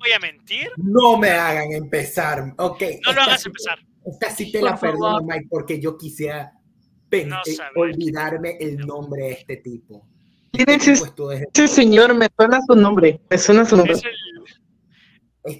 [0.00, 0.68] voy a mentir.
[0.76, 2.82] No me hagan empezar, ok.
[3.06, 3.78] No lo hagas empezar.
[4.04, 6.52] Esta sí te la perdono, Mike, porque yo quisiera
[7.12, 7.28] eh,
[7.76, 10.04] olvidarme el nombre de este tipo.
[10.50, 12.14] ¿Quién es ese, señor?
[12.14, 13.20] Me suena su nombre.
[13.30, 13.94] Me suena su nombre.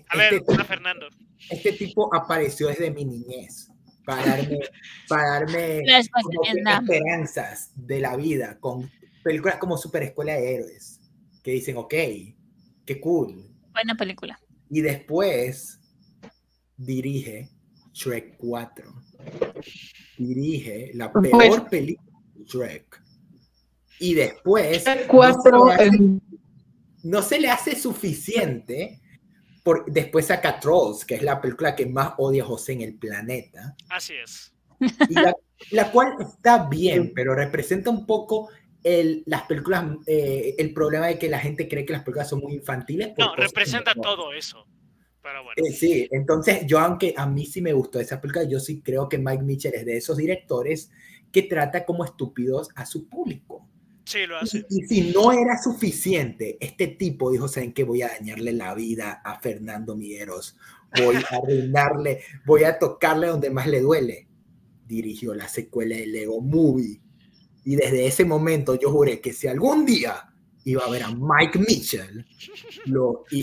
[0.08, 1.06] a ver, este, Fernando.
[1.50, 3.70] Este tipo apareció desde mi niñez
[4.04, 4.58] para darme,
[5.08, 5.82] para darme
[6.80, 8.90] esperanzas de la vida con
[9.22, 11.00] películas como Super Escuela de Héroes,
[11.42, 11.94] que dicen, ok,
[12.84, 13.50] qué cool.
[13.72, 14.38] Buena película.
[14.70, 15.80] Y después
[16.76, 17.50] dirige
[17.92, 18.92] Shrek 4.
[20.18, 23.02] Dirige la Pues- peor película de Shrek.
[24.00, 26.22] Y después no se Cuatro, le hace- en-
[27.04, 29.00] no se le hace suficiente.
[29.64, 33.74] Por, después saca Trolls, que es la película que más odia José en el planeta.
[33.88, 34.54] Así es.
[35.08, 35.34] y la,
[35.70, 38.50] la cual está bien, pero representa un poco
[38.84, 42.40] el, las películas, eh, el problema de que la gente cree que las películas son
[42.40, 43.14] muy infantiles.
[43.18, 44.66] No, representa todo eso.
[45.22, 45.54] Pero bueno.
[45.56, 49.08] Eh, sí, entonces yo aunque a mí sí me gustó esa película, yo sí creo
[49.08, 50.90] que Mike Mitchell es de esos directores
[51.32, 53.66] que trata como estúpidos a su público.
[54.04, 54.66] Sí, lo Y, hace.
[54.68, 57.84] y si no era suficiente, este tipo dijo, ¿saben qué?
[57.84, 60.56] Voy a dañarle la vida a Fernando Migueros.
[60.96, 64.28] Voy a arruinarle, voy a tocarle donde más le duele.
[64.86, 67.00] Dirigió la secuela de Lego Movie.
[67.64, 70.28] Y desde ese momento yo juré que si algún día
[70.64, 72.24] iba a ver a Mike Mitchell,
[72.86, 73.40] lo, y,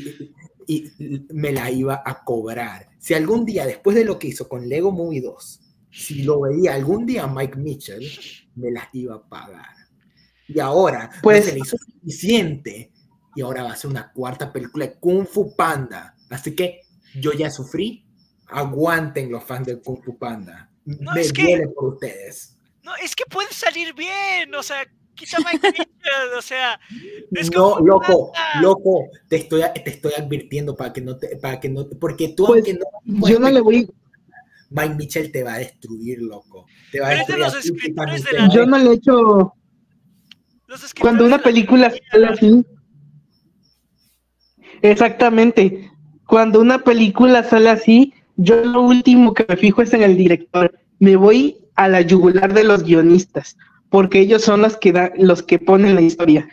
[0.68, 2.90] y- y me la iba a cobrar.
[3.00, 5.60] Si algún día, después de lo que hizo con Lego Movie 2,
[5.92, 8.08] si lo veía algún día Mike Mitchell,
[8.56, 9.81] me las iba a pagar.
[10.54, 12.92] Y ahora Pues- no se le hizo suficiente
[13.36, 16.16] y ahora va a ser una cuarta película de Kung Fu Panda.
[16.30, 16.82] Así que
[17.20, 18.06] yo ya sufrí.
[18.48, 20.70] Aguanten los fans de Kung Fu Panda.
[20.86, 22.58] No, Me es que- duele por ustedes.
[22.84, 24.54] No, es que puede salir bien.
[24.56, 24.84] O sea,
[25.16, 26.80] quita Mike Mitchell, O sea,
[27.32, 28.62] es no, loco, Panda.
[28.62, 32.46] loco, te estoy, te estoy advirtiendo para que no te, para que no, porque tú
[32.48, 33.90] Pues, aunque no, yo no le voy,
[34.70, 36.66] Mike Mitchell te va a destruir, loco.
[36.92, 38.16] Te va a Pero es de destruir los artísticamente.
[38.18, 39.54] escritores de la- yo no le echo,
[40.72, 42.66] Los cuando una película sale así,
[44.82, 45.92] exactamente,
[46.26, 50.80] cuando una película sale así, yo lo último que me fijo es en el director,
[51.00, 53.58] me voy a la yugular de los guionistas,
[53.90, 56.48] porque ellos son los que da, los que ponen la historia.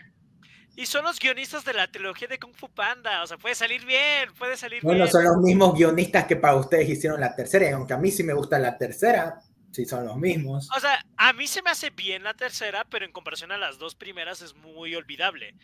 [0.75, 3.23] Y son los guionistas de la trilogía de Kung Fu Panda.
[3.23, 5.13] O sea, puede salir bien, puede salir Bueno, bien.
[5.13, 8.25] son los mismos guionistas que para ustedes hicieron la tercera, y aunque a mí sí
[8.25, 9.41] me gusta la tercera,
[9.73, 10.69] sí son los mismos.
[10.77, 13.79] O sea, a mí se me hace bien la tercera, pero en comparación a las
[13.79, 15.55] dos primeras es muy olvidable.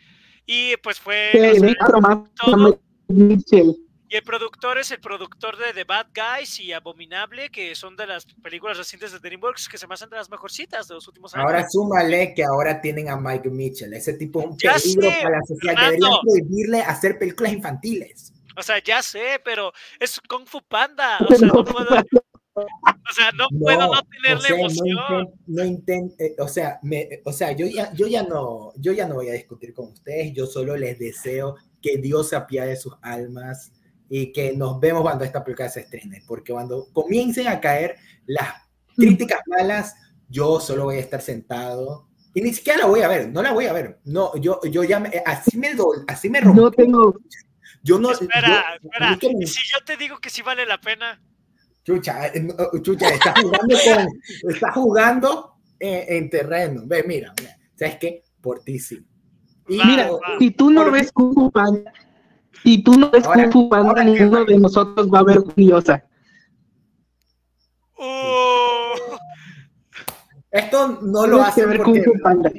[0.45, 1.31] Y pues fue.
[1.55, 2.79] Sí, más, todo-
[4.07, 8.05] y el productor es el productor de The Bad Guys y Abominable, que son de
[8.05, 11.33] las películas recientes de DreamWorks que se me hacen de las mejorcitas de los últimos
[11.33, 11.45] años.
[11.45, 13.91] Ahora súmale que ahora tienen a Mike Mitchell.
[13.95, 15.75] Ese tipo es un Ya peligro sé, para la sociedad.
[15.89, 18.31] Deberían prohibirle hacer películas infantiles.
[18.55, 21.17] O sea, ya sé, pero es Kung Fu Panda.
[21.27, 22.03] O sea, no puedo,
[22.55, 24.97] o sea, no puedo no tenerle José, no emoción.
[24.97, 28.93] inten- no inten- eh, o sea, me- o sea, yo ya, yo ya no, yo
[28.93, 30.33] ya no voy a discutir con ustedes.
[30.33, 33.71] Yo solo les deseo que Dios se apiade de sus almas
[34.09, 38.47] y que nos vemos cuando esta película se estrene, porque cuando comiencen a caer las
[38.95, 39.95] críticas malas,
[40.29, 43.51] yo solo voy a estar sentado y ni siquiera la voy a ver, no la
[43.53, 43.99] voy a ver.
[44.05, 46.63] No, yo, yo ya me, así me dol, así me rompió.
[46.63, 47.15] No tengo,
[47.83, 49.17] Yo no, Espera, yo- espera.
[49.19, 51.21] que me- ¿Y si yo te digo que sí vale la pena?
[51.85, 54.07] Chucha, eh, no, chucha, está jugando con,
[54.51, 56.81] está jugando en, en terreno.
[56.85, 58.23] Ve, mira, mira, ¿sabes qué?
[58.41, 59.05] Por ti sí.
[59.67, 60.09] Y Va, Mira,
[60.39, 61.93] si tú no Por- ves Kung Fu Panda,
[62.63, 65.43] si tú no ves Ahora- Kung Fu Panda, que- ninguno de nosotros va a ver
[65.43, 66.03] Curiosa.
[67.97, 69.15] Uh,
[70.51, 72.51] esto no lo hacen ver Kung porque Fu Panda.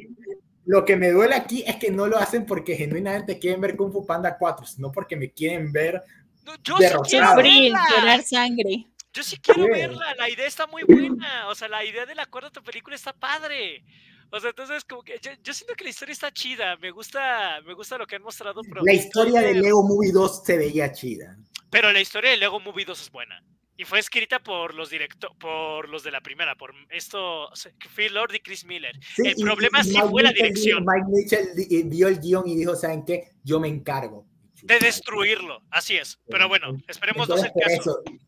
[0.66, 3.92] lo que me duele aquí es que no lo hacen porque genuinamente quieren ver Kung
[3.92, 6.02] Fu Panda 4, sino porque me quieren ver.
[6.44, 7.80] no, yo sí quiero verla.
[7.98, 8.86] llorar sangre.
[9.16, 9.70] Yo sí quiero Sí.
[9.70, 10.14] verla.
[10.18, 11.48] La idea está muy buena.
[11.48, 13.82] O sea, la idea de la cuarta película está padre.
[14.30, 16.76] O sea, entonces como que yo, yo siento que la historia está chida.
[16.76, 18.60] Me gusta, me gusta lo que han mostrado.
[18.62, 21.36] Pero, La historia de Lego Movie 2 se veía chida.
[21.70, 23.42] pero la historia de Lego Movie 2 es buena.
[23.78, 27.50] Y fue escrita por los directo, por los de la primera, por esto,
[27.94, 28.98] Phil Lord y Chris Miller.
[29.14, 30.84] Sí, El y- problema y sí Mike fue la dirección.
[30.86, 33.32] Mike Mitchell di- vio el guion y dijo, ¿saben qué?
[33.44, 34.26] Yo me encargo.
[34.62, 36.18] De destruirlo, así es.
[36.28, 38.02] Pero bueno, esperemos no Entonces, ser por caso.
[38.02, 38.18] eso, eh,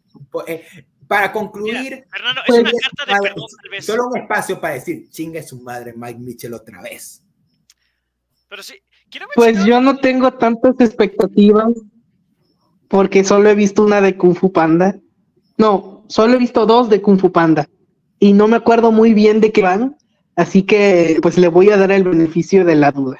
[1.06, 3.86] para concluir, Fernando, es Pues, una carta de perdón, tal vez.
[3.86, 7.22] solo un espacio para decir, chingue su madre Mike Mitchell otra vez.
[8.48, 8.74] Pero sí,
[9.10, 11.72] quiero Pues yo no tengo tantas expectativas
[12.88, 14.98] porque solo he visto una de Kung Fu Panda.
[15.56, 17.68] No, solo he visto dos de Kung Fu Panda
[18.18, 19.96] y no me acuerdo muy bien de qué van,
[20.36, 23.18] así que pues le voy a dar el beneficio de la duda.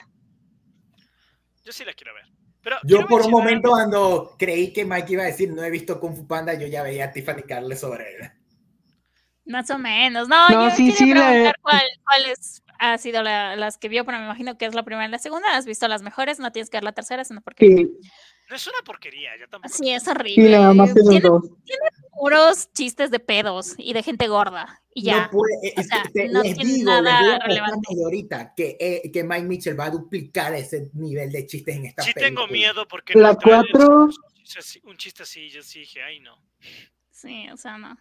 [1.64, 2.24] Yo sí la quiero ver.
[2.68, 5.98] Pero Yo por un momento cuando creí que Mike iba a decir no he visto
[5.98, 8.30] Kung Fu Panda, yo ya veía a Tiffany Carle sobre él.
[9.46, 10.28] Más o menos.
[10.28, 13.88] No, No, yo sí, quería sí, la- preguntar cuál, cuáles ha sido la- las que
[13.88, 15.56] vio, pero me imagino que es la primera y la segunda.
[15.56, 17.86] Has visto las mejores, no tienes que ver la tercera, sino porque Que
[18.50, 19.74] No es una porquería, ya tampoco.
[19.74, 20.50] Sí, es horrible.
[20.52, 21.42] nada más Tiene dos.
[22.18, 24.82] puros chistes de pedos y de gente gorda.
[24.94, 25.26] Y ya.
[25.26, 27.88] No puede, eh, O sea, te- no les tiene digo, nada les digo relevante.
[28.02, 32.02] ahorita que, eh, que Mike Mitchell va a duplicar ese nivel de chistes en esta
[32.02, 32.40] Sí película.
[32.42, 34.10] tengo miedo porque La en el tráiler cuatro- un
[34.42, 36.36] chiste así- un chiste así, yo sí dije, ay no.
[37.10, 37.96] Sí, o sea, no.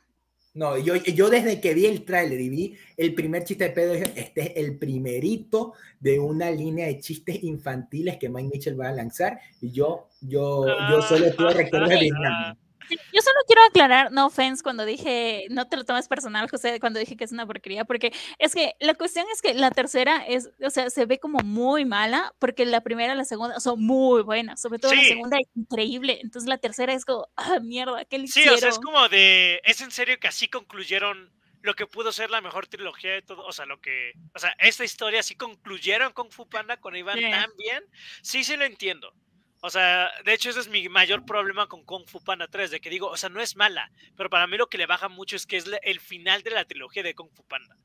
[0.58, 3.94] No, yo, yo desde que vi el tráiler y vi el primer chiste de pedo,
[3.94, 8.90] dije, este es el primerito de una línea de chistes infantiles que Mike Mitchell va
[8.90, 12.58] a lanzar y yo, yo, yo solo tuve recuerdos de Vietnam.
[12.88, 16.80] Sí, Yo solo quiero aclarar, no offense, cuando dije, no te lo tomes personal, José,
[16.80, 20.26] cuando dije que es una porquería, porque es que la cuestión es que la tercera
[20.28, 23.84] es, o sea, se ve como muy mala, porque la primera y la segunda son
[23.84, 25.08] muy buenas, sobre todo la Sí.
[25.10, 28.56] segunda es increíble, entonces la tercera es como, ah, mierda, ¿qué le Sí, hicieron?
[28.56, 31.32] o sea, es como de, es en serio que así concluyeron
[31.64, 34.56] lo que pudo ser la mejor trilogía de todo, o sea, lo que, o sea,
[34.60, 37.30] esta historia así concluyeron con Fu Panda cuando iban Sí.
[37.30, 37.84] tan bien,
[38.22, 39.14] sí, sí lo entiendo.
[39.62, 42.80] O sea, de hecho ese es mi mayor problema con Kung Fu Panda 3, de
[42.80, 45.36] que digo, o sea, no es mala, pero para mí lo que le baja mucho
[45.36, 47.76] es que es el final de la trilogía de Kung Fu Panda.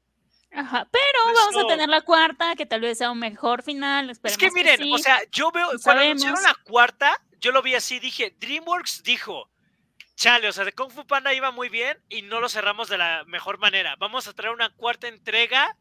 [0.54, 4.36] Ajá, pero vamos a tener la cuarta, que tal vez sea un mejor final, Es
[4.36, 4.92] que miren, sí.
[4.92, 6.58] o sea, yo veo, no cuando anunciaron sabemos.
[6.58, 9.50] la cuarta, yo lo vi así, dije, DreamWorks dijo,
[10.14, 12.98] chale, o sea, de Kung Fu Panda iba muy bien y no lo cerramos de
[12.98, 13.96] la mejor manera.
[13.98, 15.74] Vamos a traer una cuarta entrega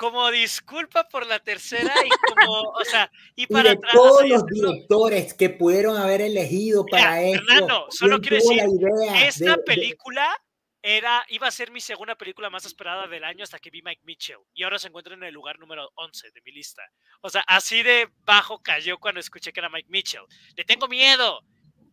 [0.00, 4.24] como disculpa por la tercera y como, o sea, y Y para de atrás, todos
[4.24, 9.18] y los directores que pudieron haber elegido Mira, para esto, Fernando, solo ¿quién quiero decir,
[9.26, 10.42] esta de- de- película
[10.82, 14.00] era, iba a ser mi segunda película más esperada del año hasta que vi Mike
[14.04, 14.38] Mitchell.
[14.54, 16.82] Y ahora se encuentra en el lugar número 11 de mi lista.
[17.20, 20.22] O sea, así de bajo cayó cuando escuché que era Mike Mitchell.
[20.56, 21.42] Le tengo miedo.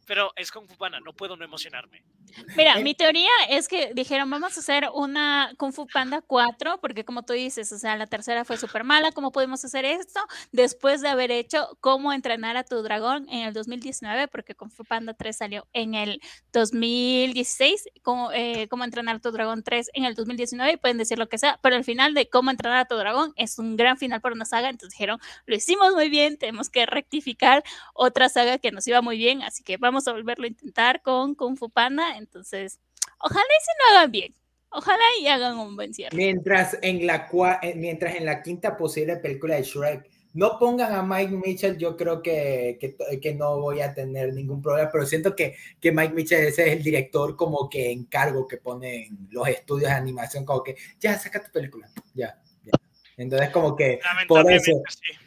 [0.05, 2.01] Pero es Kung Fu Panda, no puedo no emocionarme.
[2.55, 6.79] Mira, Eh, mi teoría es que dijeron, vamos a hacer una Kung Fu Panda 4,
[6.79, 10.19] porque como tú dices, o sea, la tercera fue súper mala, ¿cómo podemos hacer esto?
[10.51, 14.83] Después de haber hecho Cómo entrenar a tu dragón en el 2019, porque Kung Fu
[14.83, 16.19] Panda 3 salió en el
[16.51, 21.17] 2016, Cómo, eh, Cómo entrenar a tu dragón 3 en el 2019, y pueden decir
[21.17, 23.97] lo que sea, pero el final de Cómo entrenar a tu dragón es un gran
[23.97, 27.63] final para una saga, entonces dijeron, lo hicimos muy bien, tenemos que rectificar
[27.93, 31.35] otra saga que nos iba muy bien, así que vamos a volverlo a intentar con
[31.35, 32.16] Kung Fu Panda.
[32.17, 32.79] Entonces,
[33.19, 34.33] ojalá y si lo hagan bien.
[34.69, 36.15] Ojalá y hagan un buen cierre.
[36.15, 40.93] Mientras en la cua- eh, mientras en la quinta posible película de Shrek no pongan
[40.93, 45.05] a Mike Mitchell, yo creo que, que, que no voy a tener ningún problema, pero
[45.05, 49.29] siento que, que Mike Mitchell ese es el director como que en cargo que ponen
[49.31, 52.71] los estudios de animación, como que ya saca tu película, ya, ya.
[53.15, 55.26] Entonces como que por eso, Lamentablemente, sí.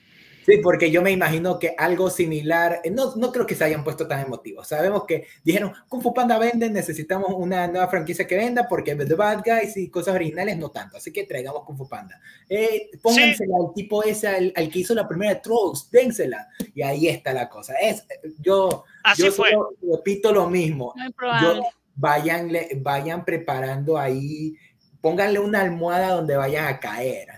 [0.50, 3.84] Sí, porque yo me imagino que algo similar, eh, no, no creo que se hayan
[3.84, 4.66] puesto tan emotivos.
[4.66, 9.14] Sabemos que dijeron, Kung Fu Panda vende, necesitamos una nueva franquicia que venda, porque The
[9.14, 12.20] Bad Guys y cosas originales no tanto, así que traigamos Kung Fu Panda.
[12.48, 16.48] Eh, póngansela al tipo ese, al, al, que hizo la primera de Trolls, dénsela.
[16.74, 17.74] Y ahí está la cosa.
[17.74, 18.04] Es,
[18.40, 19.50] yo Así yo fue.
[19.50, 20.94] solo repito lo mismo.
[21.40, 21.62] Yo,
[21.94, 24.56] vayan, vayan preparando ahí,
[25.00, 27.28] pónganle una almohada donde vayan a caer.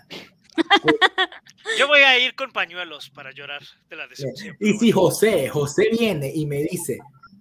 [1.78, 4.56] Yo voy a ir con pañuelos para llorar de la decepción.
[4.60, 6.98] Y si José, José viene y me dice,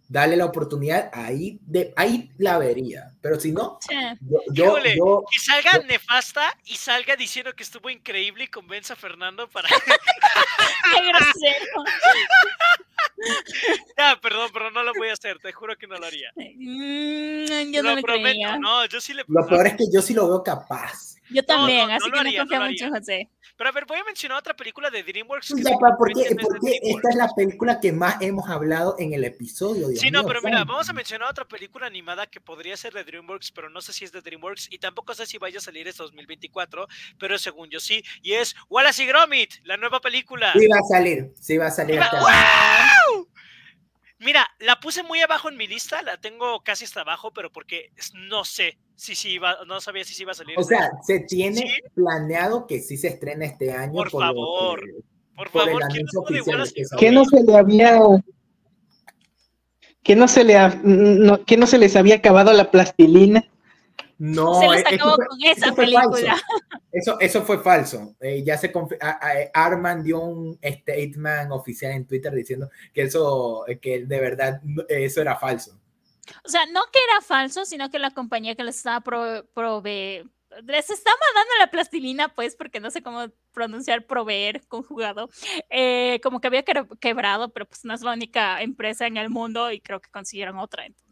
[0.07, 3.11] dale la oportunidad, ahí, de, ahí la vería.
[3.21, 3.95] Pero si no, Sí.
[4.21, 8.47] yo, yo, Híjole, yo- que salga yo- nefasta y salga diciendo que estuvo increíble y
[8.47, 9.67] convenza a Fernando para.
[10.95, 11.83] Qué grosero.
[13.97, 16.31] ya, perdón, pero no lo voy a hacer, te juro que no lo haría.
[16.35, 18.57] Mm, yo lo no le prometo, creía.
[18.57, 21.10] no, yo sí le lo peor es que yo sí lo veo capaz.
[21.33, 23.29] Yo también, no, no así que haría, no no confío mucho en José.
[23.57, 25.53] Pero a ver, voy a mencionar otra película de DreamWorks.
[25.53, 29.23] que Ya, sí, pa, porque, esta es la película que más hemos hablado en el
[29.23, 29.87] episodio.
[29.89, 30.73] Dios Sí, no, mío, pero mira, santo.
[30.73, 34.05] vamos a mencionar otra película animada que podría ser de DreamWorks, pero no sé si
[34.05, 36.87] es de DreamWorks y tampoco sé si vaya a salir este 2024,
[37.19, 40.53] pero según yo sí, y es Wallace y Gromit, la nueva película.
[40.53, 41.95] Sí va a salir, sí va a salir.
[41.95, 43.27] Mira, ¡Wow!
[44.23, 47.91] Mira, la puse muy abajo en mi lista, la tengo casi hasta abajo, pero porque
[48.13, 50.57] no sé si sí iba, no sabía si sí iba a salir.
[50.59, 51.67] O sea, se tiene Sí.
[51.95, 53.93] planeado que sí se estrena este año.
[53.93, 55.03] Por favor, que-
[55.35, 56.83] por favor, ¿quién anuncio no que.
[56.99, 57.99] ¿Qué no se le había...
[60.03, 63.43] ¿Qué no se le, ha- no, ¿qué no se les había acabado la plastilina?
[64.23, 66.03] No, Se eso acabó fue- con esa eso película.
[66.09, 66.45] falso.
[66.93, 68.15] Eso, eso fue falso.
[68.19, 69.19] Eh, ya se a-
[69.53, 74.83] Arman dio un statement oficial en Twitter diciendo que eso, eh, que de verdad no-
[74.89, 75.79] eso era falso.
[76.45, 80.29] O sea, no que era falso, sino que la compañía que les estaba pro- prove-
[80.65, 85.29] les estaba dando la plastilina, pues, porque no sé cómo pronunciar proveer conjugado,
[85.69, 89.29] eh, como que había quebra- quebrado, pero pues no es la única empresa en el
[89.29, 91.10] mundo y creo que consiguieron otra, entonces.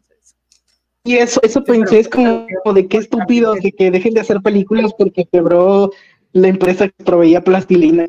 [1.04, 4.92] Y eso, eso pensé, es como de qué estúpido que, que dejen de hacer películas
[4.96, 5.90] porque quebró
[6.32, 8.06] la empresa que proveía plastilina.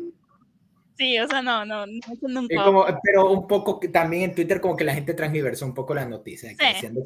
[0.96, 2.64] Sí, o sea, no, no, nunca.
[2.64, 6.04] Como, pero un poco también en Twitter como que la gente transgiversó un poco la
[6.04, 6.54] noticia.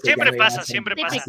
[0.03, 1.23] siempre pasa, siempre pasa.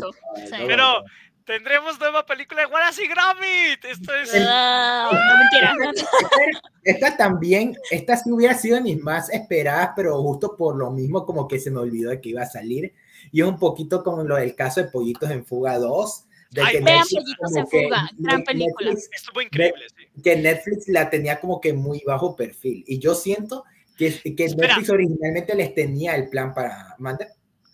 [0.66, 1.04] Pero
[1.46, 3.86] tendremos nueva película de Wallace y Gromit.
[3.86, 4.34] Esto es...
[4.34, 5.76] no, mentira.
[6.84, 11.26] Esta, también, esta sí hubiera sido de mis más esperadas, pero justo por lo mismo
[11.26, 12.94] como que se me olvidó de que iba a salir.
[13.32, 16.82] Y es un poquito como lo del caso de Pollitos en Fuga 2 de que
[16.82, 18.92] vean Pollitos en Fuga, gran película.
[18.92, 20.22] Estuvo increíble, sí.
[20.22, 22.84] Que Netflix la tenía como que muy bajo perfil.
[22.88, 23.64] Y yo siento
[23.98, 27.30] que, que Netflix originalmente les tenía el plan para mandar.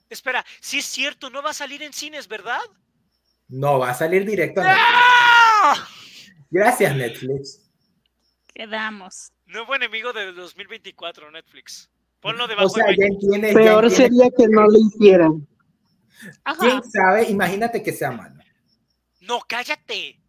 [0.10, 2.62] Espera, si es cierto, no va a salir en cines, ¿verdad?
[3.48, 6.34] No, va a salir directo a Netflix.
[6.50, 7.72] Gracias, Netflix.
[8.54, 9.32] Quedamos.
[9.46, 11.90] Nuevo enemigo de 2024, Netflix.
[12.24, 15.48] Ponlo debajo o sea, de ya Peor sería que no lo hicieran.
[16.60, 17.30] ¿Quién sabe?
[17.30, 18.36] Imagínate que sea malo.
[19.22, 20.20] No, cállate.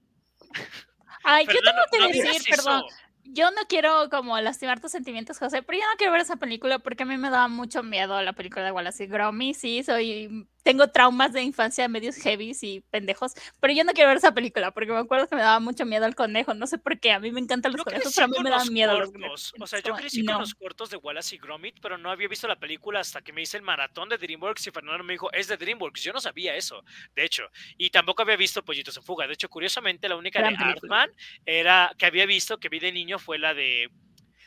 [1.23, 2.83] Ay, yo tengo que decir, perdón
[3.25, 6.79] yo no quiero como lastimar tus sentimientos, José, pero yo no quiero ver esa película
[6.79, 9.57] porque a mí me da mucho miedo la película de Wallace y Gromit.
[9.57, 14.17] Sí, soy, tengo traumas de infancia medios heavy y pendejos, pero yo no quiero ver
[14.17, 16.55] esa película porque me acuerdo que me daba mucho miedo el conejo.
[16.55, 18.73] No sé por qué, a mí me encantan los conejos, pero a mí me dan
[18.73, 22.11] miedo los O sea, yo crecí con los cortos de Wallace y Gromit, pero no
[22.11, 25.13] había visto la película hasta que me hice el maratón de DreamWorks y Fernando me
[25.13, 26.03] dijo, es de DreamWorks.
[26.03, 26.83] Yo no sabía eso,
[27.15, 27.45] de hecho,
[27.77, 29.27] y tampoco había visto Pollitos en Fuga.
[29.27, 31.11] De hecho, curiosamente, la única de Artman
[31.45, 33.91] era que había visto que vi de niño fue la de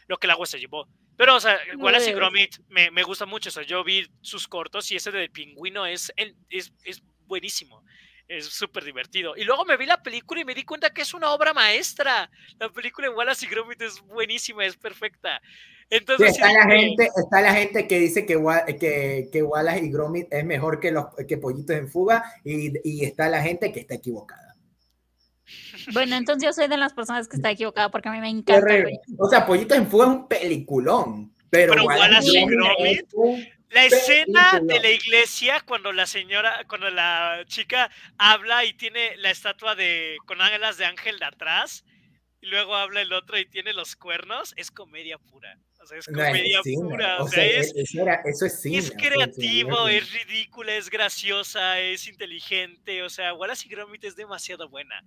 [0.08, 0.88] Lo que el agua se llevó.
[1.18, 3.50] Pero, o sea, Wallace y Gromit me, me, gusta mucho.
[3.50, 7.84] O sea, yo vi sus cortos y ese del pingüino es, es, es buenísimo.
[8.28, 9.36] Es súper divertido.
[9.36, 12.30] Y luego me vi la película y me di cuenta que es una obra maestra.
[12.60, 15.42] La película de Wallace y Gromit es buenísima, es perfecta.
[15.90, 18.38] Entonces, está, la gente, está la gente que dice que,
[18.80, 23.06] que, que Wallace y Gromit es mejor que, los, que Pollitos en Fuga y, y
[23.06, 24.47] está la gente que está equivocada.
[25.94, 28.68] Bueno, entonces yo soy de las personas que está equivocada porque a mí me encanta.
[29.18, 33.06] O sea, Pollito en Fuego es un peliculón, pero, pero Wallace Gromit,
[33.70, 39.30] la escena de la iglesia cuando la señora, cuando la chica habla y tiene la
[39.30, 41.84] estatua de con ángeles de ángel de atrás
[42.42, 45.58] y luego habla el otro y tiene los cuernos, es comedia pura.
[45.88, 47.24] Sea, es comedia pura.
[47.24, 48.78] O, sea, es, eso es cine.
[48.78, 53.04] Es creativo, es ridícula, es graciosa, es inteligente.
[53.04, 55.04] O sea, Wallace y Gromit es demasiado buena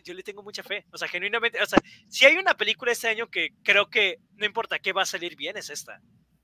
[0.00, 0.86] yo, le tengo mucha fe.
[0.92, 1.78] O sea, genuinamente, o sea,
[2.08, 5.36] si hay una película este año que creo que no importa qué va a salir
[5.36, 6.00] bien, es esta.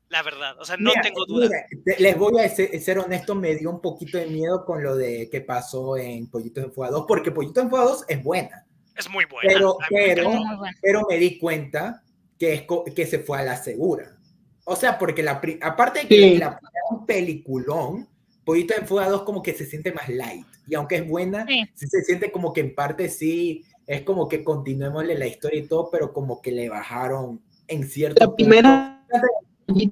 [0.09, 1.51] La verdad, o sea, no tengo duda.
[1.99, 5.43] les voy a ser, honesto, me dio un poquito de miedo con lo de que
[5.43, 8.67] pasó en Pollitos Enfugados, porque Pollitos Enfugados es buena.
[8.97, 9.53] Es muy buena.
[9.53, 10.33] Pero, pero,
[10.81, 12.03] pero me di cuenta
[12.39, 12.63] que, es,
[12.95, 14.17] que se fue a la segura.
[14.65, 16.61] O sea, porque la, aparte de que la,
[16.91, 18.09] un peliculón,
[18.45, 20.47] Pollito en Fuga 2 como que se siente más light.
[20.67, 21.67] Y aunque es buena, sí.
[21.75, 25.91] se siente como que en parte sí, es como que continuémosle la historia y todo,
[25.91, 29.05] pero como que le bajaron en cierto La primera
[29.67, 29.91] de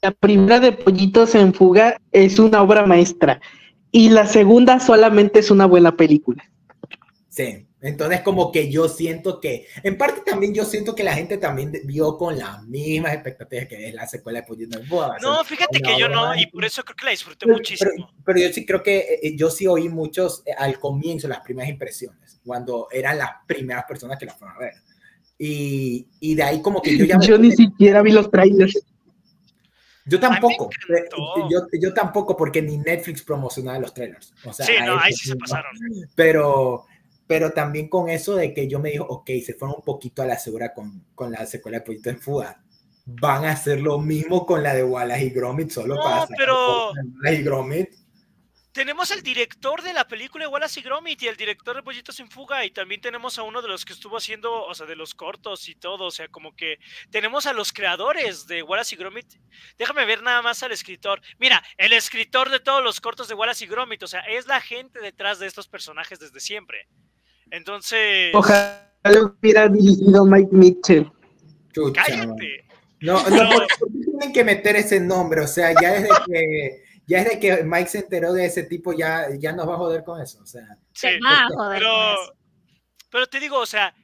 [0.00, 3.40] la primera de Pollitos en Fuga es una obra maestra.
[3.90, 6.42] Y la segunda solamente es una buena película.
[7.28, 7.66] Sí.
[7.84, 11.70] Entonces, como que yo siento que, en parte también yo siento que la gente también
[11.84, 15.18] vio con las mismas expectativas que es la secuela de en Boda.
[15.20, 18.10] No, fíjate que yo no, y por eso creo que la disfruté muchísimo.
[18.24, 21.40] Pero, yo sí creo que eh, eh, yo sí oí muchos eh, al comienzo, las
[21.40, 24.74] primeras impresiones, cuando eran las primeras personas que la fueron a ver.
[25.38, 27.18] Y, y de ahí como que yo ya...
[27.20, 28.80] yo ni siquiera vi los trailers.
[30.06, 30.70] Yo tampoco,
[31.50, 34.34] yo, yo, tampoco, porque ni Netflix promocionaba los trailers.
[34.44, 35.72] O sea, sí, no, ahí sí se pasaron.
[36.14, 36.84] Pero,
[37.26, 40.26] pero también con eso de que yo me dijo, ok, se fueron un poquito a
[40.26, 42.62] la segura con, con la secuela de Pollito en Fuga.
[43.06, 46.92] Van a hacer lo mismo con la de Wallace y Gromit, solo para pero...
[46.92, 47.88] Wallace y Gromit.
[48.74, 52.18] Tenemos el director de la película de Wallace y Gromit y el director de Pollitos
[52.18, 54.96] en Fuga y también tenemos a uno de los que estuvo haciendo, o sea, de
[54.96, 58.98] los cortos y todo, o sea, como que tenemos a los creadores de Wallace y
[58.98, 59.32] Gromit.
[59.78, 61.22] Déjame ver nada más al escritor.
[61.38, 64.60] Mira, el escritor de todos los cortos de Wallace y Gromit, o sea, es la
[64.60, 66.88] gente detrás de estos personajes desde siempre.
[67.50, 68.34] Entonces.
[68.34, 71.10] Ojalá hubiera dirigido Mike Mitchell.
[71.94, 72.64] Cállate.
[73.00, 73.50] No, no,
[73.92, 75.42] tienen que meter ese nombre?
[75.42, 79.26] O sea, ya desde que ya desde que Mike se enteró de ese tipo, ya,
[79.38, 80.40] ya nos va a joder con eso.
[80.42, 81.08] O sea, sí,
[81.74, 82.14] pero,
[83.10, 83.94] pero te digo, o sea,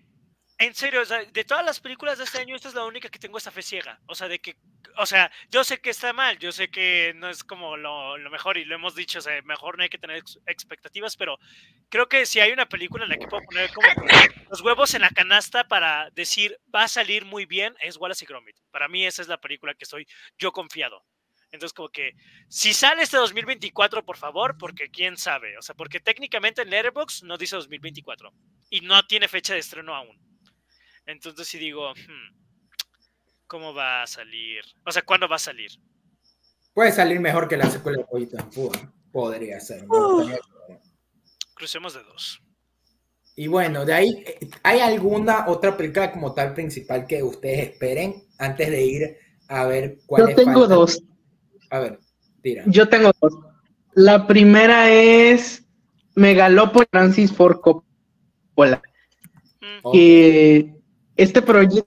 [0.60, 3.38] en serio, de todas las películas de este año, esta es la única que tengo
[3.38, 3.98] esta fe ciega.
[4.04, 4.58] O sea, de que,
[4.98, 8.58] o sea, yo sé que está mal, yo sé que no es como lo, mejor
[8.58, 11.38] y lo hemos dicho, o sea, mejor no hay que tener expectativas, pero
[11.88, 13.88] creo que si hay una película en la que puedo poner como
[14.50, 18.28] los huevos en la canasta para decir va a salir muy bien, es Wallace y
[18.28, 18.56] Gromit.
[18.70, 20.06] Para mí esa es la película que estoy
[20.38, 21.02] yo confiado.
[21.52, 22.14] Entonces, como que
[22.48, 25.56] si sale este 2024, por favor, porque quién sabe.
[25.56, 28.30] O sea, porque técnicamente en Letterboxd no dice 2024
[28.68, 30.29] y no tiene fecha de estreno aún.
[31.10, 32.36] Entonces sí digo, hmm,
[33.46, 34.62] ¿cómo va a salir?
[34.86, 35.70] O sea, ¿cuándo va a salir?
[36.72, 38.92] Puede salir mejor que la secuela de Pollito en Fuga.
[39.10, 39.84] Podría ser.
[41.54, 42.40] Crucemos de dos.
[43.34, 44.24] Y bueno, de ahí,
[44.62, 49.16] ¿hay alguna otra película como tal principal que ustedes esperen antes de ir
[49.48, 51.02] a ver cuál Yo tengo dos.
[51.70, 51.98] A ver,
[52.42, 52.62] tira.
[52.66, 53.34] Yo tengo dos.
[53.94, 55.66] La primera es
[56.14, 58.80] Megalopolis Francis Ford Coppola.
[59.60, 59.92] Mm.
[59.92, 60.79] Que
[61.20, 61.86] este proyecto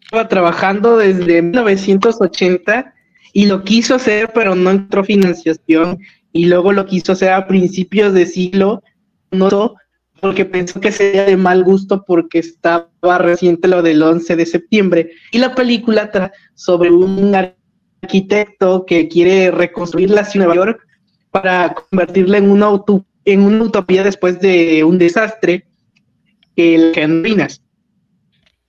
[0.00, 2.92] estaba trabajando desde 1980
[3.32, 5.98] y lo quiso hacer, pero no entró financiación.
[6.32, 8.82] Y luego lo quiso hacer a principios de siglo,
[9.30, 9.76] no
[10.20, 15.10] porque pensó que sería de mal gusto porque estaba reciente lo del 11 de septiembre.
[15.30, 17.34] Y la película trata sobre un
[18.02, 20.86] arquitecto que quiere reconstruir la ciudad de Nueva York
[21.30, 22.68] para convertirla en una,
[23.26, 25.68] en una utopía después de un desastre
[26.56, 27.62] que en ruinas.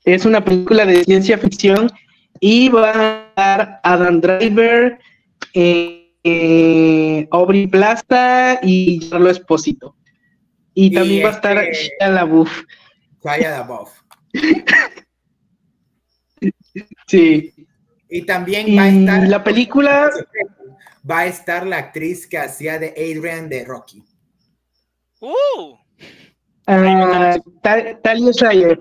[0.08, 1.92] Es una película de ciencia ficción
[2.40, 4.98] y va a estar Adam Driver,
[5.54, 9.98] eh, eh, Aubrey Plaza y Carlos Esposito.
[10.74, 12.64] Y, también va a estar este, Shia LaBeouf.
[13.22, 14.02] Shia LaBeouf.
[17.08, 17.54] sí.
[18.10, 19.28] Y también va a estar.
[19.28, 20.10] La película.
[21.10, 24.04] Va a estar la actriz que hacía de Adrian de Rocky.
[25.22, 25.78] ¡Uh!
[26.68, 28.78] Uh, Talia Shire.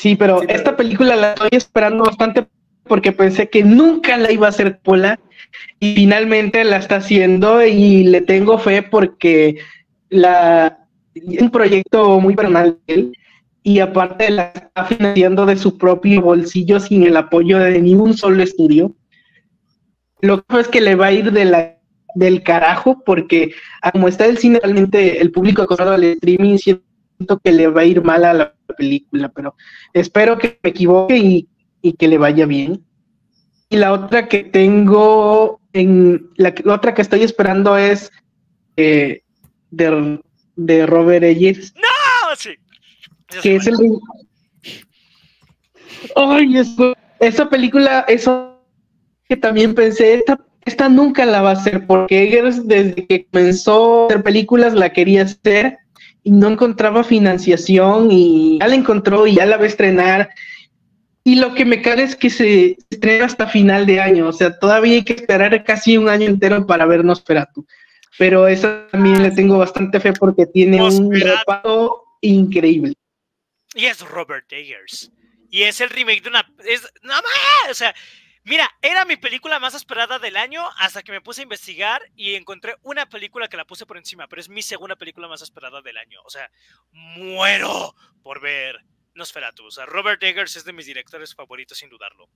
[0.00, 2.46] Sí, pero esta película la estoy esperando bastante
[2.84, 5.20] porque pensé que nunca la iba a hacer Pola
[5.78, 9.58] y finalmente la está haciendo y le tengo fe porque
[10.08, 10.78] la
[11.14, 13.12] es un proyecto muy personal de él
[13.62, 18.42] y aparte la está financiando de su propio bolsillo sin el apoyo de ningún solo
[18.42, 18.96] estudio.
[20.22, 21.78] Lo que es que le va a ir de la,
[22.14, 23.52] del carajo porque
[23.92, 26.89] como está el cine realmente el público acostumbrado al streaming siento
[27.42, 29.54] que le va a ir mal a la película, pero
[29.92, 31.48] espero que me equivoque y,
[31.82, 32.84] y que le vaya bien.
[33.68, 38.10] Y la otra que tengo, en la, otra que estoy esperando es
[38.76, 39.22] eh,
[39.70, 40.20] de,
[40.56, 41.72] de, Robert Eggers.
[41.76, 42.36] ¡No!
[42.36, 42.50] Sí.
[43.42, 43.76] Que es el.
[46.16, 46.58] ¡Ay!
[46.58, 48.60] Eso, esa película, eso
[49.28, 54.02] que también pensé, esta, esta nunca la va a hacer, porque Eggers, desde que comenzó
[54.02, 55.78] a hacer películas, la quería hacer
[56.22, 60.30] y no encontraba financiación y ya la encontró y ya la va a estrenar
[61.22, 64.58] y lo que me cae es que se estrena hasta final de año, o sea,
[64.58, 67.66] todavía hay que esperar casi un año entero para ver Nosferatu.
[68.18, 72.94] Pero esa también le tengo bastante fe porque tiene un reparto increíble.
[73.74, 75.12] Y es Robert Eggers.
[75.50, 76.46] Y es el remake de una.
[76.66, 77.70] Es, ¡No más!
[77.70, 77.94] O sea,
[78.50, 82.34] mira, era mi película más esperada del año hasta que me puse a investigar y
[82.34, 85.80] encontré una película que la puse por encima, pero es mi segunda película más esperada
[85.82, 86.20] del año.
[86.24, 86.50] O sea,
[86.90, 87.94] muero
[88.24, 89.66] por ver Nosferatu.
[89.66, 92.28] O sea, Robert Eggers es de mis directores favoritos, sin dudarlo.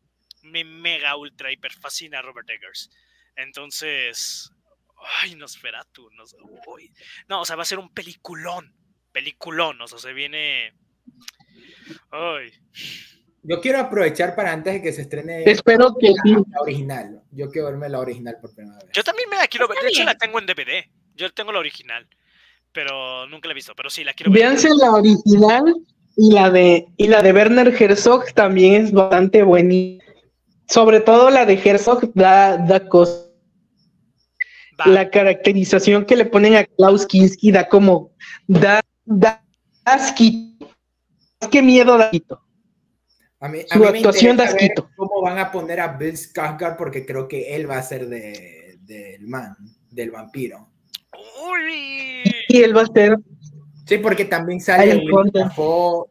[0.42, 2.90] Me mega, ultra, hiper fascina Robert Eggers.
[3.34, 4.52] Entonces,
[5.20, 6.08] ay, Nosferatu.
[6.12, 6.22] No,
[7.26, 8.72] no, o sea, va a ser un peliculón.
[9.10, 10.74] Peliculón, o sea, se viene.
[12.12, 12.52] Ay.
[13.46, 15.44] Yo quiero aprovechar para antes de que se estrene.
[15.44, 17.22] Espero que la, la original.
[17.30, 18.88] Yo quiero verme la original por primera vez.
[18.94, 19.78] Yo también me la quiero ver.
[19.82, 20.84] De hecho, la tengo en DVD.
[21.14, 22.08] Yo tengo la original.
[22.72, 23.74] Pero nunca la he visto.
[23.76, 24.40] Pero sí, la quiero ver.
[24.40, 25.74] Véanse la original
[26.16, 30.02] y la de, y la de Werner Herzog también es bastante buena.
[30.66, 33.30] Sobre todo la de Herzog da, da cosas.
[34.86, 38.10] La caracterización que le ponen a Klaus Kinski da como.
[38.46, 39.44] Da, da
[39.84, 40.70] asquito.
[41.40, 42.43] Más que miedo da asquito.
[43.44, 46.14] A mí, a Su mí actuación me interesa ver cómo van a poner a Bill
[46.14, 49.54] Skarsgård porque creo que él va a ser de, del man,
[49.90, 50.70] del vampiro.
[51.12, 52.22] Uy.
[52.48, 53.18] Y él va a ser.
[53.86, 54.98] Sí, porque también sale.
[55.30, 56.06] Dafoe.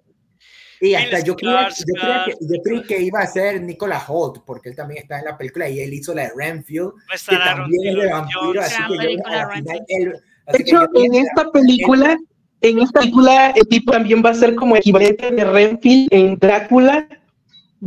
[0.80, 4.44] Y hasta yo creía, yo, creía que, yo creí que iba a ser Nicolas Holt,
[4.46, 6.92] porque él también está en la película y él hizo la de Renfield,
[7.30, 11.16] que también es de vampiro, así que yo final él- De así hecho, yo en
[11.16, 12.20] esta película,
[12.62, 17.08] en esta película, el tipo también va a ser como equivalente de Renfield en Drácula.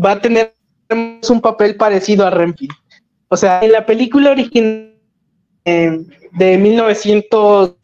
[0.05, 0.55] Va a tener
[0.90, 2.74] un papel parecido a Renfield.
[3.28, 4.94] O sea, en la película original
[5.64, 7.77] eh, de 1900,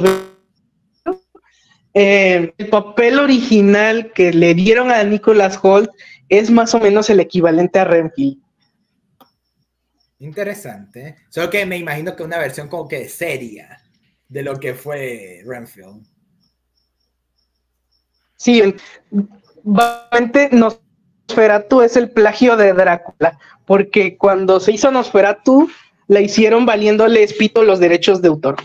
[1.95, 5.91] eh, el papel original que le dieron a Nicholas Holt
[6.29, 8.39] es más o menos el equivalente a Renfield.
[10.21, 11.09] Interesante.
[11.09, 11.17] ¿eh?
[11.29, 13.83] Solo que me imagino que una versión como que seria
[14.29, 16.07] de lo que fue Renfield.
[18.37, 18.75] Sí,
[19.63, 20.49] básicamente
[21.29, 25.71] Nosferatu es el plagio de Drácula, porque cuando se hizo Nosferatu,
[26.09, 28.57] la hicieron valiéndole espito los derechos de autor.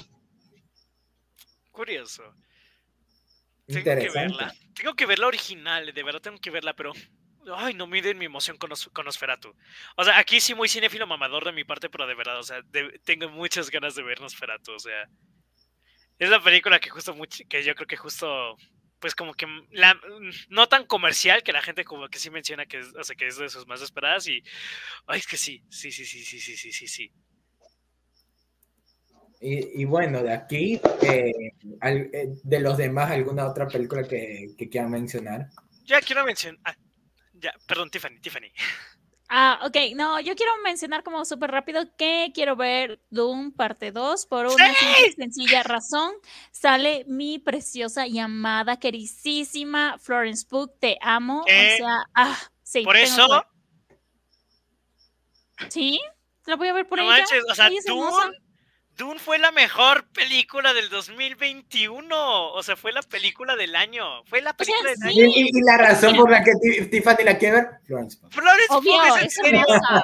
[1.72, 2.24] Curioso.
[3.68, 4.54] Tengo que verla.
[4.74, 6.94] Tengo que ver la original, de verdad tengo que verla, pero.
[7.56, 9.56] Ay, no miden mi emoción con, con Osferatu.
[9.96, 12.62] O sea, aquí sí muy cinéfilo mamador de mi parte, pero de verdad, o sea,
[13.06, 15.08] tengo muchas ganas de ver Nosferatu, o sea.
[16.20, 18.58] Es la película que justo mucho, que yo creo que justo
[19.00, 22.66] pues como que la, mm, no tan comercial que la gente como que sí menciona
[22.66, 24.44] que es, o sea, que es de sus más esperadas y
[25.08, 27.12] ay, es que sí, sí, sí, sí, sí, sí, sí, sí, sí.
[29.40, 31.32] Y, y bueno, de aquí, eh,
[31.84, 35.50] eh, de los demás, ¿alguna otra película que, que quieran mencionar?
[35.84, 36.76] Ya quiero mencionar, ah,
[37.34, 38.52] ya, perdón, Tiffany, Tiffany.
[39.30, 44.26] Ah, ok, no, yo quiero mencionar como súper rápido que quiero ver Doom parte 2
[44.26, 44.74] por una
[45.18, 46.14] sencilla razón.
[46.52, 51.42] Sale mi preciosa y amada, queridísima Florence Pugh, te amo.
[51.42, 52.84] O sea, ah, sí.
[52.84, 53.28] Por eso.
[55.70, 56.00] Sí,
[56.46, 57.18] la voy a ver por no ella.
[57.18, 58.32] Manches, o sea, Doom,
[58.98, 62.52] Dune fue la mejor película del 2021.
[62.52, 64.24] O sea, fue la película del año.
[64.26, 65.32] Fue la película del año.
[65.36, 66.52] Y, la razón por la que
[66.90, 68.18] Tiffany la quiere ver, Florence.
[68.30, 70.04] Florence Obvio, es, hermosa.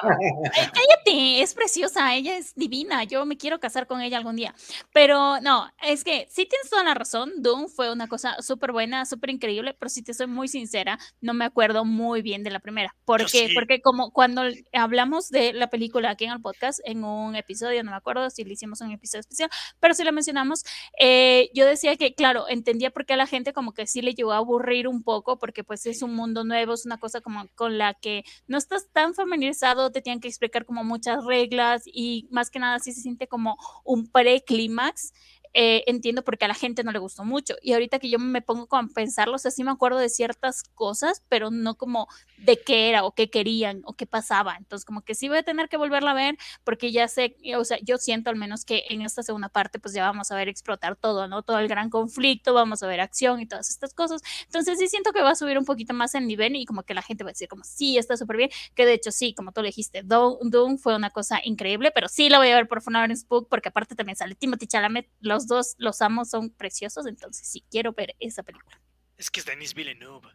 [0.52, 2.14] cállate, es preciosa.
[2.14, 3.02] Ella es divina.
[3.02, 4.54] Yo me quiero casar con ella algún día.
[4.92, 7.32] Pero no, es que sí tienes toda la razón.
[7.38, 9.74] Dune fue una cosa súper buena, súper increíble.
[9.76, 12.94] Pero si te soy muy sincera, no me acuerdo muy bien de la primera.
[13.04, 13.50] ¿Por qué?
[13.54, 14.42] Porque como cuando
[14.72, 18.44] hablamos de la película aquí en el podcast, en un episodio, no me acuerdo si
[18.44, 19.50] lo hicimos un episodio especial,
[19.80, 20.64] pero si la mencionamos,
[20.98, 24.14] eh, yo decía que, claro, entendía por qué a la gente como que sí le
[24.14, 27.48] llegó a aburrir un poco, porque pues es un mundo nuevo, es una cosa como
[27.54, 32.28] con la que no estás tan familiarizado, te tienen que explicar como muchas reglas y
[32.30, 35.12] más que nada sí se siente como un preclímax.
[35.56, 37.54] Eh, entiendo porque a la gente no le gustó mucho.
[37.62, 40.64] Y ahorita que yo me pongo a pensarlo, o sea, sí me acuerdo de ciertas
[40.74, 42.08] cosas, pero no como
[42.38, 44.56] de qué era o qué querían o qué pasaba.
[44.58, 47.64] Entonces, como que sí voy a tener que volverla a ver porque ya sé, o
[47.64, 50.48] sea, yo siento al menos que en esta segunda parte, pues ya vamos a ver
[50.48, 51.42] explotar todo, ¿no?
[51.42, 54.22] Todo el gran conflicto, vamos a ver acción y todas estas cosas.
[54.46, 56.94] Entonces, sí siento que va a subir un poquito más el nivel y como que
[56.94, 58.50] la gente va a decir, como, sí, está súper bien.
[58.74, 62.28] Que de hecho, sí, como tú le dijiste, Doom fue una cosa increíble, pero sí
[62.28, 65.74] la voy a ver por Florence Spook porque aparte también sale Timothy Chalamet, los dos
[65.78, 68.80] los amos son preciosos, entonces sí quiero ver esa película.
[69.16, 70.28] Es que es Denis Villeneuve.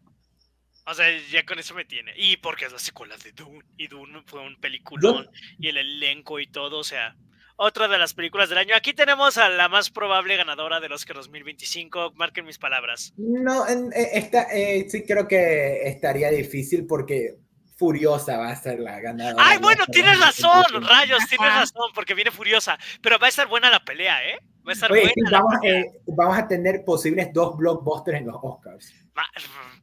[0.85, 2.13] O sea, ya con eso me tiene.
[2.17, 3.63] Y porque es la secuela de Dune.
[3.77, 5.29] Y Dune fue un peliculón.
[5.59, 6.79] Y el elenco y todo.
[6.79, 7.15] O sea,
[7.57, 8.73] otra de las películas del año.
[8.75, 12.13] Aquí tenemos a la más probable ganadora del Oscar 2025.
[12.15, 13.13] Marquen mis palabras.
[13.17, 17.35] No, eh, esta, eh, sí creo que estaría difícil porque
[17.79, 19.41] Furiosa va a ser la ganadora.
[19.47, 22.77] Ay, bueno, tienes razón, rayos, tienes razón, porque viene Furiosa.
[23.01, 24.37] Pero va a estar buena la pelea, ¿eh?
[24.67, 25.09] Va a estar buena.
[25.31, 28.93] Vamos, eh, vamos, a tener posibles dos blockbusters en los Oscars.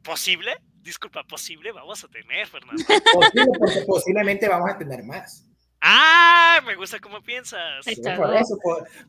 [0.03, 0.57] ¿Posible?
[0.75, 1.71] Disculpa, ¿posible?
[1.71, 2.83] Vamos a tener, Fernando.
[2.85, 5.46] Posible porque posiblemente vamos a tener más.
[5.81, 7.85] Ah, me gusta cómo piensas.
[8.17, 8.57] por eso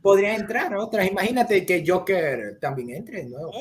[0.03, 1.07] podría entrar otras.
[1.07, 3.53] Imagínate que Joker también entre de nuevo.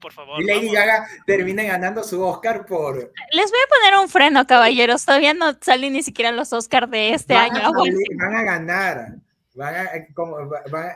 [0.00, 0.40] por favor.
[0.40, 2.96] Y Lady Gaga termine ganando su Oscar por.
[3.32, 5.04] Les voy a poner un freno, caballeros.
[5.04, 7.70] Todavía no salen ni siquiera los Oscars de este año.
[8.18, 9.25] van a ganar.
[9.56, 10.36] Van a, eh, como,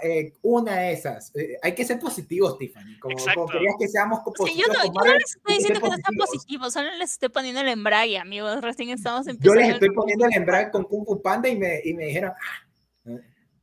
[0.03, 1.35] eh, una de esas.
[1.35, 2.99] Eh, hay que ser positivos, Tiffany.
[2.99, 4.51] Como, como querías que seamos positivos.
[4.51, 7.31] Sí, yo, no, yo no les estoy diciendo que no sean positivos, solo les estoy
[7.31, 8.61] poniendo el embrague, amigos.
[8.61, 9.55] Recién estamos empezando.
[9.55, 12.33] Yo les estoy poniendo el embrague con Kung Fu Panda y me, y me dijeron.
[12.37, 13.17] Ah".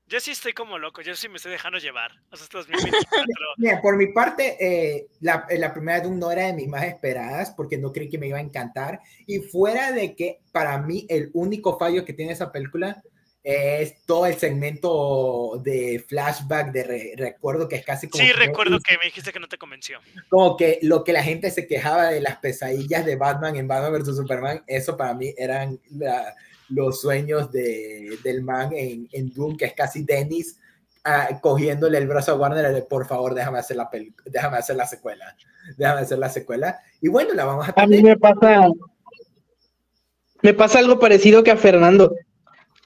[0.10, 2.12] Yo sí estoy como loco, yo sí me estoy dejando llevar.
[3.58, 7.78] Mira, por mi parte, la, la, primera Doom no era de mis más esperadas porque
[7.78, 9.02] no creí que me iba a encantar.
[9.28, 13.04] Y fuera de que para mí el único fallo que tiene esa película
[13.50, 18.22] es todo el segmento de flashback de recuerdo que es casi como...
[18.22, 20.00] Sí, recuerdo que me dijiste que no te convenció.
[20.28, 24.02] Como que lo que la gente se quejaba de las pesadillas de Batman en Batman
[24.02, 24.18] vs.
[24.18, 25.80] Superman, eso para mí eran
[26.68, 30.60] los sueños de, del man en, en Doom, que es casi Dennis
[31.06, 33.90] ah, cogiéndole el brazo a Warner de por favor déjame hacer la
[34.26, 35.38] déjame hacer la secuela,
[35.78, 36.82] déjame hacer la secuela.
[37.00, 37.86] Y bueno, la vamos a tener.
[37.86, 38.68] A mí me pasa...
[40.44, 42.14] Me pasa algo parecido que a Fernando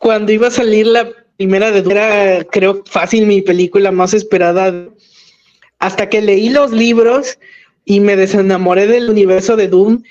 [0.02, 4.90] cuando iba a salir la primera de era creo fácil mi película más esperada
[5.78, 7.38] hasta que leí los libros
[7.86, 10.02] y me desenamoré del universo de Doom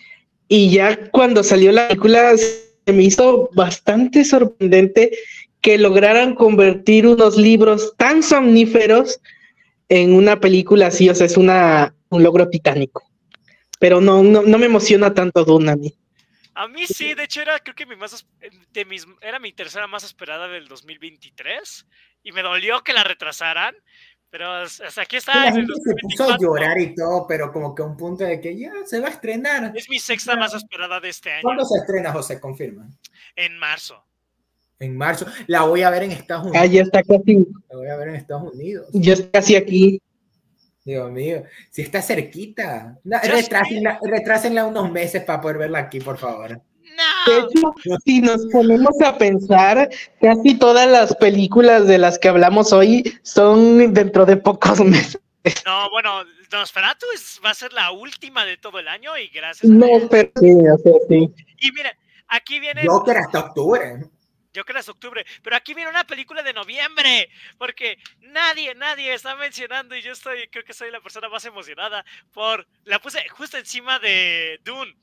[0.48, 5.10] y ya cuando salió la película se me hizo bastante sorprendente
[5.60, 9.20] que lograran convertir unos libros tan somníferos
[9.88, 13.02] en una película así, o sea, es una, un logro titánico.
[13.80, 15.92] Pero no, no, no me emociona tanto Dune a mí.
[16.60, 18.26] A mí sí, de hecho era creo que mi más
[18.70, 21.86] de mis, era mi tercera más esperada del 2023
[22.22, 23.74] y me dolió que la retrasaran,
[24.28, 25.46] pero hasta aquí está.
[25.46, 28.42] La gente se puso a llorar y todo, pero como que a un punto de
[28.42, 29.72] que ya se va a estrenar.
[29.74, 31.44] Es mi sexta más esperada de este año.
[31.44, 32.38] ¿Cuándo se estrena, José?
[32.38, 32.90] Confirma.
[33.36, 34.04] En marzo.
[34.80, 35.24] En marzo.
[35.46, 36.62] La voy a ver en Estados Unidos.
[36.62, 37.36] Ah, ya está casi.
[37.70, 38.86] La voy a ver en Estados Unidos.
[38.92, 40.02] Ya está casi aquí.
[40.84, 42.98] Dios mío, si está cerquita.
[43.04, 46.60] No, retrásenla, retrásenla, unos meses para poder verla aquí, por favor.
[47.26, 49.88] De hecho, si nos ponemos a pensar,
[50.20, 55.20] casi todas las películas de las que hablamos hoy son dentro de pocos meses.
[55.64, 57.06] No, bueno, Nosferatu
[57.44, 59.70] va a ser la última de todo el año y gracias.
[59.70, 61.32] No, pero sí, o sea, sí.
[61.60, 61.92] Y miren,
[62.28, 62.82] aquí viene.
[62.86, 64.04] Joker hasta octubre.
[64.54, 65.24] Joker hasta octubre.
[65.42, 67.28] Pero aquí viene una película de noviembre.
[67.58, 69.96] Porque nadie, nadie está mencionando.
[69.96, 72.04] Y yo estoy, creo que soy la persona más emocionada.
[72.32, 72.66] Por.
[72.84, 74.94] La puse justo encima de Dune.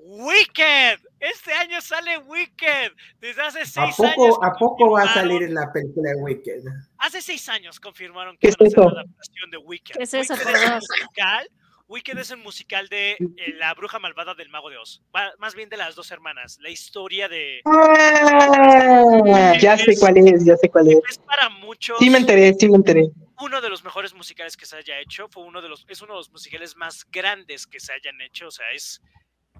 [0.00, 1.00] Wicked.
[1.18, 2.92] Este año sale Wicked.
[3.18, 4.38] Desde hace seis ¿A poco, años.
[4.42, 6.62] ¿A poco va a salir la película de Wicked?
[6.98, 9.96] Hace seis años confirmaron que ¿Qué es la adaptación de Wicked.
[9.96, 11.50] ¿Qué es eso, Wicked es un musical.
[11.88, 15.02] Wicked es el musical de eh, La Bruja Malvada del Mago de Oz.
[15.38, 16.58] Más bien de las dos hermanas.
[16.60, 17.62] La historia de.
[17.64, 20.98] Ah, ya sé cuál es, ya sé cuál es.
[21.08, 21.98] Es para muchos.
[21.98, 23.08] Sí me enteré, sí me enteré.
[23.40, 25.28] Uno de los mejores musicales que se haya hecho.
[25.30, 25.86] Fue uno de los.
[25.88, 28.48] Es uno de los musicales más grandes que se hayan hecho.
[28.48, 29.00] O sea, es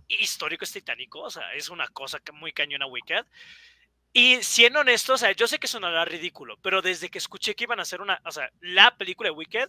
[0.06, 1.20] histórico, es titánico.
[1.20, 3.24] O sea, es una cosa que muy cañona Wicked.
[4.12, 7.64] Y siendo honesto, o sea, yo sé que sonará ridículo, pero desde que escuché que
[7.64, 9.68] iban a hacer una, o sea, la película de Wicked,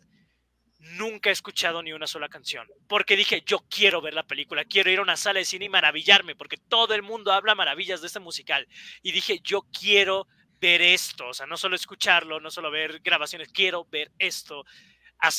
[0.80, 2.68] nunca he escuchado ni una sola canción.
[2.88, 5.69] Porque dije, yo quiero ver la película, quiero ir a una sala de cine y
[5.69, 8.68] maravillarme, porque todo el mundo habla maravillas de este musical.
[9.01, 10.27] Y dije, yo quiero
[10.61, 14.64] ver esto, o sea, no solo escucharlo, no solo ver grabaciones, quiero ver esto.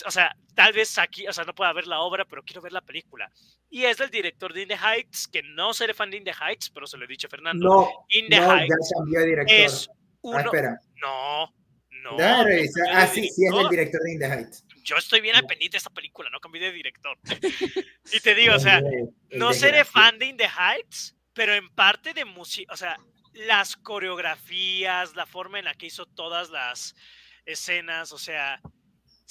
[0.06, 2.72] O sea, tal vez aquí, o sea, no pueda ver la obra, pero quiero ver
[2.72, 3.30] la película.
[3.70, 6.32] Y es del director de In the Heights, que no seré fan de In the
[6.38, 7.66] Heights, pero se lo he dicho a Fernando.
[7.66, 9.56] No, In the no, Heights ya cambió de director.
[9.56, 10.38] es Ah, uno.
[10.40, 10.78] espera.
[10.96, 11.54] no,
[12.02, 12.16] no.
[12.18, 12.56] Cambió
[12.92, 13.70] Ah, sí, sí, es el director.
[13.70, 14.64] director de In the Heights.
[14.82, 17.18] Yo estoy bien al pendiente de esta película, no cambié de director.
[18.12, 18.80] y te digo, o sea,
[19.30, 22.96] no seré fan de In the Heights, pero en parte de música, o sea,
[23.32, 26.94] las coreografías, la forma en la que hizo todas las
[27.44, 28.60] escenas, o sea,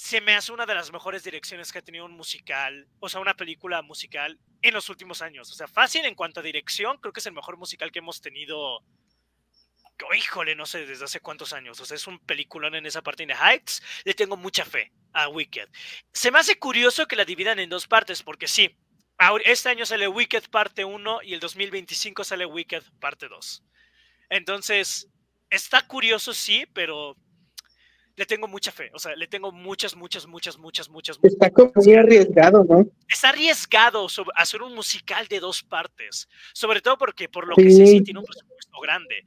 [0.00, 3.20] se me hace una de las mejores direcciones que ha tenido un musical, o sea,
[3.20, 5.50] una película musical en los últimos años.
[5.50, 8.20] O sea, fácil en cuanto a dirección, creo que es el mejor musical que hemos
[8.22, 8.82] tenido.
[10.04, 11.80] Oh, híjole, no sé desde hace cuántos años.
[11.80, 13.82] O sea, es un peliculón en esa parte de Heights.
[14.04, 15.68] Le tengo mucha fe a Wicked.
[16.12, 18.76] Se me hace curioso que la dividan en dos partes, porque sí,
[19.44, 23.62] este año sale Wicked parte 1 y el 2025 sale Wicked parte 2.
[24.30, 25.08] Entonces,
[25.50, 27.16] está curioso, sí, pero
[28.16, 28.90] le tengo mucha fe.
[28.94, 31.18] O sea, le tengo muchas, muchas, muchas, muchas, muchas.
[31.22, 32.86] Está como muy arriesgado, ¿no?
[33.08, 36.28] Es arriesgado sobre- hacer un musical de dos partes.
[36.52, 38.02] Sobre todo porque, por lo que sé, sí Sí.
[38.02, 39.24] tiene un presupuesto grande.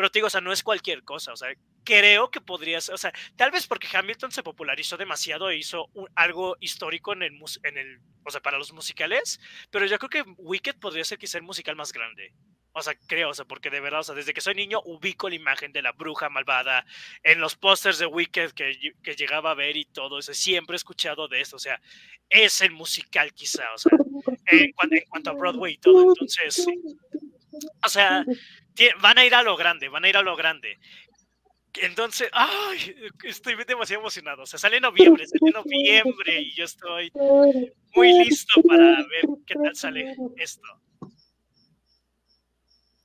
[0.00, 1.30] Pero te digo, o sea, no es cualquier cosa.
[1.34, 1.52] O sea,
[1.84, 5.90] creo que podría ser, o sea, tal vez porque Hamilton se popularizó demasiado e hizo
[5.92, 9.38] un- algo histórico en el, en el, o sea, para los musicales,
[9.70, 12.32] pero yo creo que Wicked podría ser quizá el musical más grande.
[12.72, 15.28] O sea, creo, o sea, porque de verdad, o sea, desde que soy niño ubico
[15.28, 16.86] la imagen de la bruja malvada
[17.22, 20.76] en los pósters de Wicked que, que llegaba a ver y todo, o sea, siempre
[20.76, 21.78] he escuchado de esto, o sea,
[22.30, 23.92] es el musical quizá, o sea,
[24.46, 26.64] en, cuan- en cuanto a Broadway y todo, entonces.
[27.84, 28.24] O sea,
[29.00, 30.78] van a ir a lo grande, van a ir a lo grande.
[31.74, 32.94] Entonces, ay,
[33.24, 34.42] estoy demasiado emocionado.
[34.42, 37.12] O sea, sale en noviembre, sale en noviembre y yo estoy
[37.94, 40.66] muy listo para ver qué tal sale esto.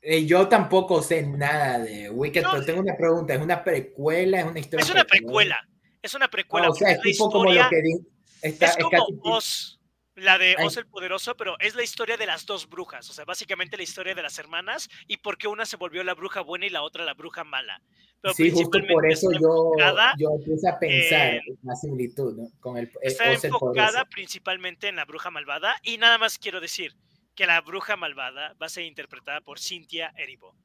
[0.02, 3.34] Eh, yo tampoco sé nada de Wicked, No, pero tengo una pregunta.
[3.34, 4.40] ¿Es una precuela?
[4.40, 4.84] ¿Es una historia?
[4.84, 5.70] Es una precuela,
[6.02, 6.70] es una precuela.
[6.70, 8.08] O sea, es tipo como lo que di-
[8.42, 9.80] está, es como casi- Oz,
[10.16, 10.56] la de.
[10.64, 13.10] Oz el Poderoso, pero es la historia de las dos brujas.
[13.10, 16.14] O sea, básicamente la historia de las hermanas y por qué una se volvió la
[16.14, 17.82] bruja buena y la otra la bruja mala.
[18.22, 19.72] Pero Sí, justo por eso yo,
[20.18, 22.48] yo empecé a pensar en- en la similitud, ¿no?
[22.60, 26.96] Con el Está Oz enfocada principalmente en la bruja malvada y nada más quiero decir
[27.36, 30.56] que la bruja malvada va a ser interpretada por Cynthia Erivo.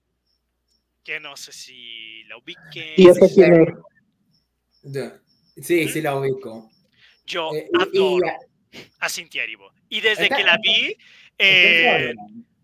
[1.05, 2.95] Que no sé si la ubiquen.
[2.97, 3.07] ¿Y?
[4.83, 5.21] De-
[5.63, 6.71] Sí, sí la ubico.
[7.27, 8.27] Yo Eh, y- y- adoro
[8.99, 9.73] a Cynthia Erivo.
[9.89, 10.97] Y desde que la vi,
[11.39, 12.15] eh,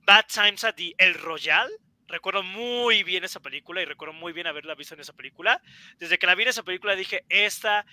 [0.07, 1.69] Bad Times at the El Royal.
[2.09, 5.61] Recuerdo muy bien esa película y recuerdo muy bien haberla visto en esa película.
[5.99, 7.85] Desde que la vi en esa película dije, esta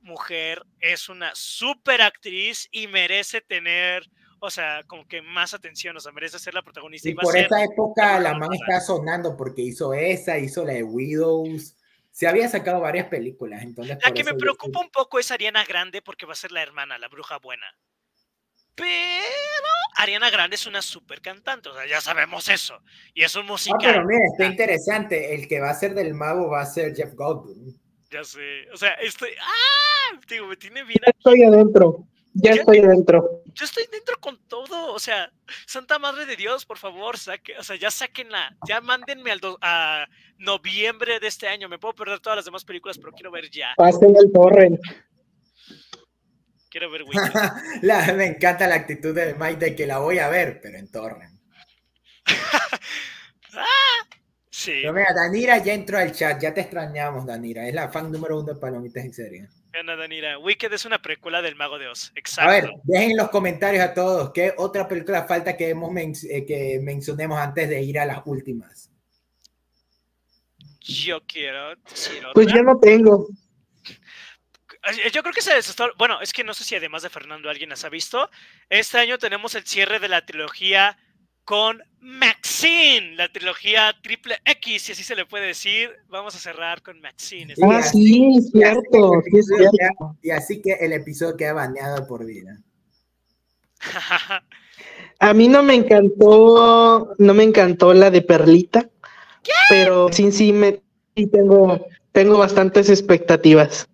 [0.00, 4.04] mujer es una super actriz y merece tener,
[4.40, 7.08] o sea, como que más atención, o sea, merece ser la protagonista.
[7.08, 11.76] Y por esa época la man está sonando porque hizo esa, hizo la de Widows.
[12.12, 15.64] Se había sacado varias películas, entonces La que me yo preocupa un poco es Ariana
[15.64, 17.66] Grande porque va a ser la hermana, la bruja buena.
[18.74, 18.88] Pero
[19.96, 22.80] Ariana Grande es una super cantante, o sea, ya sabemos eso.
[23.14, 23.78] Y es un Ah, musical.
[23.80, 25.34] pero mira, está interesante.
[25.34, 27.74] El que va a ser del mago va a ser Jeff Goldblum.
[28.10, 28.68] Ya sé.
[28.72, 29.30] O sea, estoy.
[29.40, 30.18] ¡Ah!
[30.28, 30.98] Digo, me tiene bien.
[31.04, 32.06] Ya estoy adentro.
[32.34, 32.60] Ya ¿Qué?
[32.60, 33.41] estoy adentro.
[33.54, 34.92] Yo estoy dentro con todo.
[34.92, 35.30] O sea,
[35.66, 38.56] Santa Madre de Dios, por favor, saque, o sea, ya sáquenla.
[38.66, 40.06] Ya mándenme al do- a
[40.38, 41.68] noviembre de este año.
[41.68, 43.74] Me puedo perder todas las demás películas, pero quiero ver ya.
[43.76, 44.80] Pasen el torrent.
[46.70, 47.04] Quiero ver
[47.82, 50.90] la, me encanta la actitud de Mike de que la voy a ver, pero en
[50.90, 51.38] torrent.
[53.54, 54.06] ah,
[54.62, 54.80] sí.
[54.82, 57.66] Pero mira, Danira ya entró al chat, ya te extrañamos, Danira.
[57.66, 59.48] Es la fan número uno de Palomitas en serie.
[59.72, 60.38] Danira.
[60.38, 62.12] Wicked es una precuela del Mago de Oz.
[62.14, 62.50] Exacto.
[62.50, 65.90] A ver, dejen en los comentarios a todos qué otra película falta que, hemos
[66.24, 68.90] eh, que mencionemos antes de ir a las últimas.
[70.80, 71.74] Yo quiero
[72.34, 73.28] Pues yo no tengo.
[75.12, 75.52] Yo creo que se
[75.96, 78.28] Bueno, es que no sé si además de Fernando alguien las ha visto.
[78.68, 80.98] Este año tenemos el cierre de la trilogía
[81.44, 85.90] con Maxine, la trilogía triple X, si así se le puede decir.
[86.08, 87.54] Vamos a cerrar con Maxine.
[87.62, 89.22] Ah, sí, cierto,
[90.22, 92.58] Y así que el episodio queda baneado por vida.
[95.18, 98.88] a mí no me encantó, no me encantó la de Perlita,
[99.68, 100.80] pero sí, sí, me,
[101.16, 103.88] sí tengo, tengo bastantes expectativas.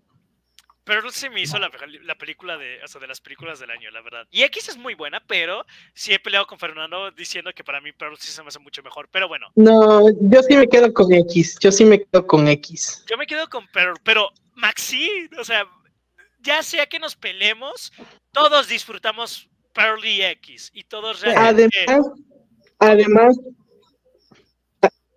[0.88, 1.68] Pero se me hizo la,
[2.14, 4.26] película de, o sea, de las películas del año, la verdad.
[4.30, 7.92] Y X es muy buena, pero sí he peleado con Fernando diciendo que para mí
[7.92, 9.06] Pearl sí se me hace mucho mejor.
[9.12, 9.48] Pero bueno.
[9.54, 11.58] No, yo sí me quedo con X.
[11.60, 13.04] Yo sí me quedo con X.
[13.06, 15.66] Yo me quedo con Pearl, pero Maxi, o sea,
[16.40, 17.92] ya sea que nos peleemos,
[18.32, 20.70] todos disfrutamos Pearl y X.
[20.72, 21.84] Y todos realmente.
[21.86, 22.06] Además,
[22.78, 23.36] además,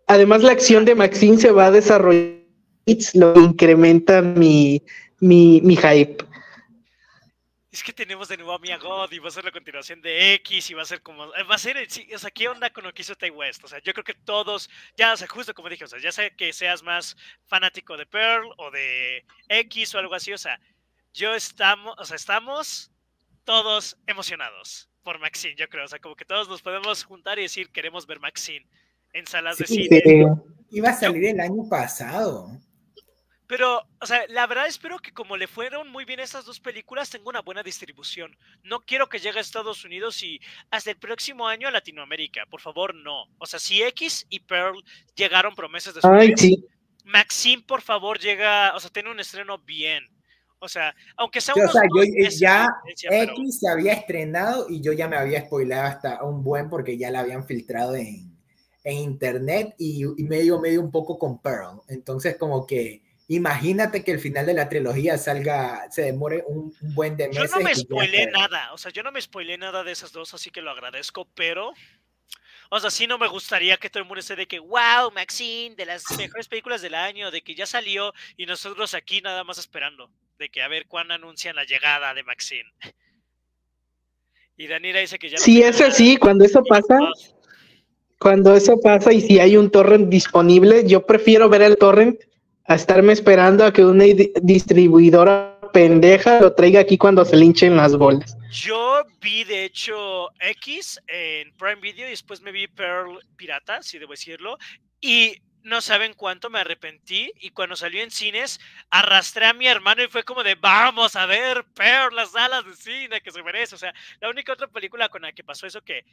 [0.05, 2.41] además la acción de Maxine se va a desarrollar.
[3.13, 4.83] Lo incrementa mi
[5.21, 6.17] mi, mi hype.
[7.71, 10.33] Es que tenemos de nuevo a Mia God y va a ser la continuación de
[10.33, 11.33] X y va a ser como.
[11.35, 11.77] Eh, va a ser.
[12.13, 13.63] O sea, ¿qué onda con lo que hizo Tay West?
[13.63, 14.69] O sea, yo creo que todos.
[14.97, 17.15] Ya, o sea, justo como dije, o sea, ya sé que seas más
[17.45, 20.33] fanático de Pearl o de X o algo así.
[20.33, 20.59] O sea,
[21.13, 21.95] yo estamos.
[21.97, 22.91] O sea, estamos
[23.45, 25.85] todos emocionados por Maxine, yo creo.
[25.85, 28.67] O sea, como que todos nos podemos juntar y decir queremos ver Maxine
[29.13, 30.03] en salas de cine.
[30.71, 32.49] Iba a salir el año pasado.
[33.51, 37.09] Pero, o sea, la verdad espero que como le fueron muy bien estas dos películas,
[37.09, 38.33] tenga una buena distribución.
[38.63, 42.45] No quiero que llegue a Estados Unidos y hasta el próximo año a Latinoamérica.
[42.49, 43.25] Por favor, no.
[43.39, 44.81] O sea, si X y Pearl
[45.15, 46.65] llegaron promesas de Ay, sí.
[47.03, 50.07] Maxine, por favor, llega, o sea, tiene un estreno bien.
[50.59, 52.03] O sea, aunque sea o sea, yo,
[52.39, 56.97] ya X se había estrenado y yo ya me había spoilado hasta un buen porque
[56.97, 58.33] ya la habían filtrado en,
[58.85, 61.81] en internet y, y medio, medio un poco con Pearl.
[61.89, 67.15] Entonces, como que Imagínate que el final de la trilogía salga, se demore un, buen
[67.15, 67.49] de meses.
[67.49, 70.33] Yo no me spoilé nada, o sea, yo no me spoilé nada de esas dos,
[70.33, 71.71] así que lo agradezco, pero,
[72.69, 75.77] o sea, sí no me gustaría que todo el mundo esté de que, wow, Maxine,
[75.77, 79.57] de las mejores películas del año, de que ya salió y nosotros aquí nada más
[79.57, 82.69] esperando, de que a ver cuándo anuncian la llegada de Maxine.
[84.57, 85.37] Y Danira dice que ya...
[85.37, 86.99] Sí, eso sí, cuando eso pasa,
[88.19, 92.19] cuando eso pasa y si hay un torrent disponible, yo prefiero ver el torrent
[92.65, 94.05] a estarme esperando a que una
[94.41, 98.37] distribuidora pendeja lo traiga aquí cuando se linchen las bolas.
[98.51, 103.97] Yo vi de hecho X en Prime Video y después me vi Pearl Pirata, si
[103.97, 104.57] debo decirlo,
[104.99, 108.59] y no saben cuánto me arrepentí y cuando salió en cines
[108.89, 112.75] arrastré a mi hermano y fue como de vamos a ver Pearl, las salas de
[112.75, 113.75] cine que se merece.
[113.75, 116.03] O sea, la única otra película con la que pasó eso que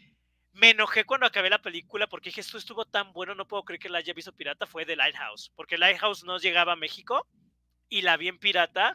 [0.53, 3.81] me enojé cuando acabé la película porque dije, esto estuvo tan bueno, no puedo creer
[3.81, 7.27] que la haya visto pirata, fue The Lighthouse, porque Lighthouse no llegaba a México
[7.89, 8.93] y la vi en pirata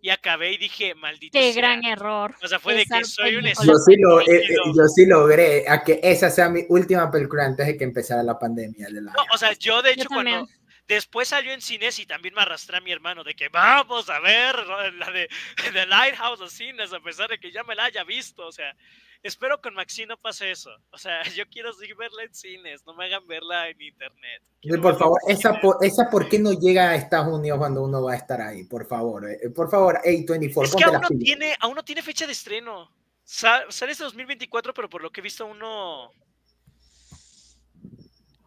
[0.00, 2.34] y acabé y dije, maldito Qué gran error.
[2.42, 5.64] O sea, fue de que soy un yo sí, lo, eh, eh, yo sí logré
[5.68, 8.88] a que esa sea mi última película antes de que empezara la pandemia.
[8.88, 10.48] De no, o sea, yo de hecho cuando...
[10.94, 14.20] Después salió en cines y también me arrastré a mi hermano de que vamos a
[14.20, 15.28] ver la de,
[15.72, 18.46] The Lighthouse o cines, a pesar de que ya me la haya visto.
[18.46, 18.74] O sea,
[19.22, 20.70] Espero con Maxi no pase eso.
[20.90, 24.42] O sea, yo quiero verla en cines, no me hagan verla en internet.
[24.82, 28.14] por favor, esa por, esa por qué no llega a Estados Unidos cuando uno va
[28.14, 29.30] a estar ahí, por favor.
[29.30, 30.64] Eh, por favor, A24.
[30.64, 32.90] Es que aún no, tiene, aún no tiene fecha de estreno.
[33.24, 36.10] Sale este 2024, pero por lo que he visto uno...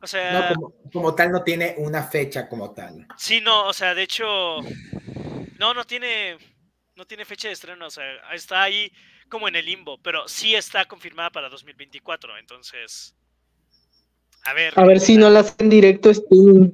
[0.05, 0.53] O sea...
[0.53, 3.07] como, como, tal no tiene una fecha como tal.
[3.17, 4.59] Sí, no, o sea, de hecho...
[5.57, 6.37] No, no tiene...
[6.95, 8.91] No tiene fecha de estreno, o sea, está ahí
[9.27, 13.15] como en el limbo, pero sí está confirmada para 2024, entonces...
[14.43, 14.79] A ver.
[14.79, 16.71] A ver si no la hacen directo Steam.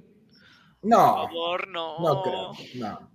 [0.82, 1.16] No.
[1.16, 2.00] Por favor, no.
[2.02, 3.12] No creo, no.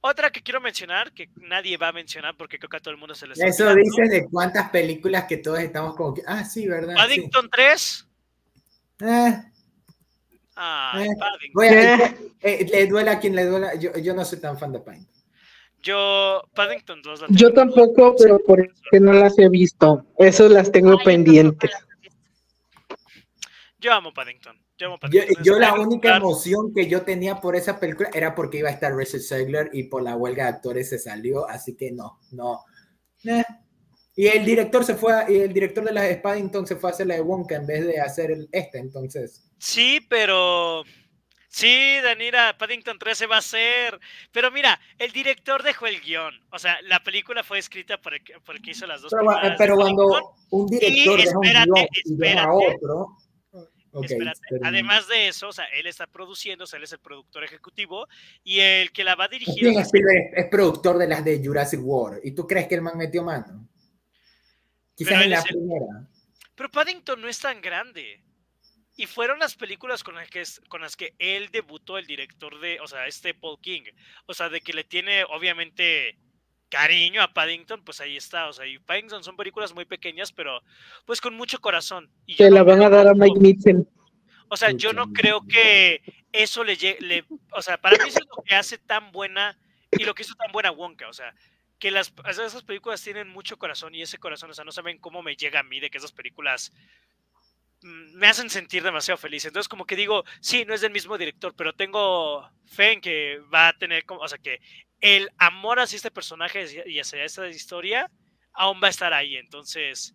[0.00, 2.98] Otra que quiero mencionar, que nadie va a mencionar porque creo que a todo el
[2.98, 6.22] mundo se les Eso dice de cuántas películas que todos estamos como que.
[6.26, 6.96] Ah, sí, ¿verdad?
[6.96, 8.08] Paddington 3.
[9.00, 9.42] Eh.
[10.56, 11.08] Ah, eh.
[11.18, 12.30] Paddington.
[12.40, 13.74] Eh, le duela a quien le duela.
[13.74, 15.14] Yo, yo no soy tan fan de Paddington.
[15.82, 20.06] Yo, Paddington 2 Yo tampoco, pero porque no las he visto.
[20.18, 21.70] Eso las tengo pendientes.
[23.78, 24.58] Yo amo Paddington.
[24.78, 24.96] Yo,
[25.42, 28.96] yo, la única emoción que yo tenía por esa película era porque iba a estar
[28.96, 32.64] Richard Segler y por la huelga de actores se salió, así que no, no,
[33.24, 33.44] Eh.
[34.16, 36.90] Y el director se fue, a- y el director de las de Paddington se fue
[36.90, 39.50] a hacer la de Wonka en vez de hacer el, este, entonces.
[39.58, 40.84] Sí, pero.
[41.48, 43.98] Sí, Danira, Paddington 3 se va a hacer.
[44.32, 46.34] Pero mira, el director dejó el guion.
[46.50, 49.12] O sea, la película fue escrita por el, que- por el que hizo las dos
[49.16, 53.16] Pero, pero cuando un director deja un guion y deja otro.
[53.92, 56.92] ok, Espérate, pero- Además de eso, o sea, él está produciendo, o sea, él es
[56.92, 58.08] el productor ejecutivo
[58.42, 59.64] y el que la va a dirigir.
[59.68, 59.90] Es,
[60.34, 62.20] es productor de las de Jurassic World.
[62.24, 63.63] ¿Y tú crees que el man metió mano?
[64.96, 65.86] Quizás Pero en la el- primera.
[66.54, 68.22] Pero Paddington no es tan grande.
[68.96, 72.60] Y fueron las películas con las que, es- con las que él debutó, el director
[72.60, 73.82] de, o sea, este Paul King.
[74.26, 76.16] O sea, de que le tiene, obviamente,
[76.68, 78.48] cariño a Paddington, pues ahí está.
[78.48, 80.60] O sea, y Paddington son películas muy pequeñas, pero
[81.06, 82.08] pues con mucho corazón.
[82.26, 83.84] Y yo Se no la van a dar a Mike Mitchell.
[84.48, 86.00] O sea, yo no creo que
[86.30, 89.58] eso le llegue, o sea, para mí eso es lo que hace tan buena
[89.90, 91.34] y lo que hizo tan buena Wonka, o sea,
[91.84, 95.36] que esas películas tienen mucho corazón y ese corazón, o sea, no saben cómo me
[95.36, 96.72] llega a mí de que esas películas
[97.82, 99.44] mm, me hacen sentir demasiado feliz.
[99.44, 103.38] Entonces, como que digo, sí, no es del mismo director, pero tengo fe en que
[103.52, 104.60] va a tener, o sea, que
[105.02, 108.10] el amor hacia este personaje y hacia esta historia
[108.54, 109.36] aún va a estar ahí.
[109.36, 110.14] Entonces,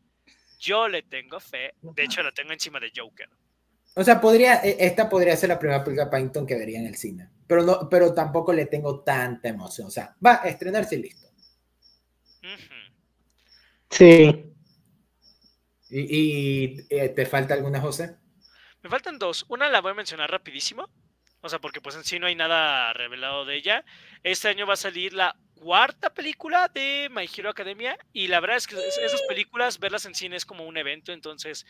[0.58, 1.76] yo le tengo fe.
[1.82, 3.30] De hecho, lo tengo encima de Joker.
[3.94, 6.88] O sea, podría, eh, esta podría ser la primera película de Paddington que vería en
[6.88, 7.30] el cine.
[7.46, 9.88] Pero, no, pero tampoco le tengo tanta emoción.
[9.88, 11.29] O sea, va a estrenarse y listo.
[12.44, 12.74] Ujú.
[13.92, 14.54] ¿Y, Sí.
[15.90, 18.16] y, eh, te falta alguna, José?
[18.82, 19.46] Me faltan dos.
[19.50, 20.88] Una la voy a mencionar rapidísimo.
[21.42, 23.86] O sea, porque pues en sí no hay nada revelado de ella.
[24.24, 27.98] Este año va a salir la cuarta película de My Hero Academia.
[28.14, 31.12] Y la verdad es que es- esas películas, verlas en cine es como un evento.
[31.14, 31.66] Entonces,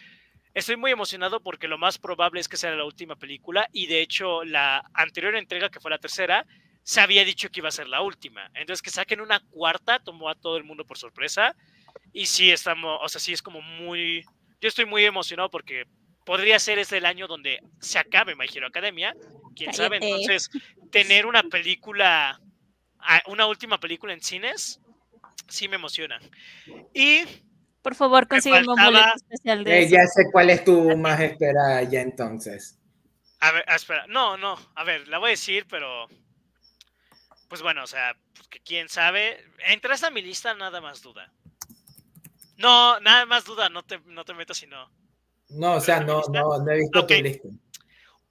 [0.53, 3.69] estoy muy emocionado porque lo más probable es que sea la última película.
[3.71, 6.45] Y de hecho, la anterior entrega, que fue la tercera,
[6.89, 8.49] se había dicho que iba a ser la última.
[8.55, 11.55] Entonces, que saquen una cuarta tomó a todo el mundo por sorpresa.
[12.13, 14.25] Y sí, estamos, o sea, sí es como muy...
[14.59, 15.85] Yo estoy muy emocionado porque
[16.25, 19.15] podría ser este el año donde se acabe My Hero Academia.
[19.55, 20.49] Quién sabe, entonces
[20.89, 22.41] tener una película,
[23.27, 24.81] una última película en cines,
[25.47, 26.19] sí me emociona.
[26.91, 27.21] Y
[27.83, 31.83] Por favor, consígueme un boleto especial de Eh, ya sé cuál es tu más esperada
[31.83, 32.79] ya entonces.
[33.41, 36.07] A ver, ah, espera, no, no, a ver, la voy a decir, pero.
[37.49, 39.43] Pues bueno, o sea, pues que quién sabe.
[39.67, 41.33] Entras a mi lista, nada más duda.
[42.57, 44.89] No, nada más duda, no te, no te metas si no.
[45.49, 47.49] No, o sea, no, no, no he visto tu lista.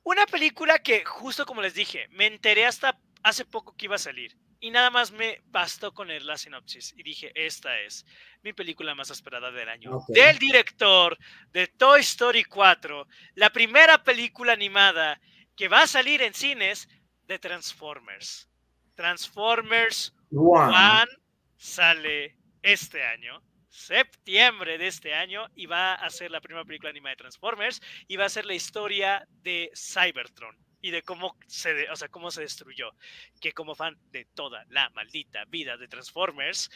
[0.04, 3.98] Una película que, justo como les dije, me enteré hasta hace poco que iba a
[3.98, 4.36] salir.
[4.60, 6.94] Y nada más me bastó con leer la sinopsis.
[6.96, 8.06] Y dije, esta es
[8.42, 10.04] mi película más esperada del año.
[10.08, 11.16] Del director
[11.52, 15.20] de Toy Story 4, la primera película animada
[15.54, 16.88] que va a salir en cines
[17.22, 18.47] de Transformers.
[18.98, 20.74] Transformers One.
[20.74, 21.06] One
[21.56, 27.12] sale este año, septiembre de este año, y va a ser la primera película animada
[27.12, 31.90] de Transformers, y va a ser la historia de Cybertron y de cómo se, de-
[31.90, 32.90] o sea, cómo se destruyó.
[33.40, 36.68] Que como fan de toda la maldita vida de Transformers,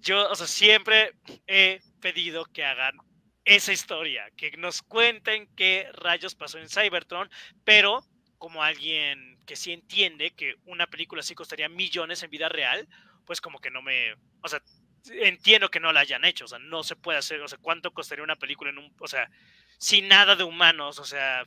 [0.00, 1.12] yo, o sea, siempre
[1.48, 2.96] he pedido que hagan
[3.44, 7.28] esa historia, que nos cuenten qué rayos pasó en Cybertron,
[7.64, 8.04] pero
[8.38, 12.86] como alguien que sí entiende que una película así costaría millones en vida real,
[13.24, 14.12] pues como que no me,
[14.42, 14.62] o sea,
[15.10, 17.90] entiendo que no la hayan hecho, o sea, no se puede hacer, o sea, ¿cuánto
[17.94, 19.30] costaría una película en un, o sea,
[19.78, 21.46] sin nada de humanos, o sea,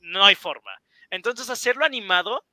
[0.00, 0.72] no hay forma.
[1.10, 2.44] Entonces hacerlo animado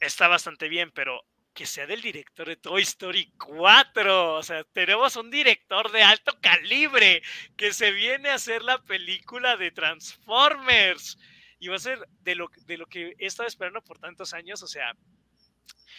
[0.00, 1.22] está bastante bien, pero
[1.52, 6.32] que sea del director de Toy Story 4, o sea, tenemos un director de alto
[6.40, 7.22] calibre
[7.58, 11.18] que se viene a hacer la película de Transformers
[11.58, 14.62] y va a ser de lo, de lo que he estado esperando por tantos años,
[14.62, 14.94] o sea,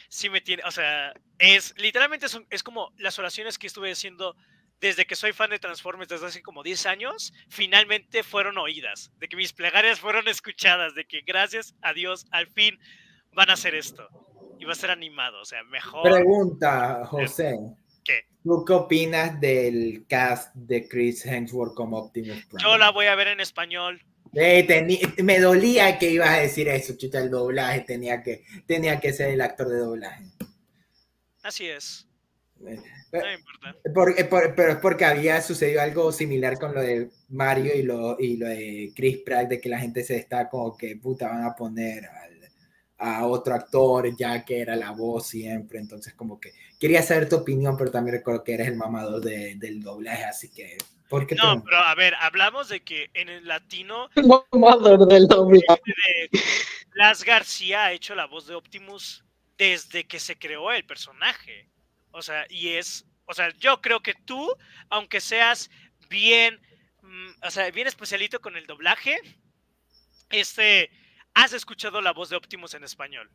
[0.07, 4.36] sí me tiene, o sea, es literalmente son- es como las oraciones que estuve haciendo
[4.80, 9.27] desde que soy fan de Transformers desde hace como 10 años, finalmente fueron oídas, de
[9.27, 12.80] que mis plegarias fueron escuchadas, de que gracias a Dios al fin
[13.34, 14.07] van a hacer esto.
[14.57, 16.03] Y va a ser animado, o sea, mejor.
[16.03, 17.57] Pregunta, José.
[18.03, 18.26] ¿Qué?
[18.44, 22.61] ¿Tú qué opinas del cast de Chris Hemsworth como Optimus Prime?
[22.64, 24.02] Yo la voy a ver en español.
[24.34, 29.11] Eh, me dolía que ibas a decir eso, chuta, el doblaje tenía que, tenía que
[29.14, 30.23] ser el actor de doblaje.
[31.41, 32.06] Así es.
[32.65, 32.77] Eh,
[33.11, 33.76] No me importa.
[33.93, 37.81] por- eh, por- pero es porque había sucedido algo similar con lo de Mario y
[37.81, 41.27] lo, y lo de Chris Pratt, de que la gente se está como que puta
[41.30, 42.03] van a poner
[42.99, 47.38] a otro actor ya que era la voz siempre, entonces como que quería saber tu
[47.38, 50.77] opinión, pero también recuerdo que eres el mamador de- del doblaje, así que
[51.07, 54.09] ¿por qué No, te- pero a ver, hablamos de que en el latino
[54.51, 55.65] Mamador del doblaje.
[56.31, 56.39] de
[56.91, 59.23] Blas García ha hecho la voz de Optimus
[59.57, 61.69] desde que se creó el personaje.
[62.11, 64.49] O sea, y es, o sea, yo creo que tú,
[64.89, 65.69] aunque seas
[66.09, 66.59] bien,
[67.01, 69.17] mm, o sea, bien especialito con el doblaje,
[70.30, 70.89] este,
[71.34, 73.30] has escuchado la voz de Optimus en español.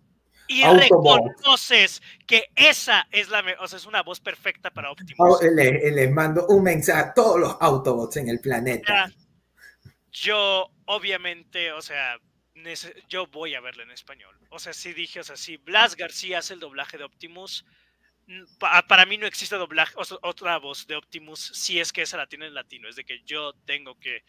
[0.46, 5.40] Y reconoces que esa es la, o sea, es una voz perfecta para Optimus.
[5.42, 9.10] les, mando un mensaje a todos los Autobots en el planeta.
[10.12, 12.18] yo, obviamente, o sea,
[13.08, 14.38] yo voy a verlo en español.
[14.50, 17.64] O sea, si dije, o sea, si Blas García hace el doblaje de Optimus,
[18.58, 22.46] para mí no existe doblaje, otra voz de Optimus si es que esa la tiene
[22.46, 22.88] en latino.
[22.88, 24.24] Es de que yo tengo que,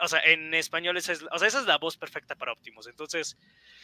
[0.00, 2.86] o sea, en español esa es, o sea, esa es la voz perfecta para Optimus.
[2.86, 3.36] Entonces,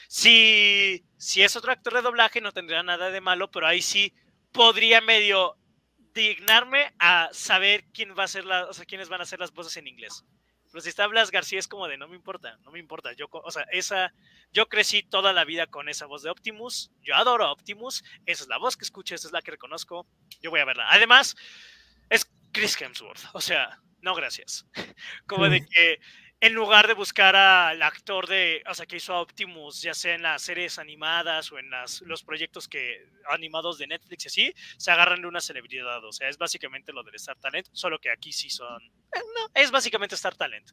[0.09, 4.14] si, si es otro actor de doblaje no tendría nada de malo, pero ahí sí
[4.52, 5.56] podría medio
[6.14, 9.77] dignarme a saber quién va a ser o sea, quiénes van a ser las voces
[9.77, 10.24] en inglés.
[10.70, 13.12] Pero si está Blas García es como de no me importa, no me importa.
[13.12, 14.14] Yo, o sea, esa,
[14.52, 16.90] yo crecí toda la vida con esa voz de Optimus.
[17.02, 18.02] Yo adoro Optimus.
[18.24, 20.06] Esa es la voz que escucho, esa es la que reconozco.
[20.40, 20.86] Yo voy a verla.
[20.90, 21.36] Además,
[22.09, 23.20] es Chris Hemsworth.
[23.35, 24.66] O sea, no gracias.
[25.27, 25.99] Como de que
[26.43, 30.23] en lugar de buscar al actor de, o sea, que hizo Optimus, ya sea en
[30.23, 32.97] las series animadas o en las, los proyectos que
[33.31, 36.05] animados de Netflix y así, se agarran de una celebridad.
[36.05, 38.83] O sea, es básicamente lo del Star Talent, solo que aquí sí son.
[38.83, 40.73] Eh, no, es básicamente Star Talent.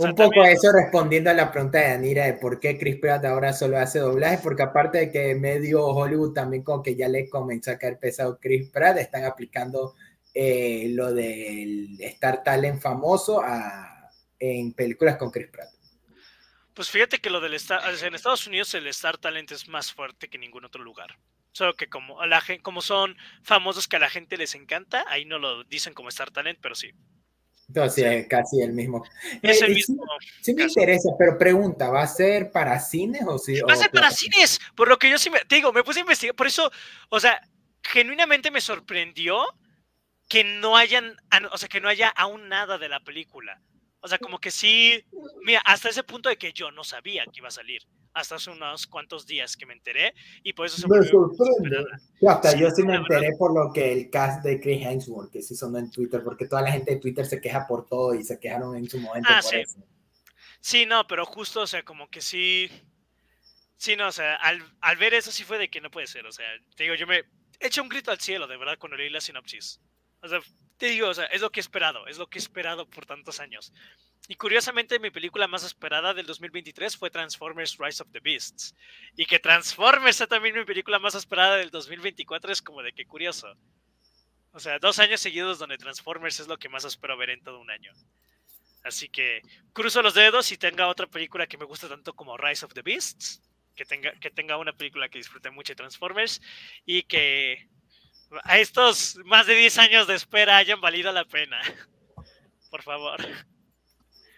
[0.00, 3.24] Un poco a eso respondiendo a la pregunta de Anira de por qué Chris Pratt
[3.24, 7.28] ahora solo hace doblaje, porque aparte de que medio Hollywood también como que ya le
[7.28, 9.94] comenzó a caer pesado Chris Pratt, están aplicando
[10.34, 15.70] eh, lo del Star Talent famoso a en películas con Chris Pratt.
[16.74, 20.28] Pues fíjate que lo del Star, en Estados Unidos el Star Talent es más fuerte
[20.28, 21.16] que en ningún otro lugar.
[21.52, 25.38] Solo que como, la, como son famosos que a la gente les encanta, ahí no
[25.38, 26.90] lo dicen como Star Talent, pero sí.
[27.68, 29.04] Entonces, es casi el mismo.
[29.40, 30.04] Es el eh, mismo.
[30.42, 33.60] Sí, me interesa, pero pregunta, ¿va a ser para cines o sí?
[33.60, 36.02] Va a ser para cines, por lo que yo sí me, digo, me puse a
[36.02, 36.70] investigar, por eso,
[37.08, 37.40] o sea,
[37.82, 39.46] genuinamente me sorprendió
[40.28, 41.16] que no hayan,
[41.52, 43.60] o sea, que no haya aún nada de la película.
[44.00, 45.02] O sea, como que sí,
[45.44, 47.82] mira, hasta ese punto de que yo no sabía que iba a salir,
[48.12, 51.84] hasta hace unos cuantos días que me enteré, y por eso se me sorprende.
[52.28, 55.54] hasta yo sí me enteré por lo que el cast de Chris Hemsworth, que sí
[55.54, 58.38] sonó en Twitter, porque toda la gente de Twitter se queja por todo y se
[58.38, 59.56] quejaron en su momento ah, por sí.
[59.56, 59.78] eso.
[60.60, 62.70] Sí, no, pero justo, o sea, como que sí,
[63.78, 66.26] sí, no, o sea, al, al ver eso sí fue de que no puede ser,
[66.26, 66.46] o sea,
[66.76, 67.24] te digo, yo me
[67.58, 69.80] eché un grito al cielo, de verdad, cuando leí la sinopsis.
[70.24, 70.40] O sea,
[70.78, 73.74] te digo, es lo que he esperado, es lo que he esperado por tantos años.
[74.26, 78.74] Y curiosamente, mi película más esperada del 2023 fue Transformers Rise of the Beasts.
[79.16, 83.04] Y que Transformers sea también mi película más esperada del 2024 es como de que
[83.04, 83.54] curioso.
[84.52, 87.60] O sea, dos años seguidos donde Transformers es lo que más espero ver en todo
[87.60, 87.92] un año.
[88.82, 89.42] Así que
[89.74, 92.82] cruzo los dedos y tenga otra película que me gusta tanto como Rise of the
[92.82, 93.42] Beasts.
[93.76, 96.40] Que tenga, que tenga una película que disfrute mucho de Transformers.
[96.86, 97.68] Y que
[98.42, 101.60] a estos más de 10 años de espera hayan valido la pena.
[102.70, 103.20] Por favor.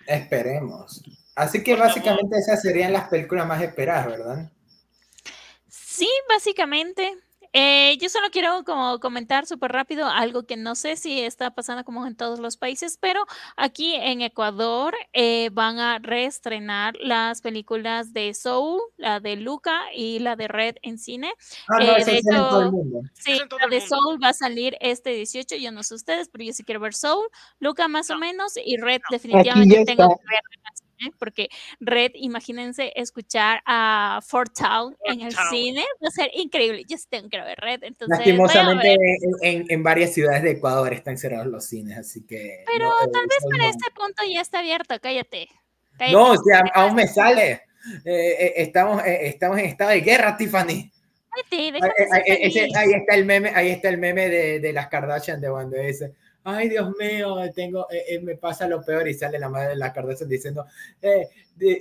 [0.07, 1.03] Esperemos.
[1.35, 4.53] Así que básicamente esas serían las películas más esperadas, ¿verdad?
[5.69, 7.17] Sí, básicamente.
[7.53, 11.85] Eh, yo solo quiero como comentar súper rápido algo que no sé si está pasando
[11.85, 13.25] como en todos los países, pero
[13.57, 20.19] aquí en Ecuador eh, van a reestrenar las películas de Soul, la de Luca y
[20.19, 21.33] la de Red en cine.
[21.69, 22.73] Ah, no, eh, de hecho,
[23.15, 26.53] sí, la de Soul va a salir este 18, yo no sé ustedes, pero yo
[26.53, 27.27] sí quiero ver Soul,
[27.59, 30.43] Luca más o menos y Red definitivamente tengo que ver
[31.01, 31.11] ¿eh?
[31.19, 31.49] porque
[31.81, 36.85] Red, imagínense escuchar a Fort Town en el cine, va a ser increíble.
[36.89, 38.19] Yo sí tengo que ver Red, entonces.
[38.19, 38.97] Lastimosamente,
[39.43, 42.65] en, en, varias ciudades de Ecuador están cerrados los cines, así que.
[42.67, 45.49] Pero eh, tal vez para este punto ya está abierto, cállate.
[46.13, 47.63] No, o sea, aún me sale.
[48.05, 50.91] Eh, estamos, estamos en estado de guerra, Tiffany.
[51.51, 56.15] ahí, está el meme, ahí está el meme de, de las Kardashian de cuando dice
[56.47, 59.77] ay Dios mío, tengo, eh, eh, me pasa lo peor y sale la madre de
[59.77, 60.65] la Kardashian diciendo,
[61.03, 61.29] eh,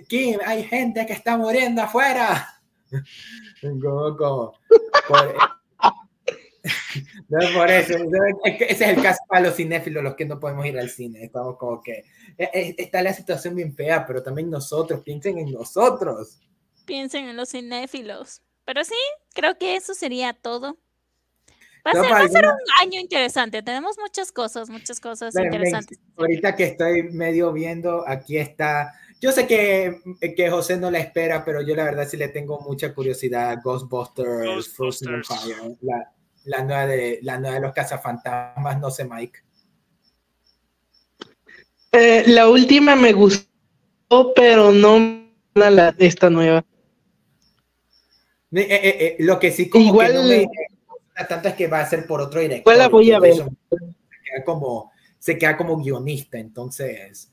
[0.07, 2.61] Kim, hay gente que está muriendo afuera.
[3.61, 4.53] como, como,
[5.07, 5.35] por,
[7.29, 7.93] no es por eso,
[8.43, 11.57] ese es el caso para los cinéfilos, los que no podemos ir al cine, estamos
[11.57, 12.03] como que,
[12.35, 16.39] está la situación bien fea, pero también nosotros, piensen en nosotros.
[16.85, 18.41] Piensen en los cinéfilos.
[18.65, 18.95] Pero sí,
[19.35, 20.79] creo que eso sería todo.
[21.85, 23.61] Va a, ser, un año interesante.
[23.61, 25.99] Tenemos muchas cosas, muchas cosas interesantes.
[26.17, 28.91] ahorita que estoy medio viendo, aquí está.
[29.21, 30.01] Yo sé que,
[30.35, 33.59] que José no la espera, pero yo la verdad sí le tengo mucha curiosidad.
[33.63, 36.11] Ghostbusters, Frozen Fire, la,
[36.45, 39.39] la, nueva de, la nueva de los cazafantasmas, no sé, Mike.
[41.91, 46.65] Eh, la última me gustó, pero no la, esta nueva.
[48.51, 50.47] Eh, eh, lo que sí como Igual, que no me
[51.27, 52.63] tanto es que va a ser por otro director.
[52.63, 53.35] Pues la voy a ver.
[53.35, 57.31] Se queda como, se queda como guionista, entonces.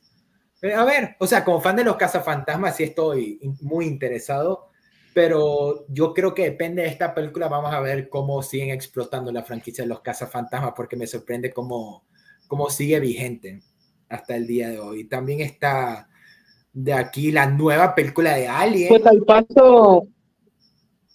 [0.63, 4.71] eh, A ver, o sea, como fan de los cazafantasmas sí estoy muy interesado,
[5.15, 9.43] pero yo creo que depende de esta película, vamos a ver cómo siguen explotando la
[9.43, 12.05] franquicia de los cazafantasmas, porque me sorprende cómo,
[12.47, 13.61] cómo sigue vigente
[14.09, 15.05] hasta el día de hoy.
[15.05, 16.09] También está
[16.73, 18.89] de aquí la nueva película de Alien.
[18.89, 20.07] Pues al paso,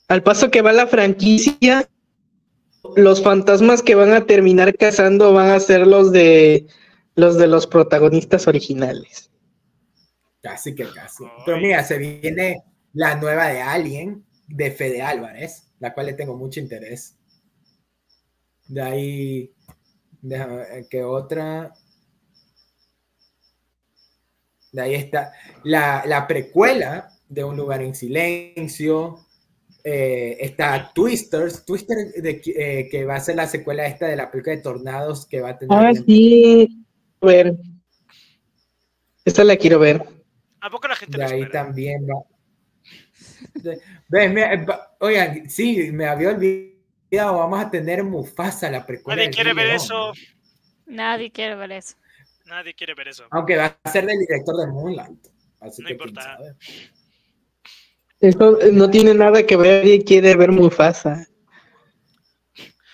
[0.08, 1.88] al paso que va la franquicia,
[2.96, 6.68] los fantasmas que van a terminar cazando van a ser los de
[7.16, 9.32] los de los protagonistas originales.
[10.42, 11.24] Casi que casi.
[11.46, 16.38] Pero mira, se viene la nueva de Alien, de Fede Álvarez, la cual le tengo
[16.38, 17.18] mucho interés.
[18.68, 19.54] De ahí,
[20.22, 21.74] déjame ver, ¿qué otra?
[24.72, 25.34] De ahí está
[25.64, 29.27] la, la precuela de Un lugar en silencio.
[29.90, 34.30] Eh, está Twisters, Twister de, eh, que va a ser la secuela esta de la
[34.30, 35.78] película de Tornados que va a tener.
[35.80, 36.84] Ah, sí.
[37.22, 37.56] A ver.
[39.24, 40.04] Esta la quiero ver.
[40.60, 41.64] ¿A poco la gente De ahí espera?
[41.64, 42.22] también va.
[43.54, 47.38] De- ve, me- va- oigan, sí, me había olvidado.
[47.38, 49.22] Vamos a tener Mufasa, la precuela.
[49.22, 50.12] Nadie quiere ver eso.
[50.86, 51.96] Nadie quiere ver eso.
[52.46, 53.24] Nadie quiere ver eso.
[53.32, 55.28] Aunque va a ser del director de Moonlight.
[55.62, 56.22] Así No que quién importa.
[56.38, 56.56] sabe.
[58.20, 61.28] Eso no tiene nada que ver y quiere ver Mufasa.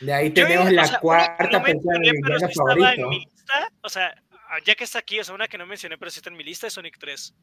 [0.02, 2.40] De ahí Yo, tenemos o la sea, una que cuarta no película de mi mencioné,
[2.40, 3.10] pero en favorito.
[3.10, 4.24] mi lista, o sea,
[4.66, 6.44] ya que está aquí, o sea, una que no mencioné, pero sí está en mi
[6.44, 7.34] lista es Sonic 3.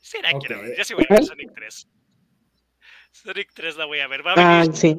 [0.00, 0.62] Sí, la quiero Ok.
[0.62, 0.76] ver.
[0.78, 1.88] Yo sí voy a ver Sonic 3.
[3.12, 4.26] Sonic 3 la voy a ver.
[4.26, 4.96] Va a Ah, venir, sí.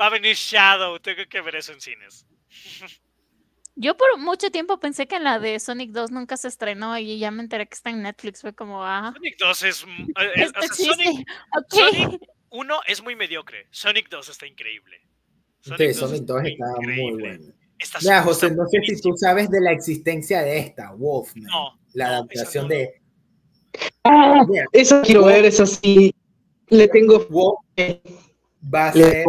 [0.00, 0.98] va a venir Shadow.
[0.98, 2.26] Tengo que ver eso en cines.
[3.80, 7.30] Yo por mucho tiempo pensé que la de Sonic 2 nunca se estrenó y ya
[7.30, 8.42] me enteré que está en Netflix.
[8.42, 9.82] Fue como, ah, Sonic 2 es.
[9.86, 9.86] eh,
[10.18, 11.04] eh, esto o sea, existe.
[11.04, 11.74] Sonic Ok.
[11.94, 12.20] Sonic
[12.50, 13.66] 1 es muy mediocre.
[13.70, 15.00] Sonic 2 está increíble.
[15.62, 17.54] Sí, Sonic 2 está muy bueno.
[17.78, 21.44] Está Mira, José, no sé si tú sabes de la existencia de esta, Wolfman.
[21.44, 22.68] No, la no, adaptación esa no.
[22.68, 23.02] de.
[24.04, 26.14] Ah, Mira, eso quiero ver, eso sí.
[26.68, 27.56] Le tengo Wolf
[28.62, 29.24] va a ser.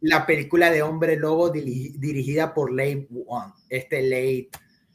[0.00, 3.52] La película de Hombre Lobo diri- dirigida por Late One.
[3.68, 4.50] Este Late,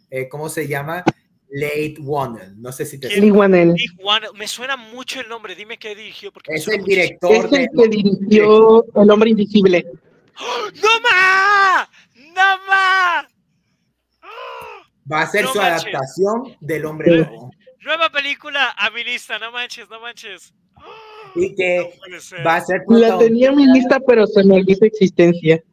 [0.10, 1.04] eh, ¿cómo se llama?
[1.50, 2.60] Late Wannell.
[2.62, 3.08] No sé si te.
[3.20, 3.78] Lee One,
[4.36, 5.56] me suena mucho el nombre.
[5.56, 6.32] Dime qué dirigió.
[6.34, 7.58] Porque Es el director Es de.
[7.64, 9.86] el que dirigió El Hombre Invisible.
[10.40, 10.70] ¡Oh!
[10.84, 11.88] ¡No más!
[12.16, 13.26] ¡No más!
[15.12, 15.84] Va a ser No su manches.
[15.86, 17.18] adaptación del Hombre.
[17.20, 17.52] Lobo.
[17.82, 19.38] Nueva película a mi lista.
[19.40, 20.54] No manches, no manches.
[21.36, 21.94] Y que
[22.38, 25.64] No va a ser La tenía en mi lista, pero se me olvidó existencia.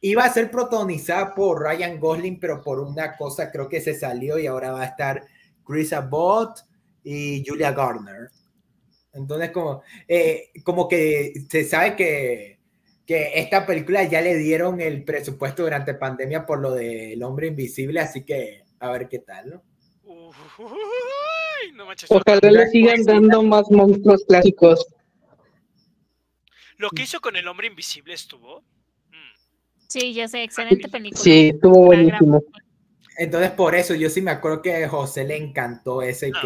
[0.00, 4.38] iba a ser protagonizada por Ryan Gosling, pero por una cosa creo que se salió
[4.38, 5.22] y ahora va a estar
[5.64, 6.60] Chris Abbott
[7.04, 8.30] y Julia Garner.
[9.12, 12.58] Entonces, como, eh, como que se sabe que,
[13.04, 18.00] que esta película ya le dieron el presupuesto durante pandemia por lo del hombre invisible,
[18.00, 19.69] así que a ver qué tal, ¿no?
[20.58, 22.10] Uy, no manches.
[22.10, 24.86] Ojalá le sigan dando más monstruos clásicos.
[26.76, 28.60] Lo que hizo con el hombre invisible estuvo.
[29.10, 29.86] Mm.
[29.88, 31.22] Sí, ya sé, excelente película.
[31.22, 32.42] Sí, estuvo buenísimo.
[33.18, 36.40] Entonces, por eso yo sí me acuerdo que a José le encantó ese y No,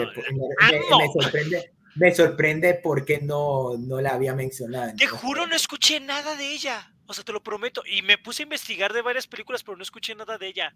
[0.98, 4.92] me, sorprende, me sorprende porque no, no la había mencionado.
[4.96, 6.93] Te juro, no escuché nada de ella.
[7.06, 7.82] O sea, te lo prometo.
[7.86, 10.74] Y me puse a investigar de varias películas, pero no escuché nada de ella.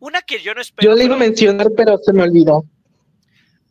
[0.00, 0.90] Una que yo no espero.
[0.90, 2.64] Yo le iba a mencionar, pero se me olvidó.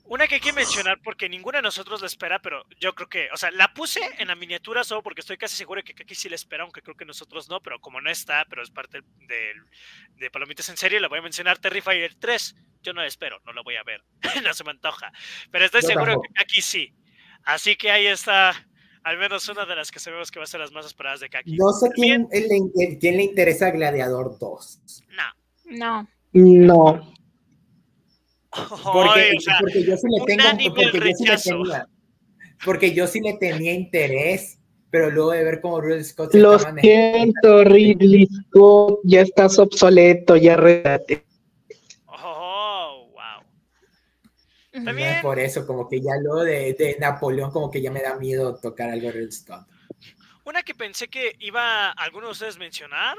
[0.09, 3.27] Una que hay que mencionar porque ninguno de nosotros la espera, pero yo creo que,
[3.33, 6.15] o sea, la puse en la miniatura solo porque estoy casi seguro de que aquí
[6.15, 9.01] sí la espera, aunque creo que nosotros no, pero como no está, pero es parte
[9.27, 9.65] del-
[10.15, 12.55] de Palomitas en serie, la voy a mencionar Terrifier 3.
[12.83, 14.01] Yo no la espero, no la voy a ver,
[14.49, 15.11] no se me antoja,
[15.51, 16.33] pero estoy Yo seguro tampoco.
[16.33, 16.93] que aquí sí.
[17.43, 18.53] Así que ahí está,
[19.07, 21.29] al menos una de las que sabemos que va a ser las más esperadas de
[21.29, 21.55] Kaki.
[21.55, 24.79] No sé quién le, quién le interesa Gladiador 2.
[25.15, 25.23] No.
[25.77, 26.07] No.
[26.33, 27.13] No.
[28.51, 31.49] Porque, Ay, o sea, porque yo sí le tengo, porque yo sí le rechazo.
[31.63, 31.87] tenía,
[32.65, 34.59] porque yo sí le tenía interés,
[34.89, 40.35] pero luego de ver cómo Ridley Scott se Lo siento, Ridley Scott, ya estás obsoleto,
[40.35, 41.23] ya regate.
[42.07, 43.43] oh, wow.
[44.85, 48.01] También- entonces por eso, como que ya luego de, de Napoleón, como que ya me
[48.01, 49.67] da miedo tocar algo de Scott.
[50.45, 53.17] Una que pensé que iba alguno de ustedes mencionar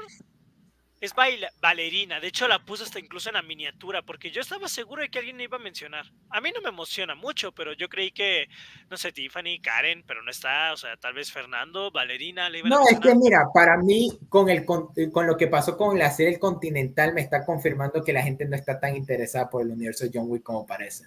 [1.01, 2.19] es baila- Valerina.
[2.19, 5.19] De hecho, la puse hasta incluso en la miniatura porque yo estaba seguro de que
[5.19, 6.05] alguien iba a mencionar.
[6.29, 8.47] A mí no me emociona mucho, pero yo creí que,
[8.89, 10.73] no sé, Tiffany, Karen, pero no está.
[10.73, 14.09] O sea, tal vez Fernando, Valerina, le iban a No, es que mira, para mí,
[14.27, 18.03] con, el, con, con lo que pasó con la serie El Continental, me está confirmando
[18.03, 21.05] que la gente no está tan interesada por el universo de John Wick como parece.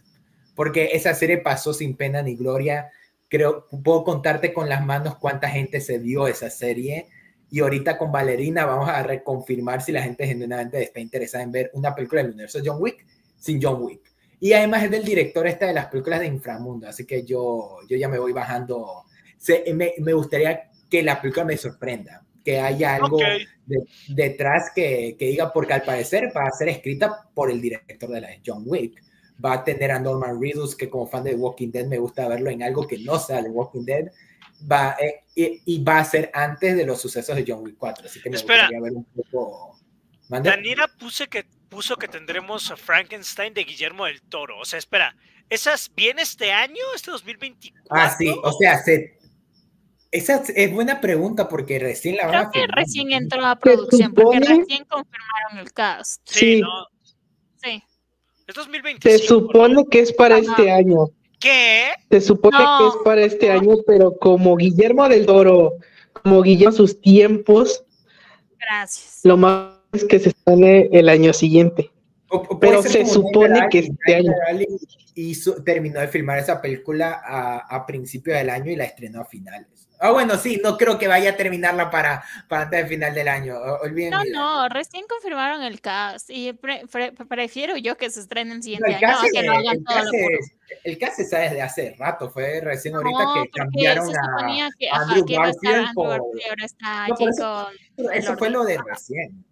[0.54, 2.90] Porque esa serie pasó sin pena ni gloria.
[3.28, 7.08] Creo, puedo contarte con las manos cuánta gente se vio esa serie
[7.50, 11.70] Y ahorita con Valerina vamos a reconfirmar si la gente genuinamente está interesada en ver
[11.74, 13.06] una película del universo John Wick
[13.38, 14.00] sin John Wick.
[14.40, 17.96] Y además es del director esta de las películas de Inframundo, así que yo, yo
[17.96, 19.04] ya me voy bajando.
[19.38, 23.18] Se, me, me, gustaría que la película me sorprenda, que haya algo
[23.66, 28.10] de- detrás que, que diga, porque al parecer va a ser escrita por el director
[28.10, 29.00] de la de John Wick.
[29.44, 32.50] Va a tener a Norman Reedus, que como fan de Walking Dead me gusta verlo
[32.50, 34.06] en algo que no sea de Walking Dead.
[34.70, 38.06] Va, eh, y, y va a ser antes de los sucesos de John Wick 4,
[38.06, 38.62] así que me Espera.
[38.68, 39.78] gustaría ver un poco...
[40.28, 40.48] ¿Mande?
[40.50, 44.58] Danira puse que, puso que tendremos a Frankenstein de Guillermo del Toro.
[44.58, 45.16] O sea, espera,
[45.50, 47.88] ¿esas viene este año, este 2024?
[47.90, 49.18] Ah, sí, o sea, se,
[50.12, 54.14] esa es buena pregunta porque recién la van Creo a que recién entró a producción,
[54.14, 56.20] porque recién confirmaron el cast.
[56.26, 56.60] Sí, Sí.
[56.60, 56.86] ¿no?
[58.46, 59.18] Es 2025.
[59.18, 60.44] Se supone que es para Ajá.
[60.50, 61.06] este año.
[61.40, 61.90] ¿Qué?
[62.10, 62.78] Se supone No.
[62.78, 65.72] que es para este año, pero como Guillermo del Toro,
[66.22, 67.84] como Guillermo sus tiempos,
[68.60, 69.20] Gracias.
[69.24, 71.90] lo más es que se estane el año siguiente.
[72.30, 74.32] O- o puede Pero se supone que este año.
[75.14, 79.24] Hizo- terminó de filmar esa película a, a principios del año y la estrenó a
[79.26, 79.81] finales.
[80.04, 83.28] Ah, bueno, sí, no creo que vaya a terminarla para, para antes del final del
[83.28, 83.56] año.
[83.82, 88.50] Olviden No, no, recién confirmaron el cast y pre- pre- prefiero yo que se estrene
[88.50, 90.10] el No, siguiente el año que se- hagan el todo lo
[90.84, 90.98] el
[91.28, 94.22] sabe desde hace rato, fue recién ahorita No, que cambiaron se a...
[94.24, 97.68] suponía que, a ajá, Andrew que iba a estar Garfield por- ahora está No, eso-
[98.12, 99.44] Eso fue lo de recién.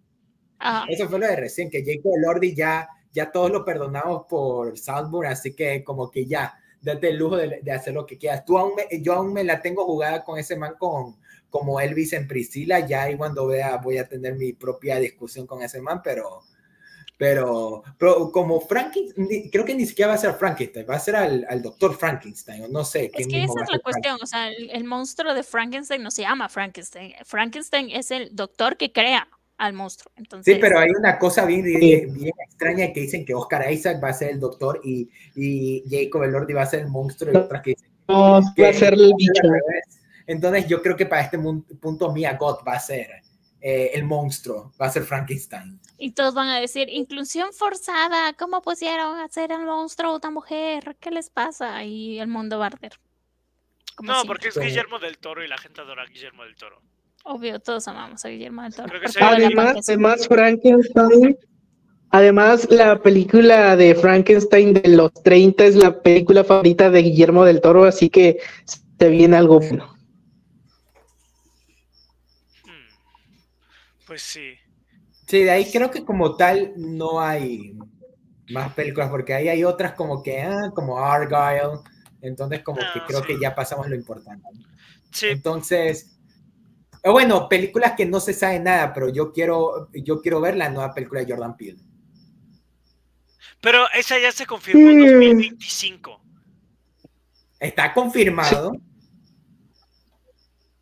[0.59, 0.85] Ajá.
[0.89, 5.27] Eso fue lo de recién, que Jacob Elordi ya, ya todos lo perdonamos por Salzburg,
[5.29, 8.43] así que como que ya, date el lujo de, de hacer lo que quieras.
[8.45, 11.15] Tú aún me- yo aún me la tengo jugada con ese man con,
[11.49, 15.61] como Elvis en Priscila, ya ahí cuando vea voy a tener mi propia discusión con
[15.61, 16.41] ese man, pero,
[17.17, 21.15] pero, pero como Frankenstein, creo que ni siquiera va a ser Frankenstein, va a ser
[21.15, 23.11] al, al doctor Frankenstein, o no sé.
[23.13, 26.23] Es que esa es la cuestión, o sea, el, el monstruo de Frankenstein no se
[26.23, 27.13] llama Frankenstein.
[27.25, 29.27] Frankenstein es el doctor que crea
[29.61, 30.11] al monstruo.
[30.15, 31.63] Entonces, Sí, pero hay una cosa bien,
[32.49, 36.53] extraña que dicen que Oscar Isaac va a ser el doctor y, y Jacob Elordi
[36.53, 39.13] va a ser el monstruo y otras que dicen No, que va a ser el
[39.15, 39.43] bicho.
[40.25, 43.07] Entonces yo creo que para este punto Mia Goth va a ser
[43.61, 45.79] eh, el monstruo, va a ser Frankenstein.
[45.99, 50.97] y todos van a decir, inclusión forzada, ¿cómo pusieron a hacer al monstruo una mujer?
[50.99, 51.83] ¿Qué les pasa?
[51.83, 52.93] Y el mundo va a arder.
[54.01, 54.27] No, siempre.
[54.27, 54.57] porque es.
[54.57, 56.81] Guillermo del Toro y la gente adora a Guillermo del Toro.
[57.23, 58.89] Obvio, todos amamos a Guillermo del Toro.
[58.89, 61.37] Creo que Además, además Frankenstein,
[62.09, 67.61] además la película de Frankenstein de los 30 es la película favorita de Guillermo del
[67.61, 69.95] Toro, así que se viene algo bueno.
[72.65, 74.05] Hmm.
[74.07, 74.53] Pues sí.
[75.27, 77.73] Sí, de ahí creo que como tal no hay
[78.49, 81.79] más películas, porque ahí hay otras como que, ah, como Argyle,
[82.21, 83.27] entonces como que Ah, creo sí.
[83.27, 84.45] que ya pasamos lo importante.
[85.11, 86.10] Sí, Entonces,
[87.03, 90.93] bueno, películas que no se sabe nada, pero yo quiero, yo quiero ver la nueva
[90.93, 91.79] película de Jordan Peele.
[93.59, 95.05] pero esa ya se confirmó en Mm.
[95.05, 96.21] 2025.
[97.59, 98.71] Está confirmado.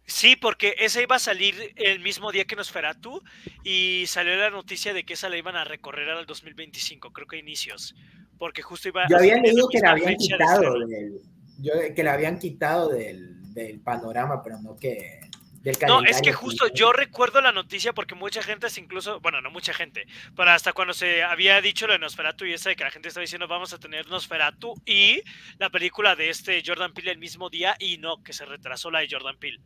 [0.05, 3.21] Sí, porque esa iba a salir el mismo día que Nosferatu
[3.63, 7.35] y salió la noticia de que esa la iban a recorrer al 2025, creo que
[7.35, 7.93] a inicios,
[8.37, 11.21] porque justo iba Yo había leído que la habían quitado del,
[11.59, 15.18] yo, que la habían quitado del, del panorama, pero no que
[15.61, 19.51] del No, es que justo yo recuerdo la noticia porque mucha gente incluso, bueno, no
[19.51, 20.05] mucha gente,
[20.35, 23.07] pero hasta cuando se había dicho lo de Nosferatu y esa de que la gente
[23.09, 25.21] estaba diciendo vamos a tener Nosferatu y
[25.57, 28.99] la película de este Jordan Peele el mismo día y no, que se retrasó la
[28.99, 29.59] de Jordan Peele.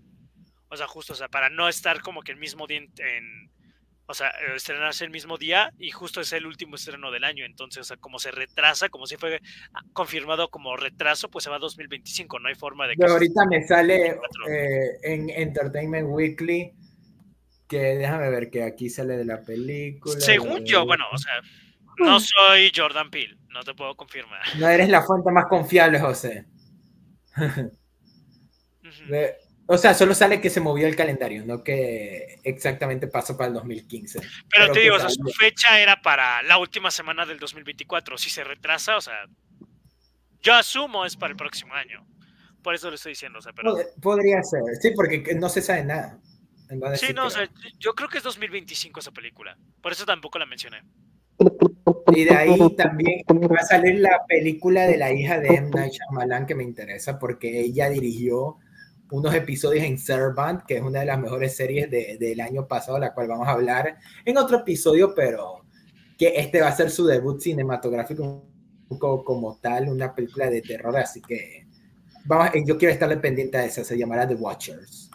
[0.69, 3.52] O sea, justo, o sea, para no estar como que el mismo día en, en-
[4.05, 7.45] o sea, eh, estrenarse el mismo día y justo es el último estreno del año,
[7.45, 9.41] entonces, o sea, como se retrasa, como si fue
[9.73, 13.07] ah, confirmado como retraso, pues se va a 2025, no hay forma de que...
[13.07, 14.49] Se- ahorita me sale 24.
[14.49, 16.73] eh, en Entertainment Weekly
[17.67, 20.19] que déjame ver que aquí sale de la película.
[20.19, 21.41] Según yo, bueno, o sea,
[21.97, 24.41] no soy Jordan Peele, no te puedo confirmar.
[24.57, 26.45] No eres la fuente más confiable, José.
[29.09, 33.47] Ve- O sea, solo sale que se movió el calendario, no que exactamente pasó para
[33.47, 34.19] el 2015.
[34.19, 38.17] Pero pero te digo, o sea, su fecha era para la última semana del 2024.
[38.17, 39.25] Si se retrasa, o sea,
[40.41, 42.05] yo asumo es para el próximo año.
[42.61, 43.71] Por eso lo estoy diciendo, o sea, pero...
[43.75, 46.19] Pod- Podría ser, sí, porque no se sabe nada.
[46.95, 49.57] Sí, no, o sea, yo creo que es 2025 esa película.
[49.81, 50.83] Por eso tampoco la mencioné.
[52.15, 55.69] Y de ahí también va a salir la película de la hija de M.
[55.69, 58.57] Night Shyamalan que me interesa porque ella dirigió
[59.13, 62.97] unos episodios en Servant, que es una de las mejores series de- del año pasado,
[62.97, 65.65] la cual vamos a hablar en otro episodio, pero
[66.17, 68.49] que este va a ser su debut cinematográfico
[68.87, 71.67] como, tal, una película de terror, así que
[72.25, 75.11] vamos, yo quiero estarle pendiente a esa, se llamará The Watchers.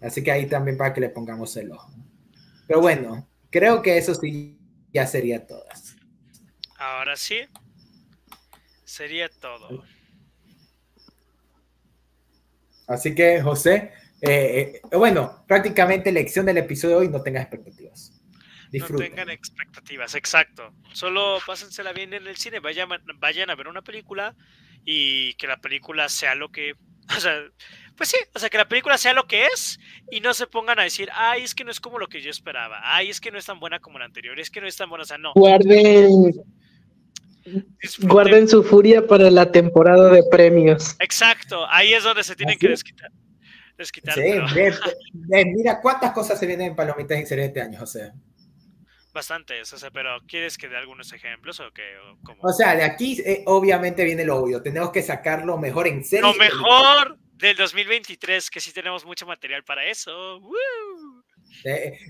[0.00, 1.90] Así que ahí también para que le pongamos el ojo.
[2.68, 4.58] Pero bueno, creo que eso sí
[4.92, 5.96] ya sería todas.
[6.78, 7.38] Ahora sí,
[8.84, 9.82] sería todo.
[12.86, 18.12] Así que, José, eh, eh, bueno, prácticamente lección del episodio de hoy, no tengas expectativas.
[18.72, 20.72] No tengan expectativas, exacto.
[20.92, 24.34] Solo pásensela bien en el cine, vayan, vayan a ver una película
[24.84, 26.74] y que la película sea lo que,
[27.16, 27.42] o sea,
[27.96, 29.78] pues sí, o sea, que la película sea lo que es
[30.10, 32.30] y no se pongan a decir, ay, es que no es como lo que yo
[32.30, 34.76] esperaba, ay, es que no es tan buena como la anterior, es que no es
[34.76, 35.32] tan buena, o sea, no.
[35.34, 36.32] Guarden,
[38.00, 40.96] guarden su furia para la temporada de premios.
[40.98, 43.10] Exacto, ahí es donde se tienen que desquitar.
[43.76, 44.40] desquitar sí,
[45.46, 48.12] mira cuántas cosas se vienen en Palomitas en serie este año, José.
[49.12, 51.94] Bastantes, o sea, pero ¿quieres que dé algunos ejemplos o qué?
[52.38, 56.04] O, sea, de aquí eh, obviamente viene lo obvio, tenemos que sacar lo mejor en
[56.04, 56.26] serio.
[56.26, 60.40] Lo mejor del 2023, que sí tenemos mucho material para eso.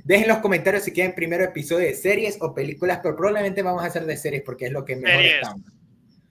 [0.05, 3.87] Dejen los comentarios si quieren primero episodio de series o películas, pero probablemente vamos a
[3.87, 5.63] hacer de series porque es lo que mejor estamos.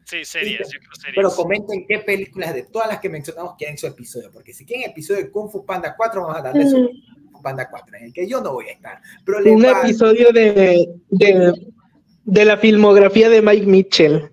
[0.06, 0.70] Sí, series,
[1.16, 4.90] Pero comenten qué películas de todas las que mencionamos quieren su episodio, porque si quieren
[4.92, 6.92] episodio de Kung Fu Panda 4, vamos a darle su
[7.42, 9.02] Panda 4, en el que yo no voy a estar.
[9.46, 14.30] Un episodio de, de, la filmografía de Mike Mitchell.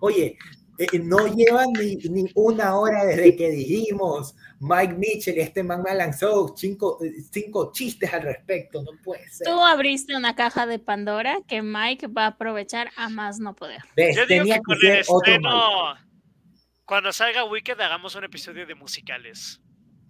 [0.00, 0.36] Oye,
[0.78, 6.54] eh, no llevan ni, una hora desde que dijimos Mike Mitchell este man me lanzó
[6.56, 6.98] cinco,
[7.30, 9.46] cinco chistes al respecto, no puede ser.
[9.46, 13.82] Tú abriste una caja de Pandora que Mike va a aprovechar a más no poder.
[13.96, 15.02] Yo Tenía que,
[16.84, 19.60] cuando salga Wicked hagamos un episodio de musicales.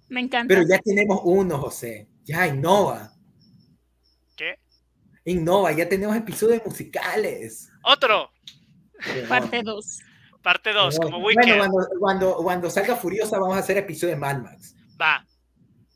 [0.09, 0.55] Me encanta.
[0.55, 2.09] Pero ya tenemos uno, José.
[2.25, 3.13] Ya innova.
[4.37, 4.61] ¿Qué?
[5.25, 7.69] Innova, ya tenemos episodios musicales.
[7.83, 8.31] Otro.
[9.29, 9.99] Parte 2.
[10.49, 11.59] Parte 2, como Wicked.
[11.59, 14.75] Bueno, cuando, cuando, salga Furiosa vamos a hacer episodio de Mad Max.
[14.99, 15.23] Va.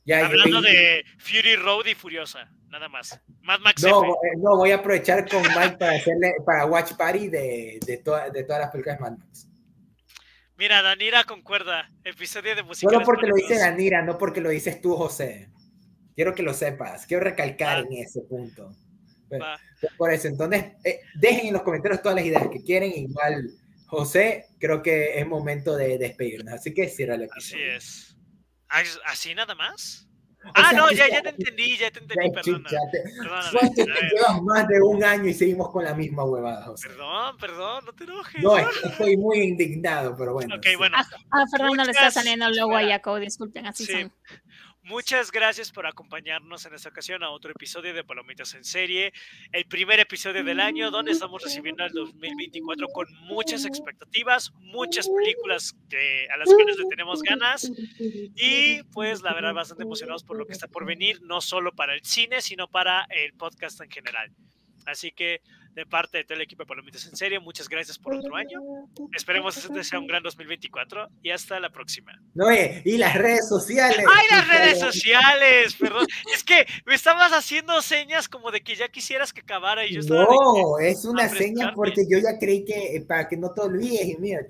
[0.04, 3.18] Ya, Hablando de Fury Road y Furiosa, nada más.
[3.40, 7.30] Mad Max no, eh, no, voy a aprovechar con Mike para hacerle para Watch Party
[7.30, 9.48] de, de, de todas las películas de Mad Max.
[10.58, 11.88] Mira, Danira concuerda.
[12.04, 12.92] Episodio de música.
[12.92, 15.48] Solo porque lo dice Danira, no porque lo dices tú, José.
[16.14, 17.06] Quiero que lo sepas.
[17.06, 18.70] Quiero recalcar en ese punto.
[19.96, 22.92] por eso, entonces, eh, dejen en los comentarios todas las ideas que quieren.
[22.94, 23.61] Igual,
[23.92, 26.54] José, creo que es momento de despedirnos.
[26.54, 27.76] Así que cierra el episodio.
[27.76, 28.16] Así
[28.72, 28.98] es.
[29.04, 30.08] ¿Así nada más?
[30.54, 32.70] Ah, no, ya, ya te entendí, ya te entendí, perdona.
[33.76, 36.88] Llevas más de un año y seguimos con la misma huevada, José.
[36.88, 38.42] Perdón, perdón, no te enojes.
[38.42, 40.56] No, estoy muy indignado, pero bueno.
[40.56, 40.96] Ok, bueno.
[40.96, 43.92] A, a Fernando le está saliendo el logo a Jacob, disculpen, así sí.
[43.92, 44.12] son.
[44.92, 49.14] Muchas gracias por acompañarnos en esta ocasión a otro episodio de Palomitas en Serie,
[49.50, 55.74] el primer episodio del año donde estamos recibiendo el 2024 con muchas expectativas, muchas películas
[55.88, 57.72] que, a las cuales le tenemos ganas
[58.36, 61.94] y pues la verdad bastante emocionados por lo que está por venir, no solo para
[61.94, 64.30] el cine, sino para el podcast en general.
[64.84, 65.40] Así que
[65.74, 67.38] de parte de todo el equipo de Palomitas en Serie.
[67.40, 68.60] Muchas gracias por otro año.
[69.12, 72.12] Esperemos que este sea un gran 2024 y hasta la próxima.
[72.34, 73.98] No, y las redes sociales.
[73.98, 75.74] ¡Ay, las redes sociales!
[75.78, 76.06] Perdón.
[76.32, 80.00] Es que me estabas haciendo señas como de que ya quisieras que acabara y yo
[80.00, 80.24] estaba.
[80.24, 84.06] No, es una seña porque yo ya creí que eh, para que no te olvides
[84.06, 84.40] y mira,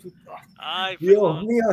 [0.59, 1.65] Ay, Dios mío,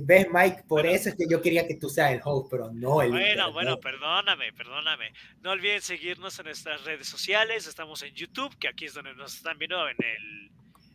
[0.00, 3.02] ves Mike, por eso es que yo quería que tú seas el host, pero no
[3.02, 3.10] el.
[3.10, 5.12] Bueno, bueno, perdóname, perdóname.
[5.42, 7.66] No olviden seguirnos en nuestras redes sociales.
[7.66, 10.50] Estamos en YouTube, que aquí es donde nos están viendo en el,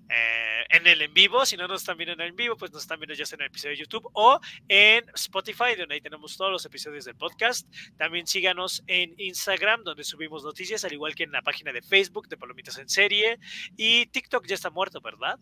[0.10, 1.46] eh, en el en vivo.
[1.46, 3.36] Si no nos están viendo en el en vivo, pues nos están viendo ya sea
[3.36, 7.16] en el episodio de YouTube o en Spotify, donde ahí tenemos todos los episodios del
[7.16, 7.68] podcast.
[7.98, 12.28] También síganos en Instagram, donde subimos noticias, al igual que en la página de Facebook
[12.28, 13.40] de Palomitas en Serie.
[13.76, 15.38] Y TikTok ya está muerto, ¿verdad?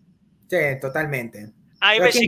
[0.50, 1.52] Sí, totalmente.
[1.80, 2.20] Ahí ves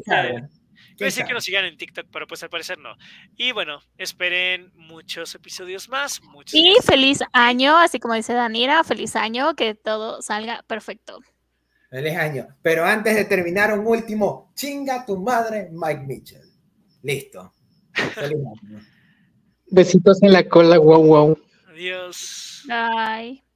[0.98, 2.96] que, que nos sigan en TikTok, pero pues al parecer no.
[3.36, 6.22] Y bueno, esperen muchos episodios más.
[6.24, 11.20] Muchos y feliz año, así como dice Danira, feliz año, que todo salga perfecto.
[11.90, 12.48] Feliz año.
[12.62, 16.42] Pero antes de terminar, un último, chinga tu madre, Mike Mitchell.
[17.04, 17.54] Listo.
[17.94, 18.80] Feliz año.
[19.70, 21.38] Besitos en la cola, wow, wow.
[21.70, 22.64] Adiós.
[22.68, 23.47] Bye.